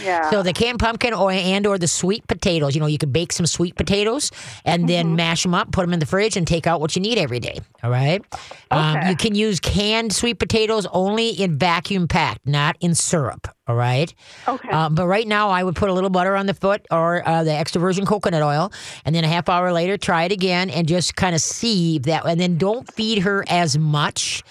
Yeah. 0.03 0.29
So 0.31 0.43
the 0.43 0.53
canned 0.53 0.79
pumpkin 0.79 1.13
or 1.13 1.31
and 1.31 1.65
or 1.65 1.77
the 1.77 1.87
sweet 1.87 2.25
potatoes. 2.27 2.75
You 2.75 2.81
know, 2.81 2.87
you 2.87 2.97
can 2.97 3.11
bake 3.11 3.31
some 3.31 3.45
sweet 3.45 3.75
potatoes 3.75 4.31
and 4.65 4.87
then 4.89 5.15
mash 5.15 5.43
them 5.43 5.53
up, 5.53 5.71
put 5.71 5.81
them 5.81 5.93
in 5.93 5.99
the 5.99 6.05
fridge, 6.05 6.35
and 6.37 6.47
take 6.47 6.67
out 6.67 6.81
what 6.81 6.95
you 6.95 7.01
need 7.01 7.17
every 7.17 7.39
day. 7.39 7.59
All 7.83 7.89
right. 7.91 8.23
Um, 8.71 8.93
Okay. 8.97 9.09
you 9.11 9.15
can 9.15 9.33
use 9.35 9.59
canned 9.59 10.13
sweet 10.13 10.39
potatoes 10.39 10.85
only 10.91 11.32
in 11.33 11.57
vacuum 11.57 12.07
packed, 12.07 12.47
not 12.47 12.77
in 12.79 12.95
syrup. 12.95 13.47
All 13.67 13.75
right. 13.75 14.13
Okay. 14.47 14.69
Um, 14.69 14.93
but 14.93 15.07
right 15.07 15.27
now, 15.27 15.49
I 15.49 15.63
would 15.63 15.75
put 15.75 15.89
a 15.89 15.93
little 15.93 16.09
butter 16.09 16.35
on 16.35 16.47
the 16.47 16.53
foot 16.53 16.85
or 16.91 17.27
uh, 17.27 17.43
the 17.43 17.53
extra 17.53 17.79
virgin 17.79 18.05
coconut 18.05 18.41
oil, 18.41 18.71
and 19.05 19.15
then 19.15 19.23
a 19.23 19.27
half 19.27 19.47
hour 19.47 19.71
later, 19.71 19.97
try 19.97 20.23
it 20.23 20.31
again 20.31 20.69
and 20.69 20.87
just 20.87 21.15
kind 21.15 21.33
of 21.33 21.41
see 21.41 21.95
if 21.97 22.03
that. 22.03 22.25
And 22.25 22.39
then 22.39 22.57
don't 22.57 22.91
feed 22.93 23.19
her 23.19 23.45
as 23.47 23.77
much. 23.77 24.43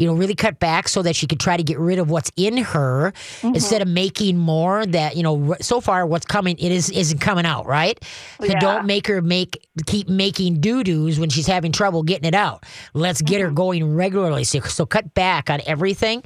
You 0.00 0.06
know, 0.06 0.14
really 0.14 0.34
cut 0.34 0.58
back 0.58 0.88
so 0.88 1.02
that 1.02 1.14
she 1.14 1.26
could 1.26 1.38
try 1.40 1.58
to 1.58 1.62
get 1.62 1.78
rid 1.78 1.98
of 1.98 2.08
what's 2.10 2.32
in 2.36 2.56
her 2.56 3.12
instead 3.42 3.82
of 3.82 3.88
making 3.88 4.38
more. 4.38 4.86
That 4.86 5.14
you 5.14 5.22
know, 5.22 5.54
so 5.60 5.80
far 5.82 6.06
what's 6.06 6.24
coming 6.24 6.56
it 6.58 6.72
is 6.72 6.88
isn't 6.90 7.18
coming 7.18 7.44
out 7.44 7.66
right. 7.66 8.02
So 8.40 8.46
Yeah. 8.46 8.58
don't 8.60 8.86
make 8.86 9.06
her 9.08 9.20
make 9.20 9.68
keep 9.86 10.08
making 10.08 10.60
doo 10.62 10.82
doos 10.82 11.20
when 11.20 11.28
she's 11.28 11.46
having 11.46 11.70
trouble 11.70 12.02
getting 12.02 12.26
it 12.26 12.34
out. 12.34 12.64
Let's 12.94 13.20
get 13.20 13.42
her 13.42 13.50
going 13.50 13.94
regularly. 13.94 14.44
So, 14.44 14.60
so 14.60 14.86
cut 14.86 15.12
back 15.12 15.50
on 15.50 15.60
everything, 15.66 16.22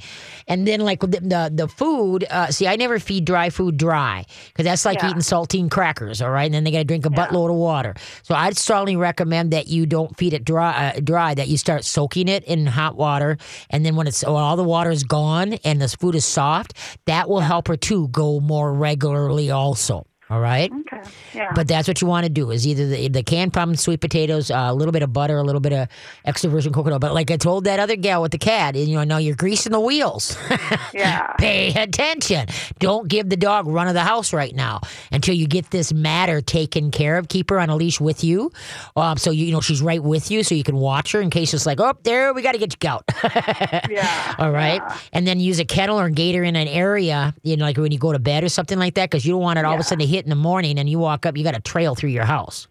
and 0.47 0.65
then 0.65 0.79
like 0.79 1.01
the 1.01 1.07
the, 1.07 1.51
the 1.53 1.67
food. 1.67 2.25
Uh, 2.29 2.47
see, 2.51 2.67
I 2.67 2.77
never 2.77 2.97
feed 2.97 3.25
dry 3.25 3.49
food 3.49 3.75
dry 3.75 4.23
because 4.47 4.63
that's 4.63 4.85
like 4.85 4.99
Yeah. 5.01 5.09
eating 5.09 5.21
saltine 5.21 5.69
crackers. 5.69 6.21
All 6.21 6.31
right, 6.31 6.45
and 6.45 6.53
then 6.53 6.63
they 6.63 6.71
got 6.71 6.77
to 6.77 6.83
drink 6.85 7.05
a 7.05 7.09
buttload 7.09 7.49
of 7.49 7.57
water. 7.57 7.93
So 8.23 8.35
I'd 8.35 8.55
strongly 8.57 8.95
recommend 8.95 9.51
that 9.51 9.67
you 9.67 9.85
don't 9.85 10.15
feed 10.17 10.33
it 10.33 10.45
dry. 10.45 10.93
Uh, 10.95 10.99
dry 11.03 11.33
that 11.33 11.49
you 11.49 11.57
start 11.57 11.83
soaking 11.83 12.29
it 12.29 12.45
in 12.45 12.65
hot 12.65 12.95
water, 12.95 13.37
and 13.69 13.85
then 13.85 13.95
when 13.95 14.07
it's 14.07 14.23
when 14.23 14.35
all 14.35 14.55
the 14.55 14.63
water 14.63 14.91
is 14.91 15.03
gone 15.03 15.53
and 15.63 15.81
the 15.81 15.87
food 15.87 16.15
is 16.15 16.25
soft, 16.25 16.73
that 17.05 17.29
will 17.29 17.39
help 17.39 17.67
her 17.67 17.77
too 17.77 18.07
go 18.09 18.39
more 18.39 18.73
regularly 18.73 19.51
also. 19.51 20.05
All 20.29 20.39
right. 20.39 20.71
Okay. 20.71 21.01
Yeah. 21.35 21.51
But 21.53 21.67
that's 21.67 21.87
what 21.87 22.01
you 22.01 22.07
want 22.07 22.23
to 22.25 22.31
do 22.31 22.49
is 22.49 22.65
either 22.65 22.87
the, 22.87 23.09
the 23.09 23.21
canned 23.21 23.53
pumpkin, 23.53 23.77
sweet 23.77 24.01
potatoes, 24.01 24.49
uh, 24.49 24.67
a 24.69 24.73
little 24.73 24.91
bit 24.91 25.03
of 25.03 25.13
butter, 25.13 25.37
a 25.37 25.43
little 25.43 25.61
bit 25.61 25.71
of 25.71 25.87
extra 26.25 26.49
virgin 26.49 26.73
coconut. 26.73 26.99
But 26.99 27.13
like 27.13 27.29
I 27.29 27.37
told 27.37 27.65
that 27.65 27.79
other 27.79 27.95
gal 27.95 28.23
with 28.23 28.31
the 28.31 28.39
cat, 28.39 28.75
you 28.75 28.95
know, 28.95 29.03
now 29.03 29.17
you're 29.17 29.35
greasing 29.35 29.71
the 29.71 29.79
wheels. 29.79 30.35
yeah. 30.93 31.33
Pay 31.37 31.73
attention. 31.73 32.47
Don't 32.79 33.07
give 33.07 33.29
the 33.29 33.37
dog 33.37 33.67
run 33.67 33.87
of 33.87 33.93
the 33.93 34.01
house 34.01 34.33
right 34.33 34.55
now 34.55 34.81
until 35.11 35.35
you 35.35 35.45
get 35.45 35.69
this 35.69 35.93
matter 35.93 36.41
taken 36.41 36.89
care 36.89 37.17
of. 37.17 37.27
Keep 37.27 37.51
her 37.51 37.59
on 37.59 37.69
a 37.69 37.75
leash 37.75 38.01
with 38.01 38.23
you, 38.23 38.51
um, 38.95 39.17
so 39.17 39.29
you, 39.29 39.45
you 39.45 39.51
know 39.51 39.61
she's 39.61 39.81
right 39.81 40.01
with 40.01 40.31
you, 40.31 40.43
so 40.43 40.55
you 40.55 40.63
can 40.63 40.75
watch 40.75 41.11
her 41.11 41.21
in 41.21 41.29
case 41.29 41.53
it's 41.53 41.67
like, 41.67 41.79
oh, 41.79 41.93
there 42.03 42.33
we 42.33 42.41
got 42.41 42.53
to 42.53 42.57
get 42.57 42.75
you 42.81 42.89
out. 42.89 43.03
Yeah. 43.89 44.35
All 44.39 44.51
right. 44.51 44.81
Yeah. 44.85 44.97
And 45.13 45.27
then 45.27 45.39
use 45.39 45.59
a 45.59 45.65
kennel 45.65 45.99
or 45.99 46.09
gator 46.09 46.43
in 46.43 46.55
an 46.55 46.67
area, 46.67 47.33
you 47.43 47.55
know, 47.57 47.65
like 47.65 47.77
when 47.77 47.91
you 47.91 47.99
go 47.99 48.11
to 48.11 48.19
bed 48.19 48.43
or 48.43 48.49
something 48.49 48.79
like 48.79 48.95
that, 48.95 49.09
because 49.09 49.25
you 49.25 49.33
don't 49.33 49.41
want 49.41 49.59
it 49.59 49.65
all 49.65 49.73
of 49.75 49.79
a 49.79 49.83
sudden 49.83 50.05
to 50.05 50.14
hit 50.15 50.25
in 50.25 50.29
the 50.29 50.35
morning 50.35 50.79
and 50.79 50.89
you 50.89 50.99
walk 50.99 51.25
up, 51.25 51.37
you 51.37 51.43
got 51.43 51.55
a 51.55 51.61
trail 51.61 51.95
through 51.95 52.09
your 52.09 52.25
house. 52.25 52.67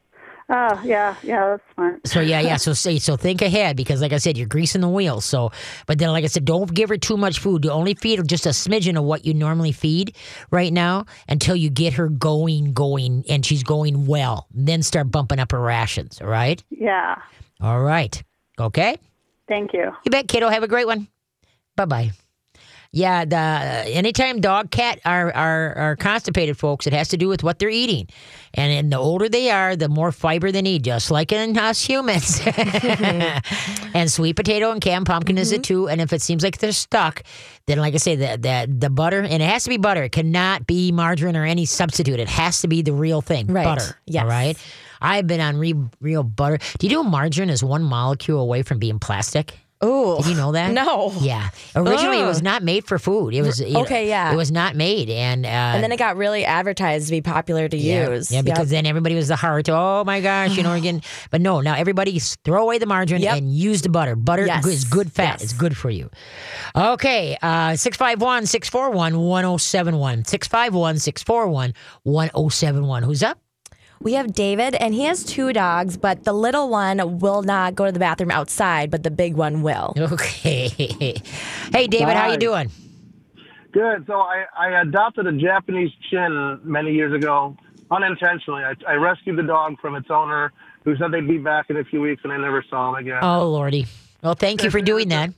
Oh, 0.50 0.78
yeah. 0.84 1.16
Yeah. 1.22 1.46
That's 1.50 1.62
smart. 1.74 2.06
So 2.06 2.20
yeah, 2.20 2.40
yeah. 2.40 2.56
So 2.56 2.72
say 2.84 2.98
so 2.98 3.16
think 3.16 3.40
ahead 3.40 3.76
because 3.76 4.02
like 4.02 4.12
I 4.12 4.18
said, 4.18 4.36
you're 4.36 4.46
greasing 4.46 4.82
the 4.82 4.88
wheels. 4.88 5.24
So 5.24 5.52
but 5.86 5.98
then 5.98 6.10
like 6.10 6.24
I 6.24 6.26
said, 6.26 6.44
don't 6.44 6.72
give 6.72 6.90
her 6.90 6.98
too 6.98 7.16
much 7.16 7.38
food. 7.38 7.64
You 7.64 7.70
only 7.70 7.94
feed 7.94 8.18
her 8.18 8.24
just 8.24 8.44
a 8.46 8.50
smidgen 8.50 8.98
of 8.98 9.04
what 9.04 9.24
you 9.24 9.32
normally 9.32 9.72
feed 9.72 10.16
right 10.50 10.72
now 10.72 11.06
until 11.28 11.56
you 11.56 11.70
get 11.70 11.94
her 11.94 12.08
going, 12.08 12.72
going, 12.74 13.24
and 13.28 13.44
she's 13.44 13.62
going 13.62 14.06
well. 14.06 14.46
Then 14.52 14.82
start 14.82 15.10
bumping 15.10 15.38
up 15.38 15.52
her 15.52 15.60
rations. 15.60 16.20
All 16.20 16.28
right? 16.28 16.62
Yeah. 16.70 17.16
All 17.60 17.80
right. 17.80 18.22
Okay? 18.58 18.96
Thank 19.48 19.72
you. 19.72 19.92
You 20.04 20.10
bet, 20.10 20.28
kiddo. 20.28 20.48
Have 20.48 20.62
a 20.62 20.68
great 20.68 20.86
one. 20.86 21.08
Bye 21.76 21.86
bye. 21.86 22.10
Yeah, 22.94 23.24
the 23.24 23.36
anytime 23.90 24.40
dog 24.40 24.70
cat 24.70 25.00
are, 25.04 25.34
are 25.34 25.74
are 25.76 25.96
constipated, 25.96 26.56
folks, 26.56 26.86
it 26.86 26.92
has 26.92 27.08
to 27.08 27.16
do 27.16 27.26
with 27.26 27.42
what 27.42 27.58
they're 27.58 27.68
eating, 27.68 28.06
and, 28.54 28.72
and 28.72 28.92
the 28.92 28.98
older 28.98 29.28
they 29.28 29.50
are, 29.50 29.74
the 29.74 29.88
more 29.88 30.12
fiber 30.12 30.52
they 30.52 30.62
need, 30.62 30.84
just 30.84 31.10
like 31.10 31.32
in 31.32 31.58
us 31.58 31.82
humans. 31.82 32.40
and 32.46 34.08
sweet 34.08 34.36
potato 34.36 34.70
and 34.70 34.80
canned 34.80 35.06
pumpkin 35.06 35.38
is 35.38 35.50
it 35.50 35.56
mm-hmm. 35.56 35.62
too. 35.62 35.88
And 35.88 36.00
if 36.00 36.12
it 36.12 36.22
seems 36.22 36.44
like 36.44 36.58
they're 36.58 36.70
stuck, 36.70 37.24
then 37.66 37.78
like 37.78 37.94
I 37.94 37.96
say, 37.96 38.14
the, 38.14 38.38
the 38.38 38.72
the 38.72 38.90
butter 38.90 39.22
and 39.22 39.42
it 39.42 39.48
has 39.48 39.64
to 39.64 39.70
be 39.70 39.76
butter. 39.76 40.04
It 40.04 40.12
cannot 40.12 40.64
be 40.64 40.92
margarine 40.92 41.36
or 41.36 41.44
any 41.44 41.64
substitute. 41.66 42.20
It 42.20 42.28
has 42.28 42.60
to 42.60 42.68
be 42.68 42.82
the 42.82 42.92
real 42.92 43.20
thing, 43.20 43.48
Right. 43.48 43.64
butter. 43.64 43.98
Yes. 44.06 44.22
All 44.22 44.28
right. 44.28 44.56
I've 45.00 45.26
been 45.26 45.40
on 45.40 45.56
re- 45.56 45.74
real 46.00 46.22
butter. 46.22 46.58
Do 46.78 46.86
you 46.86 46.92
know 46.92 47.02
margarine 47.02 47.50
is 47.50 47.64
one 47.64 47.82
molecule 47.82 48.40
away 48.40 48.62
from 48.62 48.78
being 48.78 49.00
plastic? 49.00 49.58
Ooh. 49.82 50.16
Did 50.18 50.26
you 50.26 50.34
know 50.36 50.52
that? 50.52 50.72
No. 50.84 51.12
Yeah. 51.20 51.50
Originally, 51.76 52.20
it 52.20 52.26
was 52.26 52.42
not 52.42 52.62
made 52.62 52.84
for 52.86 52.98
food. 52.98 53.34
It 53.34 53.42
was 53.42 53.60
know, 53.60 53.82
Okay, 53.82 54.08
yeah. 54.08 54.32
It 54.32 54.36
was 54.36 54.50
not 54.50 54.76
made, 54.76 55.08
and 55.10 55.44
uh, 55.44 55.48
And 55.48 55.82
then 55.82 55.92
it 55.92 55.98
got 55.98 56.16
really 56.16 56.44
advertised 56.44 57.06
to 57.06 57.10
be 57.10 57.20
popular 57.20 57.68
to 57.68 57.76
yeah, 57.76 58.08
use. 58.10 58.30
Yeah, 58.30 58.42
because 58.42 58.70
Yep. 58.72 58.76
then 58.84 58.86
everybody 58.86 59.14
was 59.14 59.28
the 59.28 59.36
heart. 59.36 59.68
Oh 59.68 60.04
my 60.04 60.20
gosh, 60.20 60.56
you 60.56 60.62
know, 60.62 60.72
again. 60.82 61.02
But 61.30 61.40
no, 61.40 61.60
now 61.60 61.74
everybody 61.74 62.18
throw 62.18 62.62
away 62.62 62.78
the 62.78 62.86
margarine 62.86 63.22
Yep. 63.22 63.36
and 63.36 63.52
use 63.54 63.82
the 63.82 63.88
butter. 63.88 64.16
Butter 64.16 64.46
Yes. 64.46 64.64
is 64.66 64.84
good 64.84 65.12
fat. 65.12 65.34
Yes. 65.40 65.42
It's 65.44 65.52
good 65.52 65.76
for 65.76 65.90
you. 65.90 66.10
Okay, 66.76 67.36
uh, 67.42 67.76
651 67.76 68.46
641 68.46 69.18
1071. 69.20 70.24
651 70.24 70.98
641 70.98 71.74
1071. 72.04 73.02
Who's 73.02 73.22
up? 73.22 73.38
We 74.00 74.14
have 74.14 74.32
David, 74.32 74.74
and 74.74 74.94
he 74.94 75.04
has 75.04 75.24
two 75.24 75.52
dogs, 75.52 75.96
but 75.96 76.24
the 76.24 76.32
little 76.32 76.68
one 76.68 77.18
will 77.18 77.42
not 77.42 77.74
go 77.74 77.86
to 77.86 77.92
the 77.92 77.98
bathroom 77.98 78.30
outside, 78.30 78.90
but 78.90 79.02
the 79.02 79.10
big 79.10 79.34
one 79.34 79.62
will. 79.62 79.94
Okay. 80.14 80.68
hey, 80.68 81.86
David, 81.86 82.14
how 82.14 82.30
you 82.30 82.36
doing? 82.36 82.70
Good. 83.72 84.06
So 84.06 84.14
I, 84.14 84.44
I 84.56 84.80
adopted 84.82 85.26
a 85.26 85.32
Japanese 85.32 85.90
chin 86.10 86.60
many 86.62 86.92
years 86.92 87.12
ago, 87.12 87.56
unintentionally. 87.90 88.62
I, 88.62 88.74
I 88.86 88.94
rescued 88.94 89.36
the 89.36 89.42
dog 89.42 89.80
from 89.80 89.96
its 89.96 90.08
owner, 90.10 90.52
who 90.84 90.96
said 90.96 91.10
they'd 91.10 91.26
be 91.26 91.38
back 91.38 91.70
in 91.70 91.76
a 91.78 91.84
few 91.84 92.00
weeks, 92.00 92.22
and 92.22 92.32
I 92.32 92.36
never 92.36 92.62
saw 92.70 92.90
him 92.90 92.96
again. 92.96 93.18
Oh, 93.22 93.50
Lordy. 93.50 93.86
Well, 94.22 94.34
thank 94.34 94.62
you 94.62 94.70
for 94.70 94.80
doing 94.80 95.08
that. 95.08 95.30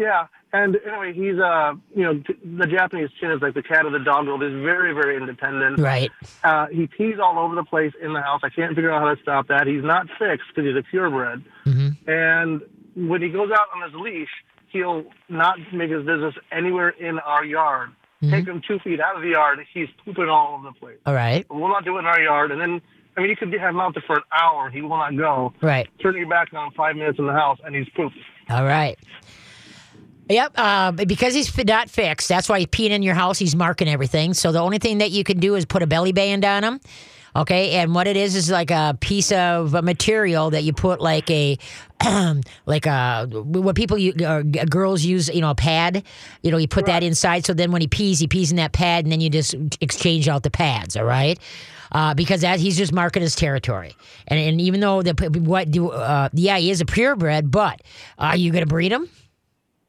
Yeah. 0.00 0.26
And 0.52 0.76
anyway, 0.84 1.12
he's 1.12 1.38
uh, 1.38 1.74
you 1.94 2.02
know, 2.02 2.14
t- 2.14 2.34
the 2.42 2.66
Japanese 2.66 3.10
chin 3.20 3.30
is 3.30 3.40
like 3.40 3.54
the 3.54 3.62
cat 3.62 3.86
of 3.86 3.92
the 3.92 4.00
dog 4.00 4.26
world. 4.26 4.42
He's 4.42 4.50
very, 4.50 4.92
very 4.92 5.16
independent. 5.16 5.78
Right. 5.78 6.10
Uh, 6.42 6.66
he 6.66 6.88
pees 6.88 7.16
all 7.22 7.38
over 7.38 7.54
the 7.54 7.62
place 7.62 7.92
in 8.02 8.14
the 8.14 8.20
house. 8.20 8.40
I 8.42 8.48
can't 8.48 8.74
figure 8.74 8.90
out 8.90 9.02
how 9.02 9.14
to 9.14 9.22
stop 9.22 9.46
that. 9.48 9.68
He's 9.68 9.84
not 9.84 10.06
fixed 10.18 10.48
because 10.48 10.68
he's 10.68 10.76
a 10.76 10.82
purebred. 10.82 11.44
mm-hmm. 11.66 12.10
And 12.10 12.62
when 12.96 13.22
he 13.22 13.28
goes 13.28 13.50
out 13.52 13.66
on 13.76 13.82
his 13.88 14.00
leash, 14.00 14.30
he'll 14.72 15.04
not 15.28 15.58
make 15.72 15.90
his 15.90 16.04
business 16.04 16.34
anywhere 16.50 16.88
in 16.88 17.18
our 17.20 17.44
yard. 17.44 17.90
Take 18.22 18.46
him 18.46 18.60
two 18.66 18.78
feet 18.80 19.00
out 19.00 19.16
of 19.16 19.22
the 19.22 19.28
yard, 19.28 19.60
he's 19.72 19.88
pooping 20.04 20.28
all 20.28 20.56
over 20.56 20.68
the 20.68 20.78
place. 20.78 20.98
All 21.06 21.14
right. 21.14 21.46
We'll 21.48 21.68
not 21.68 21.86
do 21.86 21.96
it 21.96 22.00
in 22.00 22.06
our 22.06 22.20
yard. 22.20 22.50
And 22.50 22.60
then, 22.60 22.82
I 23.16 23.20
mean, 23.20 23.30
you 23.30 23.36
could 23.36 23.50
have 23.50 23.70
him 23.70 23.80
out 23.80 23.94
there 23.94 24.04
for 24.06 24.16
an 24.16 24.22
hour. 24.30 24.68
He 24.68 24.82
will 24.82 24.98
not 24.98 25.16
go. 25.16 25.54
Right. 25.62 25.88
Turn 26.02 26.16
your 26.18 26.28
back 26.28 26.52
on 26.52 26.70
five 26.72 26.96
minutes 26.96 27.18
in 27.18 27.26
the 27.26 27.32
house, 27.32 27.58
and 27.64 27.74
he's 27.74 27.88
pooped. 27.96 28.16
All 28.50 28.66
right. 28.66 28.98
Yep. 30.30 30.52
Uh, 30.54 30.92
because 30.92 31.34
he's 31.34 31.52
not 31.64 31.90
fixed, 31.90 32.28
that's 32.28 32.48
why 32.48 32.60
he's 32.60 32.68
peeing 32.68 32.90
in 32.90 33.02
your 33.02 33.14
house. 33.14 33.38
He's 33.38 33.56
marking 33.56 33.88
everything. 33.88 34.32
So 34.32 34.52
the 34.52 34.60
only 34.60 34.78
thing 34.78 34.98
that 34.98 35.10
you 35.10 35.24
can 35.24 35.40
do 35.40 35.56
is 35.56 35.64
put 35.66 35.82
a 35.82 35.86
belly 35.86 36.12
band 36.12 36.44
on 36.44 36.62
him. 36.62 36.80
Okay, 37.34 37.72
and 37.72 37.94
what 37.94 38.08
it 38.08 38.16
is 38.16 38.34
is 38.34 38.50
like 38.50 38.72
a 38.72 38.96
piece 39.00 39.30
of 39.30 39.72
material 39.84 40.50
that 40.50 40.64
you 40.64 40.72
put 40.72 41.00
like 41.00 41.30
a, 41.30 41.58
like 42.66 42.86
a 42.86 43.26
what 43.30 43.76
people 43.76 43.96
you 43.98 44.12
uh, 44.24 44.42
girls 44.42 45.04
use, 45.04 45.28
you 45.28 45.40
know, 45.40 45.50
a 45.50 45.54
pad. 45.54 46.02
You 46.42 46.50
know, 46.50 46.56
you 46.56 46.66
put 46.66 46.86
that 46.86 47.04
inside. 47.04 47.44
So 47.44 47.52
then 47.52 47.70
when 47.70 47.82
he 47.82 47.86
pees, 47.86 48.18
he 48.18 48.26
pees 48.26 48.50
in 48.50 48.56
that 48.56 48.72
pad, 48.72 49.04
and 49.04 49.12
then 49.12 49.20
you 49.20 49.30
just 49.30 49.54
exchange 49.80 50.28
out 50.28 50.42
the 50.42 50.50
pads. 50.50 50.96
All 50.96 51.04
right. 51.04 51.38
Uh, 51.92 52.14
because 52.14 52.40
that 52.40 52.58
he's 52.58 52.76
just 52.76 52.92
marking 52.92 53.22
his 53.22 53.36
territory, 53.36 53.94
and 54.26 54.38
and 54.38 54.60
even 54.60 54.80
though 54.80 55.02
the 55.02 55.12
what 55.40 55.70
do 55.70 55.90
uh, 55.90 56.28
yeah 56.32 56.56
he 56.56 56.70
is 56.70 56.80
a 56.80 56.84
purebred, 56.84 57.50
but 57.50 57.80
are 58.18 58.36
you 58.36 58.50
going 58.50 58.62
to 58.62 58.68
breed 58.68 58.92
him? 58.92 59.08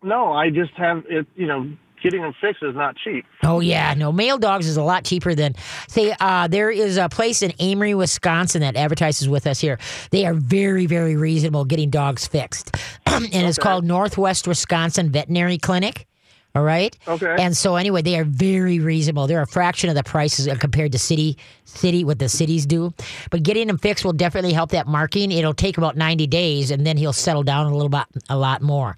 No, 0.03 0.33
I 0.33 0.49
just 0.49 0.73
have 0.73 1.03
it, 1.09 1.27
you 1.35 1.45
know, 1.45 1.71
getting 2.01 2.21
them 2.21 2.33
fixed 2.41 2.63
is 2.63 2.75
not 2.75 2.95
cheap. 2.97 3.25
Oh 3.43 3.59
yeah, 3.59 3.93
no. 3.93 4.11
Male 4.11 4.37
dogs 4.37 4.67
is 4.67 4.77
a 4.77 4.83
lot 4.83 5.03
cheaper 5.03 5.35
than 5.35 5.55
say. 5.87 6.15
Uh, 6.19 6.47
there 6.47 6.71
is 6.71 6.97
a 6.97 7.09
place 7.09 7.41
in 7.41 7.51
Amery, 7.51 7.95
Wisconsin 7.95 8.61
that 8.61 8.75
advertises 8.75 9.29
with 9.29 9.47
us 9.47 9.59
here. 9.59 9.79
They 10.11 10.25
are 10.25 10.33
very, 10.33 10.85
very 10.85 11.15
reasonable 11.15 11.65
getting 11.65 11.89
dogs 11.89 12.27
fixed, 12.27 12.75
and 13.05 13.33
it's 13.33 13.57
called 13.57 13.85
Northwest 13.85 14.47
Wisconsin 14.47 15.11
Veterinary 15.11 15.57
Clinic. 15.57 16.07
All 16.53 16.63
right. 16.63 16.97
Okay. 17.07 17.35
And 17.39 17.55
so 17.55 17.77
anyway, 17.77 18.01
they 18.01 18.19
are 18.19 18.25
very 18.25 18.79
reasonable. 18.79 19.25
They're 19.25 19.41
a 19.41 19.47
fraction 19.47 19.89
of 19.89 19.95
the 19.95 20.03
prices 20.03 20.49
compared 20.59 20.91
to 20.91 20.99
city 20.99 21.37
city 21.63 22.03
what 22.03 22.19
the 22.19 22.27
cities 22.27 22.65
do. 22.65 22.93
But 23.29 23.43
getting 23.43 23.67
them 23.67 23.77
fixed 23.77 24.03
will 24.03 24.11
definitely 24.11 24.51
help 24.51 24.71
that 24.71 24.85
marking. 24.85 25.31
It'll 25.31 25.53
take 25.53 25.77
about 25.77 25.95
ninety 25.95 26.27
days, 26.27 26.69
and 26.69 26.85
then 26.85 26.97
he'll 26.97 27.13
settle 27.13 27.43
down 27.43 27.67
a 27.67 27.73
little 27.73 27.89
bit, 27.89 28.03
a 28.29 28.37
lot 28.37 28.61
more. 28.61 28.95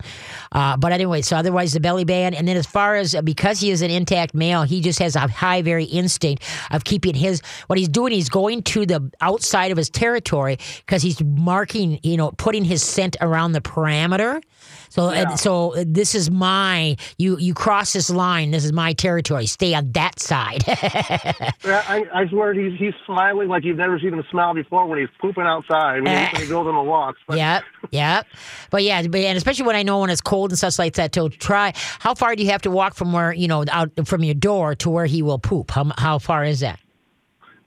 Uh, 0.52 0.78
but 0.78 0.92
anyway, 0.92 1.22
so 1.22 1.38
otherwise 1.38 1.74
the 1.74 1.80
belly 1.80 2.06
band, 2.06 2.34
and 2.34 2.48
then 2.48 2.58
as 2.58 2.66
far 2.66 2.96
as 2.96 3.14
uh, 3.14 3.22
because 3.22 3.60
he 3.60 3.70
is 3.70 3.84
an 3.84 3.92
intact 3.92 4.34
male, 4.34 4.64
he 4.64 4.82
just 4.82 4.98
has 4.98 5.16
a 5.16 5.28
high, 5.28 5.62
very 5.62 5.86
instinct 5.86 6.44
of 6.72 6.84
keeping 6.84 7.14
his. 7.14 7.42
What 7.68 7.78
he's 7.78 7.90
doing, 7.90 8.14
he's 8.14 8.30
going 8.30 8.64
to 8.64 8.86
the 8.86 9.12
outside 9.22 9.72
of 9.72 9.78
his 9.78 9.90
territory 9.92 10.58
because 10.86 11.04
he's 11.04 11.22
marking, 11.24 12.00
you 12.02 12.18
know, 12.18 12.32
putting 12.32 12.64
his 12.64 12.82
scent 12.82 13.16
around 13.22 13.52
the 13.52 13.62
parameter. 13.62 14.42
So, 14.90 15.10
and 15.10 15.40
so 15.40 15.76
uh, 15.76 15.84
this 15.88 16.14
is 16.14 16.30
my 16.30 16.98
you. 17.18 17.38
You 17.38 17.54
cross 17.54 17.94
this 17.94 18.10
line. 18.10 18.52
This 18.52 18.64
is 18.64 18.72
my 18.72 18.94
territory. 18.94 19.48
Stay 19.48 19.74
on 19.74 19.92
that 19.94 20.20
side. 20.20 20.64
Yeah, 21.66 21.84
I, 21.88 22.04
I 22.14 22.28
swear 22.28 22.54
he's 22.54 22.78
he's 22.78 22.94
smiling 23.06 23.48
like 23.48 23.64
you've 23.64 23.78
never 23.78 23.98
seen 23.98 24.14
him 24.14 24.24
smile 24.30 24.54
before 24.54 24.86
when 24.86 25.00
he's 25.00 25.08
pooping 25.22 25.46
outside 25.46 26.04
when, 26.04 26.28
he, 26.28 26.34
when 26.34 26.42
he 26.42 26.48
goes 26.48 26.68
on 26.68 26.76
the 26.76 26.82
walks. 26.82 27.20
But 27.26 27.38
yep, 27.38 27.64
yep. 27.92 28.28
But 28.70 28.84
yeah, 28.84 29.02
but, 29.04 29.22
and 29.22 29.38
especially 29.38 29.66
when 29.66 29.76
I 29.76 29.84
know 29.84 30.02
when 30.02 30.10
it's 30.10 30.22
cold 30.22 30.52
and 30.52 30.60
such 30.60 30.78
like 30.78 30.96
that. 30.96 31.14
To 31.14 31.30
try, 31.30 31.74
how 32.00 32.16
far 32.16 32.36
do 32.36 32.44
you 32.44 32.50
have 32.50 32.64
to 32.64 32.72
walk 32.72 32.96
from 32.96 33.14
where 33.14 33.32
you 33.32 33.48
know 33.48 33.64
out 33.72 33.92
from 34.06 34.24
your 34.24 34.34
door 34.34 34.76
to 34.76 34.90
where 34.90 35.06
he 35.06 35.22
will 35.22 35.40
poop? 35.40 35.72
How 35.72 35.92
how 35.98 36.20
far 36.20 36.44
is 36.44 36.60
that? 36.60 36.80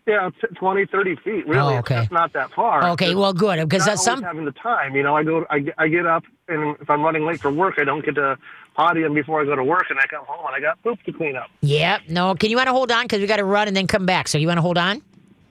Yeah, 0.07 0.31
t- 0.41 0.47
20, 0.55 0.87
30 0.87 1.17
feet. 1.17 1.47
Really, 1.47 1.59
Oh, 1.75 1.79
it's 1.79 1.91
okay. 1.91 2.01
just 2.01 2.13
not 2.13 2.33
that 2.35 2.53
far. 2.53 2.91
Okay, 2.91 3.15
well, 3.15 3.33
good 3.33 3.59
because 3.69 3.85
that's 3.85 4.05
some. 4.05 4.23
having 4.23 4.45
the 4.45 4.53
time. 4.53 4.95
You 4.95 5.03
know, 5.03 5.17
I 5.17 5.23
go, 5.25 5.45
I, 5.51 5.59
get- 5.61 5.75
I 5.79 5.89
get 5.89 6.07
up, 6.07 6.25
and 6.49 6.77
if 6.81 6.89
I'm 6.89 7.03
running 7.03 7.25
late 7.27 7.41
for 7.41 7.51
work, 7.51 7.75
I 7.79 7.85
don't 7.85 8.05
get 8.05 8.15
to 8.17 8.39
potty 8.75 9.03
him 9.03 9.15
before 9.15 9.41
I 9.41 9.45
go 9.45 9.57
to 9.57 9.65
work, 9.65 9.87
and 9.91 9.99
I 9.99 10.07
come 10.07 10.25
home 10.27 10.47
and 10.47 10.55
I 10.55 10.61
got 10.61 10.83
poop 10.83 11.03
to 11.05 11.13
clean 11.13 11.35
up. 11.37 11.49
Yep. 11.63 12.03
No. 12.09 12.35
Can 12.35 12.51
you 12.51 12.57
want 12.57 12.69
to 12.69 12.73
hold 12.73 12.93
on 12.93 13.05
because 13.05 13.21
we 13.21 13.27
got 13.27 13.37
to 13.39 13.45
run 13.45 13.69
and 13.69 13.77
then 13.77 13.87
come 13.87 14.07
back? 14.07 14.29
So 14.29 14.39
you 14.39 14.47
want 14.47 14.59
to 14.59 14.63
hold 14.63 14.79
on? 14.79 15.03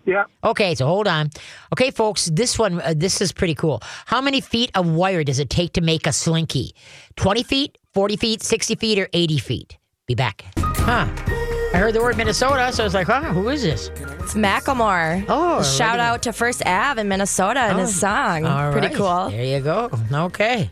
Yeah, 0.08 0.26
Okay, 0.44 0.76
so 0.76 0.86
hold 0.86 1.08
on. 1.08 1.32
Okay, 1.74 1.90
folks, 1.90 2.26
this 2.32 2.60
one, 2.60 2.80
uh, 2.80 2.94
this 2.96 3.22
is 3.22 3.32
pretty 3.32 3.56
cool. 3.56 3.82
How 4.06 4.22
many 4.22 4.40
feet 4.40 4.70
of 4.76 4.88
wire 4.88 5.24
does 5.24 5.40
it 5.40 5.50
take 5.50 5.74
to 5.74 5.82
make 5.82 6.06
a 6.06 6.12
slinky? 6.14 6.76
20 7.16 7.42
feet, 7.42 7.80
40 7.96 8.16
feet, 8.16 8.44
60 8.44 8.76
feet, 8.76 9.00
or 9.00 9.10
80 9.14 9.40
feet? 9.40 9.78
Be 10.06 10.14
back. 10.14 10.46
Huh. 10.60 11.08
I 11.74 11.78
heard 11.78 11.94
the 11.94 12.02
word 12.02 12.18
Minnesota, 12.18 12.72
so 12.72 12.84
I 12.84 12.86
was 12.86 12.94
like, 12.94 13.08
huh, 13.08 13.22
who 13.34 13.50
is 13.50 13.64
this? 13.64 13.90
It's 13.90 14.34
Macklemore. 14.34 15.26
Oh, 15.28 15.62
Shout 15.62 16.00
out 16.00 16.24
to 16.24 16.34
First 16.34 16.66
Ave 16.66 17.00
in 17.02 17.08
Minnesota 17.08 17.70
in 17.70 17.78
his 17.78 17.98
oh, 17.98 18.08
song. 18.08 18.46
All 18.46 18.72
Pretty 18.72 18.88
right. 18.88 18.96
cool. 18.96 19.30
There 19.30 19.44
you 19.44 19.60
go. 19.60 19.90
Okay. 20.12 20.72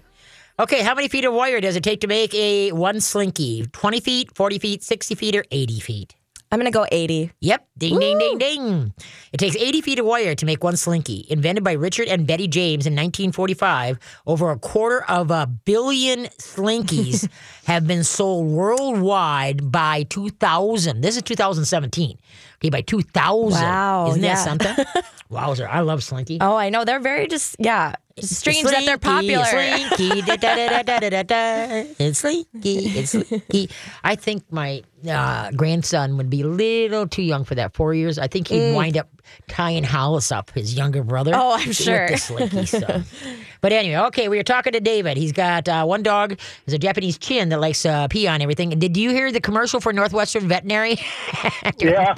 Okay, 0.60 0.84
how 0.84 0.95
many 0.95 1.08
feet 1.08 1.25
of 1.25 1.34
wire 1.34 1.60
does 1.60 1.75
it 1.75 1.84
take 1.84 2.01
to 2.01 2.08
make 2.08 2.34
a 2.34 2.71
one 2.71 3.01
slinky? 3.01 3.65
20 3.73 3.99
feet, 3.99 4.36
40 4.36 4.60
feet, 4.60 4.84
60 4.84 5.15
feet, 5.15 5.36
or 5.36 5.43
80 5.51 5.79
feet? 5.79 6.15
I'm 6.54 6.60
gonna 6.60 6.70
go 6.70 6.86
80. 6.92 7.32
Yep. 7.39 7.68
Ding, 7.80 8.00
ding, 8.00 8.20
ding, 8.20 8.38
ding. 8.38 8.94
It 9.32 9.38
takes 9.38 9.56
80 9.56 9.82
feet 9.82 9.98
of 9.98 10.06
wire 10.06 10.36
to 10.36 10.46
make 10.46 10.63
one 10.63 10.78
slinky. 10.78 11.26
Invented 11.28 11.63
by 11.63 11.72
Richard 11.72 12.08
and 12.08 12.28
Betty 12.28 12.48
James 12.48 12.86
in 12.86 12.94
1945, 12.94 13.98
over 14.28 14.52
a 14.52 14.60
quarter 14.60 15.04
of 15.06 15.32
a 15.32 15.48
billion 15.48 16.26
slinkies 16.38 17.28
have 17.66 17.88
been 17.88 18.04
sold 18.04 18.52
worldwide 18.52 19.72
by 19.72 20.04
2000. 20.04 21.02
This 21.02 21.16
is 21.16 21.24
2017. 21.24 22.20
Okay, 22.63 22.69
by 22.69 22.82
2000. 22.82 23.62
Wow, 23.62 24.08
Isn't 24.08 24.21
that 24.21 24.36
something? 24.36 24.86
Wowzer. 25.30 25.67
I 25.67 25.82
love 25.82 26.02
slinky. 26.02 26.38
Oh, 26.39 26.56
I 26.56 26.69
know. 26.69 26.86
They're 26.86 27.02
very 27.02 27.28
just 27.28 27.58
yeah. 27.60 27.95
Just 28.17 28.36
strange 28.36 28.63
that 28.63 28.86
they're 28.86 28.97
popular. 28.97 29.43
Slinky, 29.43 30.21
da, 30.21 30.38
da, 30.38 30.69
da, 30.69 30.84
da, 30.84 31.10
da, 31.10 31.23
da. 31.23 31.84
It's 31.99 32.19
slinky, 32.19 32.78
it's 32.99 33.12
slinky. 33.12 33.69
I 34.04 34.15
think 34.15 34.43
my 34.52 34.84
uh, 35.10 35.52
grandson 35.52 36.15
would 36.17 36.30
be 36.30 36.41
a 36.41 36.47
little 36.47 37.08
too 37.08 37.23
young 37.23 37.43
for 37.43 37.56
that. 37.56 37.73
Four 37.73 37.95
years. 37.95 38.19
I 38.19 38.28
think 38.28 38.47
he'd 38.47 38.76
wind 38.76 38.97
up 38.97 39.10
tying 39.48 39.84
Hollis 39.84 40.32
up, 40.32 40.52
his 40.52 40.76
younger 40.76 41.04
brother. 41.04 41.32
Oh, 41.34 41.54
I'm 41.54 41.67
with 41.67 41.78
sure. 41.78 42.10
the 42.10 42.17
slinky 42.17 42.65
stuff. 42.65 43.13
But 43.62 43.71
anyway, 43.71 43.96
okay, 44.08 44.28
we 44.28 44.36
were 44.36 44.44
talking 44.44 44.74
to 44.74 44.82
David. 44.82 45.15
He's 45.15 45.32
got 45.32 45.69
uh, 45.69 45.86
one 45.86 46.04
dog. 46.04 46.38
Is 46.65 46.74
a 46.74 46.78
Japanese 46.78 47.17
chin 47.17 47.48
that 47.48 47.62
likes 47.62 47.86
uh, 47.86 48.10
pee 48.10 48.28
on 48.28 48.42
everything. 48.42 48.71
Did 48.71 48.98
you 48.98 49.12
hear 49.12 49.32
the 49.32 49.40
commercial 49.40 49.80
for 49.80 49.94
Northwestern 49.94 50.50
Veterinary? 50.50 50.98
Yeah. 51.80 52.15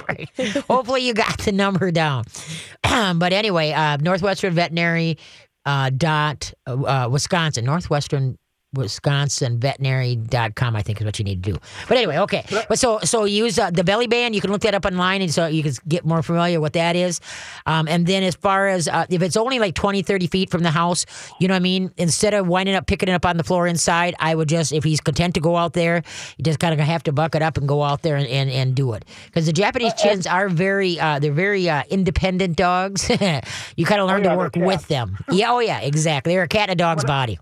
Hopefully 0.68 1.06
you 1.06 1.14
got 1.14 1.38
the 1.38 1.52
number 1.52 1.90
down. 1.90 2.24
but 2.82 3.32
anyway, 3.32 3.72
uh, 3.72 3.96
Northwestern 3.98 4.54
Veterinary 4.54 5.18
uh, 5.64 5.90
dot 5.90 6.52
uh, 6.66 7.08
Wisconsin 7.10 7.64
Northwestern 7.64 8.38
Wisconsin 8.76 9.58
veterinary.com 9.58 10.76
I 10.76 10.82
think 10.82 11.00
is 11.00 11.04
what 11.04 11.18
you 11.18 11.24
need 11.24 11.42
to 11.42 11.52
do. 11.52 11.58
But 11.88 11.98
anyway, 11.98 12.18
okay. 12.18 12.44
But 12.68 12.78
so 12.78 12.98
so 13.00 13.24
use 13.24 13.58
uh, 13.58 13.70
the 13.70 13.84
belly 13.84 14.06
band. 14.06 14.34
You 14.34 14.40
can 14.40 14.50
look 14.50 14.62
that 14.62 14.74
up 14.74 14.84
online 14.84 15.22
and 15.22 15.32
so 15.32 15.46
you 15.46 15.62
can 15.62 15.72
get 15.88 16.04
more 16.04 16.22
familiar 16.22 16.60
what 16.60 16.74
that 16.74 16.96
is. 16.96 17.20
Um, 17.66 17.88
and 17.88 18.06
then 18.06 18.22
as 18.22 18.34
far 18.34 18.68
as 18.68 18.88
uh, 18.88 19.06
if 19.08 19.22
it's 19.22 19.36
only 19.36 19.58
like 19.58 19.74
20 19.74 20.02
30 20.02 20.26
feet 20.26 20.50
from 20.50 20.62
the 20.62 20.70
house, 20.70 21.06
you 21.40 21.48
know 21.48 21.54
what 21.54 21.58
I 21.58 21.60
mean, 21.60 21.92
instead 21.96 22.34
of 22.34 22.46
winding 22.46 22.74
up 22.74 22.86
picking 22.86 23.08
it 23.08 23.12
up 23.12 23.26
on 23.26 23.36
the 23.36 23.44
floor 23.44 23.66
inside, 23.66 24.14
I 24.18 24.34
would 24.34 24.48
just 24.48 24.72
if 24.72 24.84
he's 24.84 25.00
content 25.00 25.34
to 25.34 25.40
go 25.40 25.56
out 25.56 25.72
there, 25.72 26.02
you 26.36 26.44
just 26.44 26.58
kind 26.58 26.72
of 26.72 26.80
have 26.80 27.02
to 27.04 27.12
buck 27.12 27.34
it 27.34 27.42
up 27.42 27.56
and 27.56 27.68
go 27.68 27.82
out 27.82 28.02
there 28.02 28.16
and, 28.16 28.26
and, 28.26 28.50
and 28.50 28.74
do 28.74 28.92
it. 28.92 29.04
Cuz 29.32 29.46
the 29.46 29.52
Japanese 29.52 29.94
chins 29.94 30.26
are 30.26 30.48
very 30.48 30.98
uh, 31.00 31.18
they're 31.18 31.32
very 31.32 31.68
uh, 31.68 31.82
independent 31.90 32.56
dogs. 32.56 33.08
you 33.76 33.86
kind 33.86 34.00
of 34.00 34.08
learn 34.08 34.24
yeah, 34.24 34.32
to 34.32 34.36
work 34.36 34.56
with 34.56 34.86
them. 34.88 35.16
Yeah, 35.30 35.52
oh 35.52 35.60
yeah, 35.60 35.80
exactly. 35.80 36.34
They're 36.34 36.42
a 36.42 36.48
cat 36.48 36.68
in 36.68 36.72
a 36.72 36.76
dog's 36.76 37.04
body. 37.04 37.38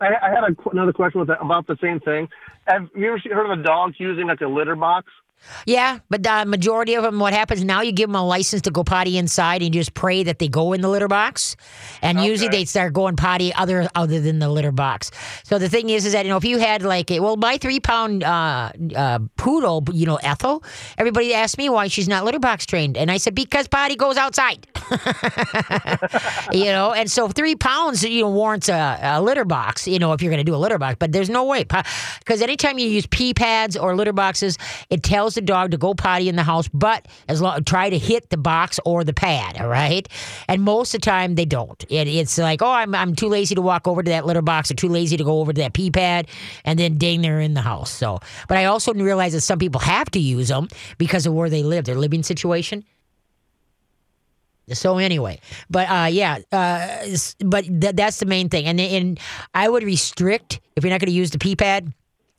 I, 0.00 0.08
I 0.22 0.30
had 0.30 0.44
a, 0.44 0.70
another 0.70 0.92
question 0.92 1.20
with 1.20 1.28
that, 1.28 1.40
about 1.40 1.66
the 1.66 1.76
same 1.82 2.00
thing. 2.00 2.28
Have 2.66 2.88
you 2.94 3.08
ever 3.08 3.18
heard 3.34 3.52
of 3.52 3.58
a 3.58 3.62
dog 3.62 3.94
using 3.98 4.26
like 4.26 4.40
a 4.40 4.46
litter 4.46 4.76
box? 4.76 5.06
Yeah, 5.66 5.98
but 6.08 6.22
the 6.22 6.44
majority 6.46 6.94
of 6.94 7.02
them, 7.02 7.18
what 7.18 7.32
happens 7.32 7.64
now, 7.64 7.82
you 7.82 7.92
give 7.92 8.08
them 8.08 8.16
a 8.16 8.26
license 8.26 8.62
to 8.62 8.70
go 8.70 8.84
potty 8.84 9.18
inside 9.18 9.62
and 9.62 9.74
you 9.74 9.80
just 9.80 9.94
pray 9.94 10.22
that 10.22 10.38
they 10.38 10.48
go 10.48 10.72
in 10.72 10.80
the 10.80 10.88
litter 10.88 11.08
box. 11.08 11.56
And 12.02 12.20
usually 12.20 12.48
they 12.48 12.64
start 12.64 12.92
going 12.92 13.16
potty 13.16 13.52
other 13.54 13.88
other 13.94 14.20
than 14.20 14.38
the 14.38 14.48
litter 14.48 14.72
box. 14.72 15.10
So 15.44 15.58
the 15.58 15.68
thing 15.68 15.90
is, 15.90 16.06
is 16.06 16.12
that, 16.12 16.24
you 16.24 16.30
know, 16.30 16.36
if 16.36 16.44
you 16.44 16.58
had 16.58 16.82
like, 16.82 17.10
a, 17.10 17.20
well, 17.20 17.36
my 17.36 17.58
three 17.58 17.80
pound 17.80 18.24
uh, 18.24 18.70
uh, 18.94 19.18
poodle, 19.36 19.84
you 19.92 20.06
know, 20.06 20.16
Ethel, 20.16 20.64
everybody 20.98 21.34
asked 21.34 21.58
me 21.58 21.68
why 21.68 21.88
she's 21.88 22.08
not 22.08 22.24
litter 22.24 22.38
box 22.38 22.66
trained. 22.66 22.96
And 22.96 23.10
I 23.10 23.16
said, 23.16 23.34
because 23.34 23.68
potty 23.68 23.96
goes 23.96 24.16
outside. 24.16 24.66
you 26.52 26.66
know, 26.66 26.92
and 26.92 27.10
so 27.10 27.28
three 27.28 27.56
pounds, 27.56 28.04
you 28.04 28.22
know, 28.22 28.30
warrants 28.30 28.68
a, 28.68 28.98
a 29.02 29.22
litter 29.22 29.44
box, 29.44 29.86
you 29.86 29.98
know, 29.98 30.12
if 30.12 30.22
you're 30.22 30.30
going 30.30 30.44
to 30.44 30.50
do 30.50 30.54
a 30.54 30.58
litter 30.58 30.78
box. 30.78 30.96
But 30.98 31.12
there's 31.12 31.30
no 31.30 31.44
way. 31.44 31.64
Because 31.64 32.42
anytime 32.42 32.78
you 32.78 32.88
use 32.88 33.06
pee 33.06 33.34
pads 33.34 33.76
or 33.76 33.94
litter 33.96 34.12
boxes, 34.12 34.58
it 34.88 35.02
tells 35.02 35.29
the 35.34 35.40
dog 35.40 35.70
to 35.72 35.76
go 35.76 35.94
potty 35.94 36.28
in 36.28 36.36
the 36.36 36.42
house, 36.42 36.68
but 36.68 37.06
as 37.28 37.40
long 37.40 37.62
try 37.64 37.90
to 37.90 37.98
hit 37.98 38.30
the 38.30 38.36
box 38.36 38.80
or 38.84 39.04
the 39.04 39.12
pad, 39.12 39.60
all 39.60 39.68
right? 39.68 40.08
And 40.48 40.62
most 40.62 40.94
of 40.94 41.00
the 41.00 41.04
time 41.04 41.34
they 41.34 41.44
don't. 41.44 41.84
It, 41.88 42.08
it's 42.08 42.38
like, 42.38 42.62
oh, 42.62 42.70
I'm, 42.70 42.94
I'm 42.94 43.14
too 43.14 43.28
lazy 43.28 43.54
to 43.54 43.62
walk 43.62 43.86
over 43.86 44.02
to 44.02 44.10
that 44.10 44.26
litter 44.26 44.42
box 44.42 44.70
or 44.70 44.74
too 44.74 44.88
lazy 44.88 45.16
to 45.16 45.24
go 45.24 45.40
over 45.40 45.52
to 45.52 45.60
that 45.60 45.72
pee 45.72 45.90
pad, 45.90 46.28
and 46.64 46.78
then 46.78 46.98
ding, 46.98 47.22
they're 47.22 47.40
in 47.40 47.54
the 47.54 47.60
house. 47.60 47.90
So, 47.90 48.20
but 48.48 48.56
I 48.56 48.66
also 48.66 48.92
realize 48.94 49.32
that 49.32 49.40
some 49.42 49.58
people 49.58 49.80
have 49.80 50.10
to 50.12 50.20
use 50.20 50.48
them 50.48 50.68
because 50.98 51.26
of 51.26 51.34
where 51.34 51.50
they 51.50 51.62
live, 51.62 51.84
their 51.84 51.96
living 51.96 52.22
situation. 52.22 52.84
So 54.72 54.98
anyway, 54.98 55.40
but 55.68 55.88
uh, 55.90 56.08
yeah, 56.10 56.38
uh, 56.52 57.06
but 57.44 57.64
th- 57.64 57.96
that's 57.96 58.18
the 58.18 58.26
main 58.26 58.48
thing, 58.48 58.66
and 58.66 58.80
and 58.80 59.18
I 59.52 59.68
would 59.68 59.82
restrict 59.82 60.60
if 60.76 60.84
you're 60.84 60.92
not 60.92 61.00
going 61.00 61.08
to 61.08 61.12
use 61.12 61.30
the 61.30 61.38
pee 61.38 61.56
pad. 61.56 61.92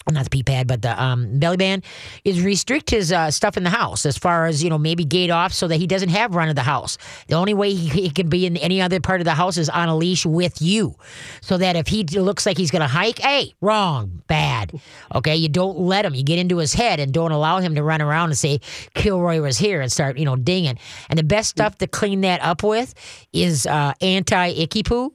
Not 0.10 0.24
the 0.24 0.30
pee 0.30 0.44
pad, 0.44 0.68
but 0.68 0.82
the 0.82 1.02
um, 1.02 1.40
belly 1.40 1.58
band 1.58 1.86
is 2.26 2.42
restrict 2.42 2.90
his 2.90 3.12
uh, 3.12 3.32
stuff 3.32 3.58
in 3.58 3.64
the 3.64 3.70
house 3.70 4.06
as 4.06 4.18
far 4.18 4.46
as 4.46 4.64
you 4.64 4.70
know, 4.70 4.78
maybe 4.78 5.06
gate 5.06 5.30
off 5.30 5.54
so 5.54 5.68
that 5.68 5.78
he 5.78 5.88
doesn't 5.88 6.10
have 6.10 6.36
run 6.36 6.50
of 6.50 6.56
the 6.56 6.62
house. 6.62 6.98
The 7.28 7.36
only 7.36 7.54
way 7.54 7.74
he, 7.74 7.88
he 7.88 8.10
can 8.10 8.30
be 8.30 8.46
in 8.46 8.58
any 8.58 8.82
other 8.82 9.00
part 9.00 9.22
of 9.22 9.26
the 9.26 9.34
house 9.34 9.58
is 9.58 9.70
on 9.70 9.90
a 9.90 9.96
leash 9.96 10.26
with 10.26 10.62
you, 10.62 10.96
so 11.42 11.58
that 11.58 11.76
if 11.76 11.88
he 11.88 12.04
looks 12.04 12.46
like 12.46 12.58
he's 12.58 12.72
going 12.72 12.82
to 12.82 12.88
hike, 12.88 13.20
hey, 13.20 13.54
wrong, 13.62 14.24
bad. 14.28 14.80
Okay, 15.14 15.36
you 15.36 15.50
don't 15.50 15.78
let 15.78 16.06
him. 16.06 16.16
You 16.16 16.24
get 16.24 16.40
into 16.40 16.58
his 16.58 16.74
head 16.74 17.00
and 17.00 17.14
don't 17.14 17.32
allow 17.32 17.60
him 17.60 17.76
to 17.76 17.84
run 17.84 18.02
around 18.02 18.30
and 18.30 18.38
say 18.38 18.60
Kilroy 18.94 19.40
was 19.42 19.58
here 19.58 19.82
and 19.82 19.92
start 19.92 20.18
you 20.18 20.26
know 20.26 20.36
dinging. 20.36 20.78
And 21.10 21.18
the 21.20 21.24
best 21.24 21.50
stuff 21.50 21.78
to 21.80 21.88
clean 21.88 22.22
that 22.22 22.42
up 22.42 22.64
with 22.64 22.94
is 23.34 23.66
uh, 23.68 23.94
anti 24.02 24.48
icky 24.48 24.84
poo 24.84 25.14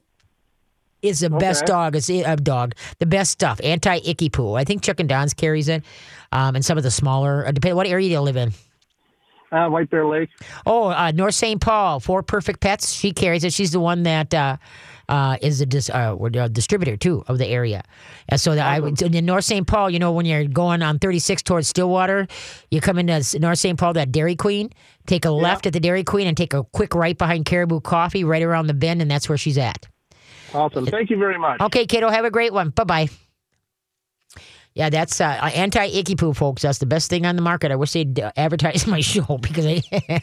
is 1.07 1.21
the 1.21 1.29
best 1.29 1.65
dog. 1.65 1.95
It's 1.95 2.09
a 2.09 2.35
dog. 2.35 2.75
The 2.99 3.05
best 3.05 3.31
stuff. 3.31 3.59
Anti 3.63 3.99
icky 4.05 4.29
poo. 4.29 4.53
I 4.53 4.63
think 4.63 4.81
Chuck 4.81 4.99
and 4.99 5.09
Don's 5.09 5.33
carries 5.33 5.67
it, 5.67 5.83
um, 6.31 6.55
and 6.55 6.63
some 6.63 6.77
of 6.77 6.83
the 6.83 6.91
smaller. 6.91 7.45
Uh, 7.45 7.51
depending 7.51 7.75
what 7.75 7.87
area 7.87 8.09
you 8.09 8.19
live 8.19 8.37
in. 8.37 8.53
Uh, 9.51 9.69
White 9.69 9.89
Bear 9.89 10.05
Lake. 10.05 10.29
Oh, 10.65 10.89
uh, 10.89 11.11
North 11.15 11.35
St. 11.35 11.61
Paul 11.61 11.99
for 11.99 12.21
Perfect 12.21 12.59
Pets. 12.59 12.91
She 12.91 13.13
carries 13.13 13.43
it. 13.43 13.53
She's 13.53 13.71
the 13.71 13.79
one 13.79 14.03
that 14.03 14.33
uh, 14.33 14.57
uh, 15.07 15.37
is 15.41 15.61
a 15.61 15.65
dis- 15.65 15.89
uh, 15.89 16.15
distributor 16.51 16.97
too 16.97 17.23
of 17.27 17.37
the 17.37 17.47
area. 17.47 17.83
And 18.27 18.41
so 18.41 18.55
that 18.55 18.67
I 18.67 18.79
would 18.79 19.01
in 19.01 19.25
North 19.25 19.45
St. 19.45 19.65
Paul. 19.65 19.89
You 19.89 19.99
know, 19.99 20.11
when 20.11 20.25
you're 20.25 20.45
going 20.45 20.81
on 20.81 20.99
36 20.99 21.43
towards 21.43 21.69
Stillwater, 21.69 22.27
you 22.71 22.81
come 22.81 22.97
into 22.97 23.39
North 23.39 23.59
St. 23.59 23.79
Paul, 23.79 23.93
that 23.93 24.11
Dairy 24.11 24.35
Queen. 24.35 24.69
Take 25.05 25.23
a 25.23 25.31
left 25.31 25.65
at 25.65 25.71
the 25.71 25.79
Dairy 25.79 26.03
Queen 26.03 26.27
and 26.27 26.35
take 26.35 26.53
a 26.53 26.65
quick 26.65 26.93
right 26.93 27.17
behind 27.17 27.45
Caribou 27.45 27.79
Coffee, 27.79 28.25
right 28.25 28.43
around 28.43 28.67
the 28.67 28.73
bend, 28.73 29.01
and 29.01 29.09
that's 29.09 29.29
where 29.29 29.37
she's 29.37 29.57
at. 29.57 29.87
Awesome. 30.57 30.85
Thank 30.85 31.09
you 31.09 31.17
very 31.17 31.37
much. 31.37 31.61
Okay, 31.61 31.85
kiddo, 31.85 32.09
have 32.09 32.25
a 32.25 32.31
great 32.31 32.51
one. 32.53 32.69
Bye 32.69 32.83
bye. 32.83 33.09
Yeah, 34.73 34.91
that's 34.91 35.19
uh, 35.19 35.23
anti 35.25 35.85
icky 35.85 36.15
poo, 36.15 36.33
folks. 36.35 36.61
That's 36.61 36.77
the 36.77 36.85
best 36.85 37.09
thing 37.09 37.25
on 37.25 37.35
the 37.35 37.41
market. 37.41 37.71
I 37.71 37.75
wish 37.75 37.93
they'd 37.93 38.19
uh, 38.19 38.31
advertise 38.37 38.85
my 38.95 38.99
show 39.01 39.39
because 39.39 39.65
I, 39.65 39.81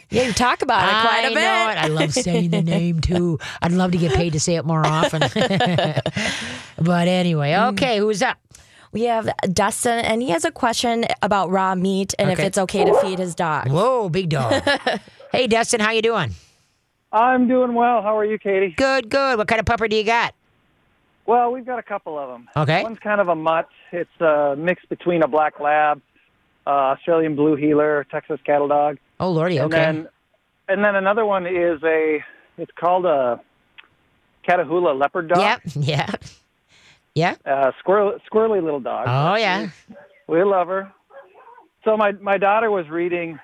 Yeah, 0.09 0.27
you 0.27 0.31
talk 0.33 0.61
about 0.61 0.87
it 0.87 1.01
quite 1.01 1.25
I 1.25 1.27
a 1.27 1.29
bit. 1.29 1.35
know 1.35 1.69
it. 1.71 1.77
I 1.83 1.87
love 1.87 2.13
saying 2.13 2.51
the 2.51 2.61
name 2.61 3.01
too. 3.01 3.37
I'd 3.61 3.73
love 3.73 3.91
to 3.91 3.97
get 3.97 4.13
paid 4.13 4.31
to 4.33 4.39
say 4.39 4.55
it 4.55 4.63
more 4.65 4.85
often. 4.85 5.19
but 6.79 7.07
anyway, 7.07 7.51
Mm. 7.51 7.73
okay, 7.73 7.97
who's 7.99 8.21
up? 8.21 8.37
We 8.93 9.03
have 9.03 9.29
Dustin, 9.51 9.99
and 10.05 10.21
he 10.21 10.29
has 10.29 10.45
a 10.45 10.51
question 10.51 11.03
about 11.21 11.49
raw 11.49 11.75
meat 11.75 12.13
and 12.17 12.31
if 12.31 12.39
it's 12.39 12.57
okay 12.57 12.85
to 12.85 12.93
feed 13.01 13.19
his 13.19 13.35
dog. 13.35 13.67
Whoa, 13.69 14.07
big 14.07 14.29
dog. 14.29 14.63
hey, 15.33 15.47
Dustin, 15.47 15.81
how 15.81 15.91
you 15.91 16.01
doing? 16.01 16.31
I'm 17.15 17.47
doing 17.47 17.73
well. 17.73 18.01
How 18.01 18.17
are 18.17 18.25
you, 18.25 18.37
Katie? 18.37 18.73
Good, 18.75 19.09
good. 19.09 19.37
What 19.37 19.47
kind 19.47 19.59
of 19.59 19.65
pupper 19.65 19.89
do 19.89 19.95
you 19.95 20.03
got? 20.03 20.35
Well, 21.25 21.51
we've 21.51 21.65
got 21.65 21.79
a 21.79 21.83
couple 21.83 22.19
of 22.19 22.29
them. 22.29 22.49
Okay. 22.55 22.83
One's 22.83 22.99
kind 22.99 23.21
of 23.21 23.29
a 23.29 23.35
mutt. 23.35 23.69
It's 23.91 24.09
a 24.21 24.55
mix 24.57 24.83
between 24.85 25.23
a 25.23 25.27
black 25.27 25.59
lab, 25.59 26.01
uh, 26.67 26.69
Australian 26.69 27.35
blue 27.35 27.55
heeler, 27.55 28.05
Texas 28.11 28.39
cattle 28.45 28.67
dog, 28.67 28.97
Oh, 29.19 29.31
lordy. 29.31 29.57
and 29.57 29.73
Okay. 29.73 29.81
then 29.81 30.07
and 30.67 30.83
then 30.83 30.95
another 30.95 31.25
one 31.25 31.47
is 31.47 31.81
a. 31.83 32.23
It's 32.57 32.71
called 32.77 33.05
a 33.05 33.39
Catahoula 34.47 34.99
leopard 34.99 35.29
dog. 35.29 35.39
Yep. 35.39 35.61
Yeah. 35.75 36.07
Yeah. 37.15 37.35
Uh, 37.45 37.71
squirrel, 37.79 38.17
squirrely 38.29 38.61
little 38.61 38.81
dog. 38.81 39.05
Oh, 39.07 39.35
yeah. 39.35 39.69
We 40.27 40.43
love 40.43 40.67
her. 40.67 40.91
So 41.85 41.95
my 41.95 42.11
my 42.13 42.37
daughter 42.37 42.69
was 42.69 42.89
reading 42.89 43.39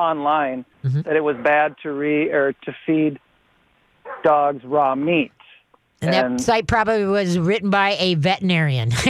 online 0.00 0.64
Mm-hmm. 0.82 1.02
that 1.02 1.14
it 1.14 1.20
was 1.22 1.36
bad 1.44 1.74
to 1.82 1.92
re 1.92 2.30
or 2.32 2.54
to 2.54 2.74
feed 2.86 3.18
dogs 4.24 4.64
raw 4.64 4.94
meat. 4.94 5.30
And 6.00 6.14
that 6.14 6.40
site 6.40 6.66
probably 6.66 7.04
was 7.04 7.38
written 7.38 7.68
by 7.68 7.96
a 7.98 8.14
veterinarian. 8.14 8.90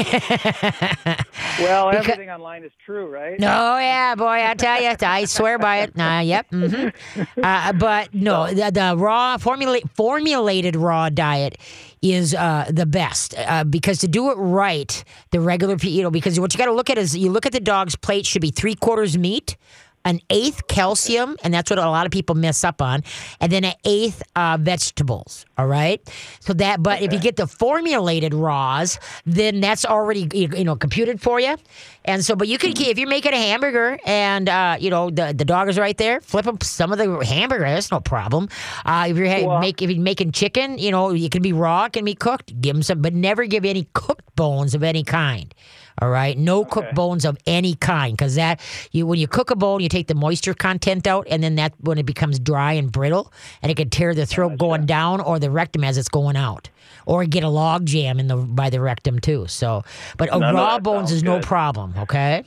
Well, 1.61 1.91
Because- 1.91 2.07
everything 2.09 2.31
online 2.31 2.65
is 2.65 2.73
true, 2.85 3.07
right? 3.07 3.39
No, 3.39 3.47
yeah, 3.79 4.15
boy, 4.15 4.25
I 4.45 4.55
tell 4.55 4.83
you, 4.83 4.93
I 5.01 5.27
swear 5.27 5.59
by 5.59 5.79
it. 5.81 5.97
Nah, 5.97 6.21
yep. 6.21 6.47
hmm 6.51 6.89
Uh, 7.43 7.73
but 7.75 8.13
no, 8.15 8.49
the, 8.49 8.71
the 8.73 8.95
raw 8.97 9.37
formula, 9.37 9.79
formulated 9.95 10.75
raw 10.75 11.09
diet 11.09 11.57
is 12.03 12.35
uh, 12.35 12.67
the 12.71 12.87
best 12.87 13.35
uh, 13.39 13.63
because 13.65 13.99
to 13.99 14.09
do 14.09 14.31
it 14.31 14.35
right, 14.35 15.05
the 15.33 15.41
regular, 15.41 15.77
you 15.83 16.03
know, 16.03 16.11
because 16.11 16.41
what 16.41 16.53
you 16.55 16.59
got 16.59 16.67
to 16.67 16.73
look 16.73 16.91
at 16.91 16.99
is 16.99 17.17
you 17.17 17.31
look 17.31 17.47
at 17.47 17.53
the 17.53 17.61
dog's 17.61 17.95
plate 17.95 18.27
should 18.27 18.43
be 18.43 18.51
three 18.51 18.75
quarters 18.75 19.17
meat. 19.19 19.57
An 20.05 20.21
eighth 20.31 20.67
calcium, 20.67 21.37
and 21.43 21.53
that's 21.53 21.71
what 21.71 21.79
a 21.79 21.83
lot 21.83 22.07
of 22.07 22.13
people 22.13 22.35
mess 22.35 22.65
up 22.65 22.81
on, 22.81 23.03
and 23.41 23.53
then 23.53 23.65
an 23.65 23.75
eighth 23.85 24.23
uh, 24.35 24.57
vegetables. 24.61 25.45
All 25.59 25.67
right, 25.67 26.01
so 26.41 26.53
that. 26.55 26.83
But 26.83 27.03
if 27.03 27.13
you 27.13 27.19
get 27.19 27.37
the 27.37 27.47
formulated 27.47 28.33
raws, 28.33 28.99
then 29.27 29.61
that's 29.61 29.85
already 29.85 30.29
you 30.33 30.65
know 30.65 30.77
computed 30.77 31.21
for 31.21 31.39
you. 31.41 31.57
And 32.05 32.25
so, 32.25 32.35
but 32.35 32.49
you 32.49 32.57
can 32.57 32.73
if 32.77 32.99
you're 32.99 33.09
making 33.09 33.35
a 33.35 33.37
hamburger 33.37 33.99
and 34.07 34.49
uh, 34.49 34.77
you 34.81 34.89
know 34.91 35.11
the 35.11 35.35
the 35.37 35.45
dog 35.45 35.69
is 35.69 35.79
right 35.79 35.97
there, 35.97 36.21
flip 36.21 36.47
them 36.47 36.59
some 36.63 36.93
of 36.93 36.99
the 36.99 37.25
hamburger. 37.25 37.65
That's 37.65 37.91
no 37.91 38.01
problem. 38.01 38.49
Uh, 38.87 39.07
if 39.09 39.17
you're 39.17 39.27
Well- 39.47 39.61
make 39.61 39.83
if 39.83 39.91
you're 39.91 40.01
making 40.01 40.33
chicken, 40.33 40.79
you 40.79 40.91
know 40.91 41.11
it 41.11 41.31
can 41.31 41.43
be 41.43 41.53
raw, 41.53 41.85
it 41.85 41.93
can 41.93 42.05
be 42.05 42.15
cooked. 42.15 42.59
Give 42.61 42.75
them 42.75 42.83
some, 42.83 43.03
but 43.03 43.13
never 43.13 43.45
give 43.47 43.65
any 43.65 43.87
cooked 43.93 44.35
bones 44.35 44.75
of 44.75 44.83
any 44.83 45.05
kind. 45.05 45.55
All 46.01 46.09
right, 46.09 46.37
no 46.39 46.65
cooked 46.65 46.95
bones 46.95 47.25
of 47.25 47.37
any 47.47 47.75
kind, 47.75 48.17
because 48.17 48.37
that 48.37 48.61
you 48.93 49.07
when 49.07 49.19
you 49.19 49.29
cook 49.29 49.51
a 49.51 49.57
bone, 49.57 49.81
you 49.81 49.89
take 49.89 50.07
the 50.07 50.15
moisture 50.15 50.55
content 50.55 51.07
out, 51.07 51.27
and 51.31 51.43
then 51.43 51.57
that 51.57 51.75
when 51.81 51.99
it 51.99 52.07
becomes 52.07 52.39
dry 52.39 52.73
and 52.73 52.91
brittle, 52.91 53.33
and 53.63 53.71
it 53.71 53.77
can 53.77 53.91
tear 53.91 54.15
the 54.15 54.25
throat 54.25 54.57
going 54.57 54.87
down 54.87 55.21
or 55.21 55.39
the 55.39 55.51
rectum 55.51 55.85
as 55.85 55.99
it's 55.99 56.09
going 56.09 56.37
out, 56.37 56.71
or 57.05 57.25
get 57.27 57.45
a 57.45 57.49
log 57.49 57.85
jam 57.85 58.19
in 58.19 58.29
the 58.29 58.37
by 58.37 58.71
the 58.71 58.81
rectum 58.81 59.19
too. 59.19 59.47
So, 59.47 59.85
but 60.17 60.31
None 60.31 60.55
raw 60.55 60.79
bones 60.79 61.13
is 61.13 61.23
no 61.23 61.41
problem. 61.41 61.95
Okay. 61.99 62.45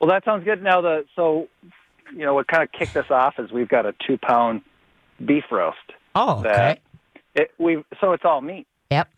Well, 0.00 0.10
that 0.10 0.24
sounds 0.24 0.42
good. 0.44 0.62
Now, 0.62 0.80
the 0.80 1.04
so 1.14 1.48
you 2.12 2.24
know 2.24 2.34
what 2.34 2.48
kind 2.48 2.64
of 2.64 2.72
kicked 2.72 2.96
us 2.96 3.10
off 3.10 3.38
is 3.38 3.52
we've 3.52 3.68
got 3.68 3.86
a 3.86 3.94
two 4.04 4.18
pound 4.18 4.62
beef 5.24 5.44
roast. 5.52 5.78
Oh, 6.16 6.40
okay. 6.40 6.80
It 7.36 7.52
we 7.58 7.84
so 8.00 8.12
it's 8.12 8.24
all 8.24 8.40
meat, 8.40 8.66
Yep. 8.90 9.08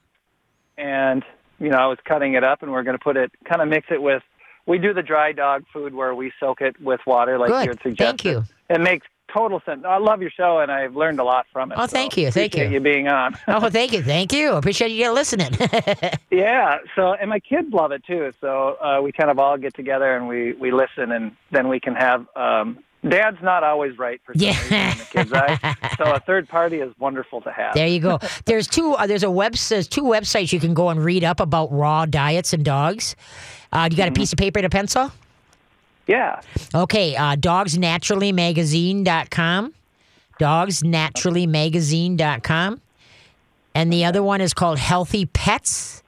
and 0.77 1.25
you 1.59 1.69
know 1.69 1.79
I 1.79 1.87
was 1.87 1.99
cutting 2.05 2.35
it 2.35 2.45
up, 2.45 2.63
and 2.63 2.73
we're 2.73 2.83
going 2.83 2.97
to 2.97 3.03
put 3.03 3.17
it 3.17 3.33
kind 3.45 3.63
of 3.63 3.69
mix 3.69 3.89
it 3.91 4.03
with. 4.03 4.23
We 4.67 4.79
do 4.79 4.95
the 4.95 5.03
dry 5.03 5.33
dog 5.33 5.65
food 5.73 5.95
where 5.95 6.15
we 6.15 6.33
soak 6.41 6.63
it 6.63 6.81
with 6.81 7.01
water, 7.07 7.39
like 7.39 7.51
you 7.51 7.71
had 7.71 7.83
suggested. 7.83 7.97
Thank 7.97 8.25
you. 8.25 8.45
It 8.71 8.81
makes 8.81 9.07
total 9.35 9.61
sense. 9.67 9.85
I 9.85 9.99
love 9.99 10.23
your 10.23 10.31
show, 10.31 10.61
and 10.61 10.71
I've 10.71 10.97
learned 10.97 11.19
a 11.19 11.25
lot 11.25 11.47
from 11.53 11.73
it. 11.73 11.79
Oh, 11.79 11.83
so 11.83 11.89
thank 11.89 12.17
you, 12.17 12.31
thank 12.31 12.55
appreciate 12.55 12.69
you. 12.69 12.75
You 12.75 12.81
being 12.81 13.09
on. 13.09 13.37
Oh, 13.49 13.69
thank 13.69 13.93
you, 13.93 14.03
thank 14.03 14.33
you. 14.33 14.53
Appreciate 14.53 14.91
you 14.91 15.13
listening. 15.13 15.53
Yeah. 16.31 16.79
So, 16.97 17.15
and 17.15 17.31
my 17.31 17.39
kids 17.39 17.73
love 17.73 17.93
it 17.93 18.05
too. 18.05 18.33
So 18.41 18.77
uh, 18.81 19.01
we 19.01 19.13
kind 19.13 19.31
of 19.31 19.39
all 19.39 19.57
get 19.57 19.75
together 19.75 20.17
and 20.17 20.27
we 20.27 20.53
we 20.55 20.73
listen, 20.73 21.13
and 21.13 21.37
then 21.53 21.69
we 21.69 21.79
can 21.81 21.95
have. 21.95 22.27
Um, 22.37 22.79
Dad's 23.09 23.43
not 23.43 23.63
always 23.65 23.97
right 23.99 24.21
for 24.25 24.33
Yeah. 24.35 24.51
reason 24.63 24.99
the 24.99 25.07
kids' 25.11 25.33
eye. 25.33 25.59
So 25.99 26.05
a 26.13 26.19
third 26.21 26.49
party 26.49 26.79
is 26.81 26.93
wonderful 26.99 27.41
to 27.43 27.53
have. 27.53 27.75
There 27.75 27.87
you 27.87 28.01
go. 28.01 28.19
There's 28.47 28.67
two. 28.67 28.95
Uh, 28.95 29.07
there's 29.07 29.23
a 29.23 29.31
web. 29.31 29.55
There's 29.55 29.87
two 29.87 30.03
websites 30.03 30.53
you 30.53 30.59
can 30.61 30.75
go 30.75 30.89
and 30.89 31.05
read 31.05 31.23
up 31.23 31.39
about 31.41 31.71
raw 31.73 32.05
diets 32.07 32.53
and 32.53 32.65
dogs. 32.65 33.15
Uh, 33.73 33.89
you 33.91 33.97
got 33.97 34.09
a 34.09 34.13
piece 34.13 34.33
of 34.33 34.39
paper 34.39 34.59
and 34.59 34.67
a 34.67 34.71
pencil? 34.71 35.13
Yeah. 36.07 36.41
Okay. 36.75 37.15
Uh, 37.17 37.37
dogsnaturallymagazine.com. 37.37 39.75
Dogsnaturallymagazine.com. 40.41 42.81
And 43.77 43.93
the 43.93 44.05
other 44.05 44.23
one 44.23 44.41
is 44.41 44.55
called 44.55 44.79
Healthy 44.79 45.27
Pets. 45.27 46.04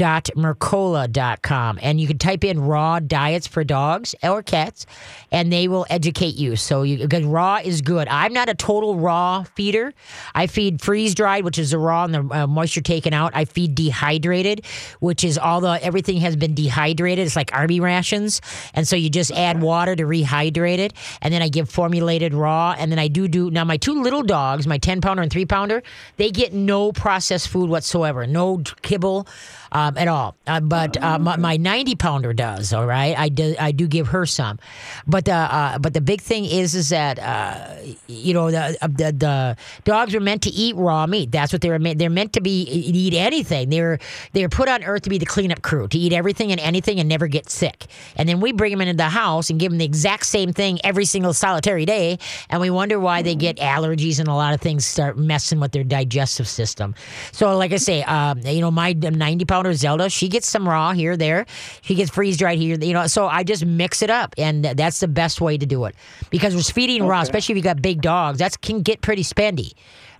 Mercola.com 0.00 1.78
and 1.82 2.00
you 2.00 2.06
can 2.06 2.16
type 2.16 2.42
in 2.42 2.58
raw 2.58 3.00
diets 3.00 3.46
for 3.46 3.64
dogs 3.64 4.14
or 4.22 4.42
cats 4.42 4.86
and 5.30 5.52
they 5.52 5.68
will 5.68 5.84
educate 5.90 6.36
you. 6.36 6.56
So 6.56 6.82
you 6.84 7.06
raw 7.24 7.58
is 7.62 7.82
good. 7.82 8.08
I'm 8.08 8.32
not 8.32 8.48
a 8.48 8.54
total 8.54 8.96
raw 8.96 9.42
feeder. 9.42 9.92
I 10.34 10.46
feed 10.46 10.80
freeze 10.80 11.14
dried 11.14 11.44
which 11.44 11.58
is 11.58 11.72
the 11.72 11.78
raw 11.78 12.04
and 12.04 12.14
the 12.14 12.34
uh, 12.34 12.46
moisture 12.46 12.80
taken 12.80 13.12
out. 13.12 13.32
I 13.34 13.44
feed 13.44 13.74
dehydrated 13.74 14.64
which 15.00 15.22
is 15.22 15.36
all 15.36 15.60
the 15.60 15.78
everything 15.82 16.16
has 16.18 16.34
been 16.34 16.54
dehydrated. 16.54 17.26
It's 17.26 17.36
like 17.36 17.52
army 17.54 17.80
rations. 17.80 18.40
And 18.72 18.88
so 18.88 18.96
you 18.96 19.10
just 19.10 19.32
add 19.32 19.60
water 19.60 19.94
to 19.96 20.04
rehydrate 20.04 20.78
it. 20.78 20.94
And 21.20 21.34
then 21.34 21.42
i 21.42 21.48
give 21.48 21.68
formulated 21.68 22.32
raw. 22.32 22.74
And 22.78 22.90
then 22.90 22.98
i 22.98 23.08
do 23.08 23.28
do 23.28 23.50
now 23.50 23.64
my 23.64 23.76
two 23.76 24.02
little 24.02 24.22
dogs 24.22 24.66
my 24.66 24.78
10 24.78 25.02
pounder 25.02 25.22
and 25.22 25.30
3 25.30 25.44
pounder 25.44 25.82
they 26.16 26.30
get 26.30 26.54
no 26.54 26.90
processed 26.92 27.48
food 27.48 27.68
whatsoever. 27.68 28.26
No 28.26 28.62
kibble 28.80 29.26
um, 29.72 29.96
at 29.96 30.08
all. 30.08 30.36
Uh, 30.46 30.60
but 30.60 31.02
uh, 31.02 31.18
my, 31.18 31.36
my 31.36 31.56
90 31.56 31.94
pounder 31.96 32.32
does. 32.32 32.72
All 32.72 32.86
right, 32.86 33.16
I 33.18 33.28
do 33.28 33.54
I 33.58 33.72
do 33.72 33.86
give 33.86 34.08
her 34.08 34.26
some, 34.26 34.58
but 35.06 35.24
the 35.24 35.34
uh, 35.34 35.78
but 35.78 35.94
the 35.94 36.00
big 36.00 36.20
thing 36.20 36.44
is 36.44 36.74
is 36.74 36.88
that 36.90 37.18
uh, 37.18 37.76
you 38.06 38.34
know 38.34 38.50
the, 38.50 38.76
uh, 38.80 38.86
the 38.86 39.12
the 39.12 39.56
dogs 39.84 40.14
are 40.14 40.20
meant 40.20 40.42
to 40.42 40.50
eat 40.50 40.76
raw 40.76 41.06
meat. 41.06 41.30
That's 41.30 41.52
what 41.52 41.62
they're 41.62 41.78
meant. 41.78 41.98
They're 41.98 42.10
meant 42.10 42.32
to 42.34 42.40
be 42.40 42.62
eat 42.62 43.14
anything. 43.14 43.70
They're 43.70 43.98
they're 44.32 44.48
put 44.48 44.68
on 44.68 44.82
earth 44.84 45.02
to 45.02 45.10
be 45.10 45.18
the 45.18 45.26
cleanup 45.26 45.62
crew 45.62 45.88
to 45.88 45.98
eat 45.98 46.12
everything 46.12 46.50
and 46.50 46.60
anything 46.60 46.98
and 46.98 47.08
never 47.08 47.26
get 47.26 47.48
sick. 47.50 47.86
And 48.16 48.28
then 48.28 48.40
we 48.40 48.52
bring 48.52 48.72
them 48.72 48.80
into 48.80 48.94
the 48.94 49.08
house 49.08 49.50
and 49.50 49.60
give 49.60 49.70
them 49.70 49.78
the 49.78 49.84
exact 49.84 50.26
same 50.26 50.52
thing 50.52 50.80
every 50.84 51.04
single 51.04 51.32
solitary 51.32 51.84
day, 51.84 52.18
and 52.48 52.60
we 52.60 52.70
wonder 52.70 52.98
why 52.98 53.22
they 53.22 53.34
get 53.34 53.56
allergies 53.56 54.18
and 54.18 54.28
a 54.28 54.34
lot 54.34 54.54
of 54.54 54.60
things 54.60 54.84
start 54.84 55.16
messing 55.16 55.60
with 55.60 55.72
their 55.72 55.84
digestive 55.84 56.48
system. 56.48 56.94
So 57.32 57.56
like 57.56 57.72
I 57.72 57.76
say, 57.76 58.02
um, 58.02 58.40
you 58.40 58.60
know 58.60 58.70
my 58.70 58.92
90 58.92 59.44
pounder 59.44 59.59
Zelda, 59.74 60.08
she 60.08 60.28
gets 60.28 60.48
some 60.48 60.68
raw 60.68 60.92
here, 60.92 61.16
there. 61.16 61.46
She 61.82 61.94
gets 61.94 62.10
freeze 62.10 62.36
dried 62.36 62.58
here, 62.58 62.76
you 62.78 62.92
know. 62.92 63.06
So 63.06 63.26
I 63.26 63.44
just 63.44 63.64
mix 63.64 64.02
it 64.02 64.10
up, 64.10 64.34
and 64.38 64.64
that's 64.64 65.00
the 65.00 65.08
best 65.08 65.40
way 65.40 65.58
to 65.58 65.66
do 65.66 65.84
it 65.84 65.94
because 66.30 66.54
we're 66.54 66.62
feeding 66.62 67.06
raw, 67.06 67.20
especially 67.20 67.54
if 67.54 67.56
you 67.56 67.62
got 67.62 67.80
big 67.82 68.02
dogs. 68.02 68.38
That 68.38 68.60
can 68.60 68.82
get 68.82 69.00
pretty 69.00 69.22
spendy. 69.22 69.72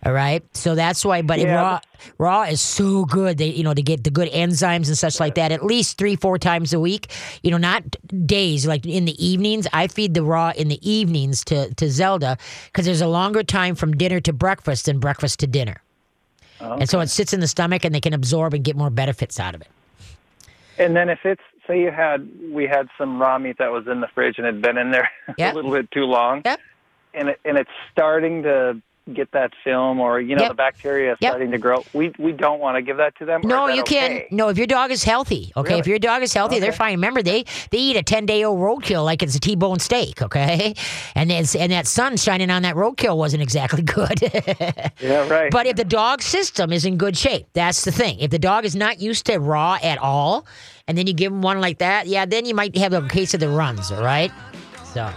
All 0.05 0.12
right, 0.12 0.43
so 0.57 0.74
that's 0.74 1.05
why. 1.05 1.20
But 1.20 1.41
Yeah, 1.41 1.55
raw, 1.55 1.80
raw 2.16 2.43
is 2.45 2.61
so 2.62 3.05
good. 3.05 3.36
They, 3.36 3.49
you 3.49 3.62
know, 3.62 3.74
to 3.74 3.82
get 3.82 4.03
the 4.03 4.11
good 4.11 4.30
enzymes 4.30 4.88
and 4.88 4.97
such 4.97 5.20
like 5.20 5.34
that. 5.34 5.53
At 5.53 5.62
least 5.62 5.99
three, 5.99 6.16
four 6.16 6.38
times 6.38 6.72
a 6.72 6.80
week. 6.80 7.12
You 7.43 7.51
know, 7.51 7.59
not 7.59 7.84
days. 8.26 8.66
Like 8.66 8.86
in 8.86 9.05
the 9.05 9.24
evenings, 9.24 9.66
I 9.74 9.88
feed 9.88 10.14
the 10.14 10.22
raw 10.22 10.53
in 10.57 10.68
the 10.68 10.80
evenings 10.88 11.45
to 11.47 11.74
to 11.74 11.91
Zelda 11.91 12.38
because 12.66 12.86
there's 12.86 13.03
a 13.03 13.09
longer 13.09 13.43
time 13.43 13.74
from 13.74 13.93
dinner 13.93 14.20
to 14.20 14.32
breakfast 14.32 14.86
than 14.86 15.01
breakfast 15.01 15.41
to 15.41 15.47
dinner. 15.47 15.82
Oh, 16.61 16.74
and 16.74 16.88
so 16.88 17.00
it 17.00 17.08
sits 17.08 17.32
in 17.32 17.40
the 17.40 17.48
stomach, 17.48 17.84
and 17.84 17.94
they 17.94 18.00
can 18.00 18.12
absorb 18.12 18.54
and 18.54 18.62
get 18.64 18.76
more 18.76 18.90
benefits 18.90 19.40
out 19.40 19.54
of 19.54 19.61
it. 19.61 19.68
And 20.78 20.94
then 20.96 21.08
if 21.08 21.20
it's 21.24 21.42
say 21.66 21.80
you 21.82 21.90
had 21.90 22.28
we 22.50 22.66
had 22.66 22.88
some 22.98 23.20
raw 23.20 23.38
meat 23.38 23.56
that 23.58 23.70
was 23.70 23.86
in 23.86 24.00
the 24.00 24.08
fridge 24.08 24.36
and 24.38 24.46
had 24.46 24.61
been 24.62 24.76
in 24.78 24.90
there 24.90 25.11
Yep. 25.36 25.52
a 25.52 25.56
little 25.56 25.70
bit 25.72 25.90
too 25.90 26.04
long, 26.04 26.42
Yep. 26.44 26.61
and 27.14 27.28
it, 27.30 27.40
and 27.44 27.58
it's 27.58 27.70
starting 27.92 28.42
to 28.44 28.80
get 29.14 29.32
that 29.32 29.51
film 29.64 29.98
or 30.01 30.20
you 30.20 30.36
know 30.36 30.42
Yep. 30.42 30.51
the 30.51 30.55
bacteria 30.55 31.16
Yep. 31.20 31.30
starting 31.30 31.51
to 31.51 31.59
grow. 31.59 31.84
We 31.92 32.12
we 32.18 32.32
don't 32.32 32.61
want 32.61 32.76
to 32.76 32.82
give 32.82 32.96
that 32.98 33.16
to 33.18 33.24
them. 33.24 33.40
No, 33.44 33.66
you 33.68 33.82
can. 33.82 34.11
okay? 34.12 34.28
No, 34.30 34.48
if 34.48 34.59
your 34.59 34.66
dog 34.66 34.90
is 34.90 35.03
healthy, 35.03 35.53
okay. 35.57 35.70
Really? 35.70 35.80
If 35.80 35.86
your 35.86 35.98
dog 35.98 36.22
is 36.22 36.32
healthy, 36.32 36.61
they're 36.61 36.70
fine. 36.72 36.92
Remember, 36.92 37.22
they 37.22 37.44
they 37.70 37.78
eat 37.78 37.96
a 37.96 38.03
ten 38.03 38.26
day 38.26 38.44
old 38.44 38.61
roadkill 38.61 39.05
like 39.05 39.22
it's 39.22 39.34
a 39.34 39.40
T 39.40 39.57
bone 39.57 39.78
steak, 39.80 40.22
okay. 40.22 40.74
And 41.14 41.32
it's, 41.32 41.57
and 41.57 41.72
that 41.72 41.86
sun 41.86 42.16
shining 42.16 42.51
on 42.51 42.62
that 42.62 42.76
roadkill 42.76 43.16
wasn't 43.16 43.42
exactly 43.42 43.82
good. 43.98 44.20
Yeah, 45.01 45.28
right. 45.28 45.51
But 45.51 45.66
if 45.66 45.76
the 45.76 45.84
dog 45.84 46.22
system 46.22 46.72
is 46.72 46.84
in 46.84 46.96
good 46.96 47.16
shape, 47.16 47.46
that's 47.53 47.84
the 47.84 47.92
thing. 47.92 48.18
If 48.20 48.30
the 48.30 48.38
dog 48.38 48.64
is 48.64 48.76
not 48.76 49.01
used 49.01 49.26
to 49.26 49.38
raw 49.38 49.78
at 49.82 49.98
all, 49.98 50.46
and 50.86 50.96
then 50.96 51.07
you 51.07 51.12
give 51.14 51.32
them 51.32 51.42
one 51.42 51.61
like 51.61 51.78
that, 51.78 52.07
yeah, 52.07 52.26
then 52.26 52.44
you 52.44 52.55
might 52.55 52.76
have 52.76 52.92
a 52.92 53.03
case 53.09 53.34
of 53.34 53.40
the 53.40 53.48
runs. 53.48 53.90
All 53.90 54.03
right. 54.03 54.30
So, 54.94 55.11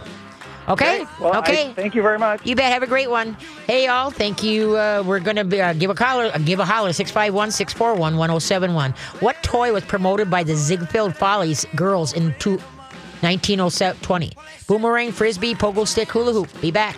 okay. 0.68 1.06
Well, 1.20 1.34
I- 1.34 1.40
okay. 1.40 1.74
thank 1.74 1.96
you 1.96 2.02
very 2.02 2.20
much. 2.20 2.46
You 2.46 2.56
bet. 2.56 2.72
Have 2.72 2.84
a 2.84 2.88
great 2.88 3.10
one. 3.10 3.38
Hey, 3.68 3.86
y'all. 3.86 4.12
Thank 4.12 4.44
you. 4.44 4.78
Uh, 4.78 5.04
we're 5.06 5.20
going 5.20 5.36
to 5.50 5.60
uh, 5.60 5.74
give 5.74 5.90
a 5.90 5.96
caller, 5.96 6.32
uh, 6.34 6.38
give 6.40 6.60
a 6.60 6.66
holler, 6.66 6.94
651 6.94 7.52
641 7.52 8.18
1071. 8.18 8.92
What 9.20 9.42
toy 9.44 9.74
was 9.74 9.84
promoted 9.86 10.30
by 10.30 10.44
the 10.44 10.56
Ziegfeld 10.56 11.16
Follies 11.16 11.66
girls 11.76 12.14
in 12.14 12.34
two, 12.40 12.58
1920? 13.22 14.32
Boomerang, 14.68 15.12
frisbee, 15.12 15.54
pogo 15.56 15.88
stick, 15.88 16.10
hula 16.10 16.34
hoop. 16.34 16.50
Be 16.62 16.72
back. 16.72 16.98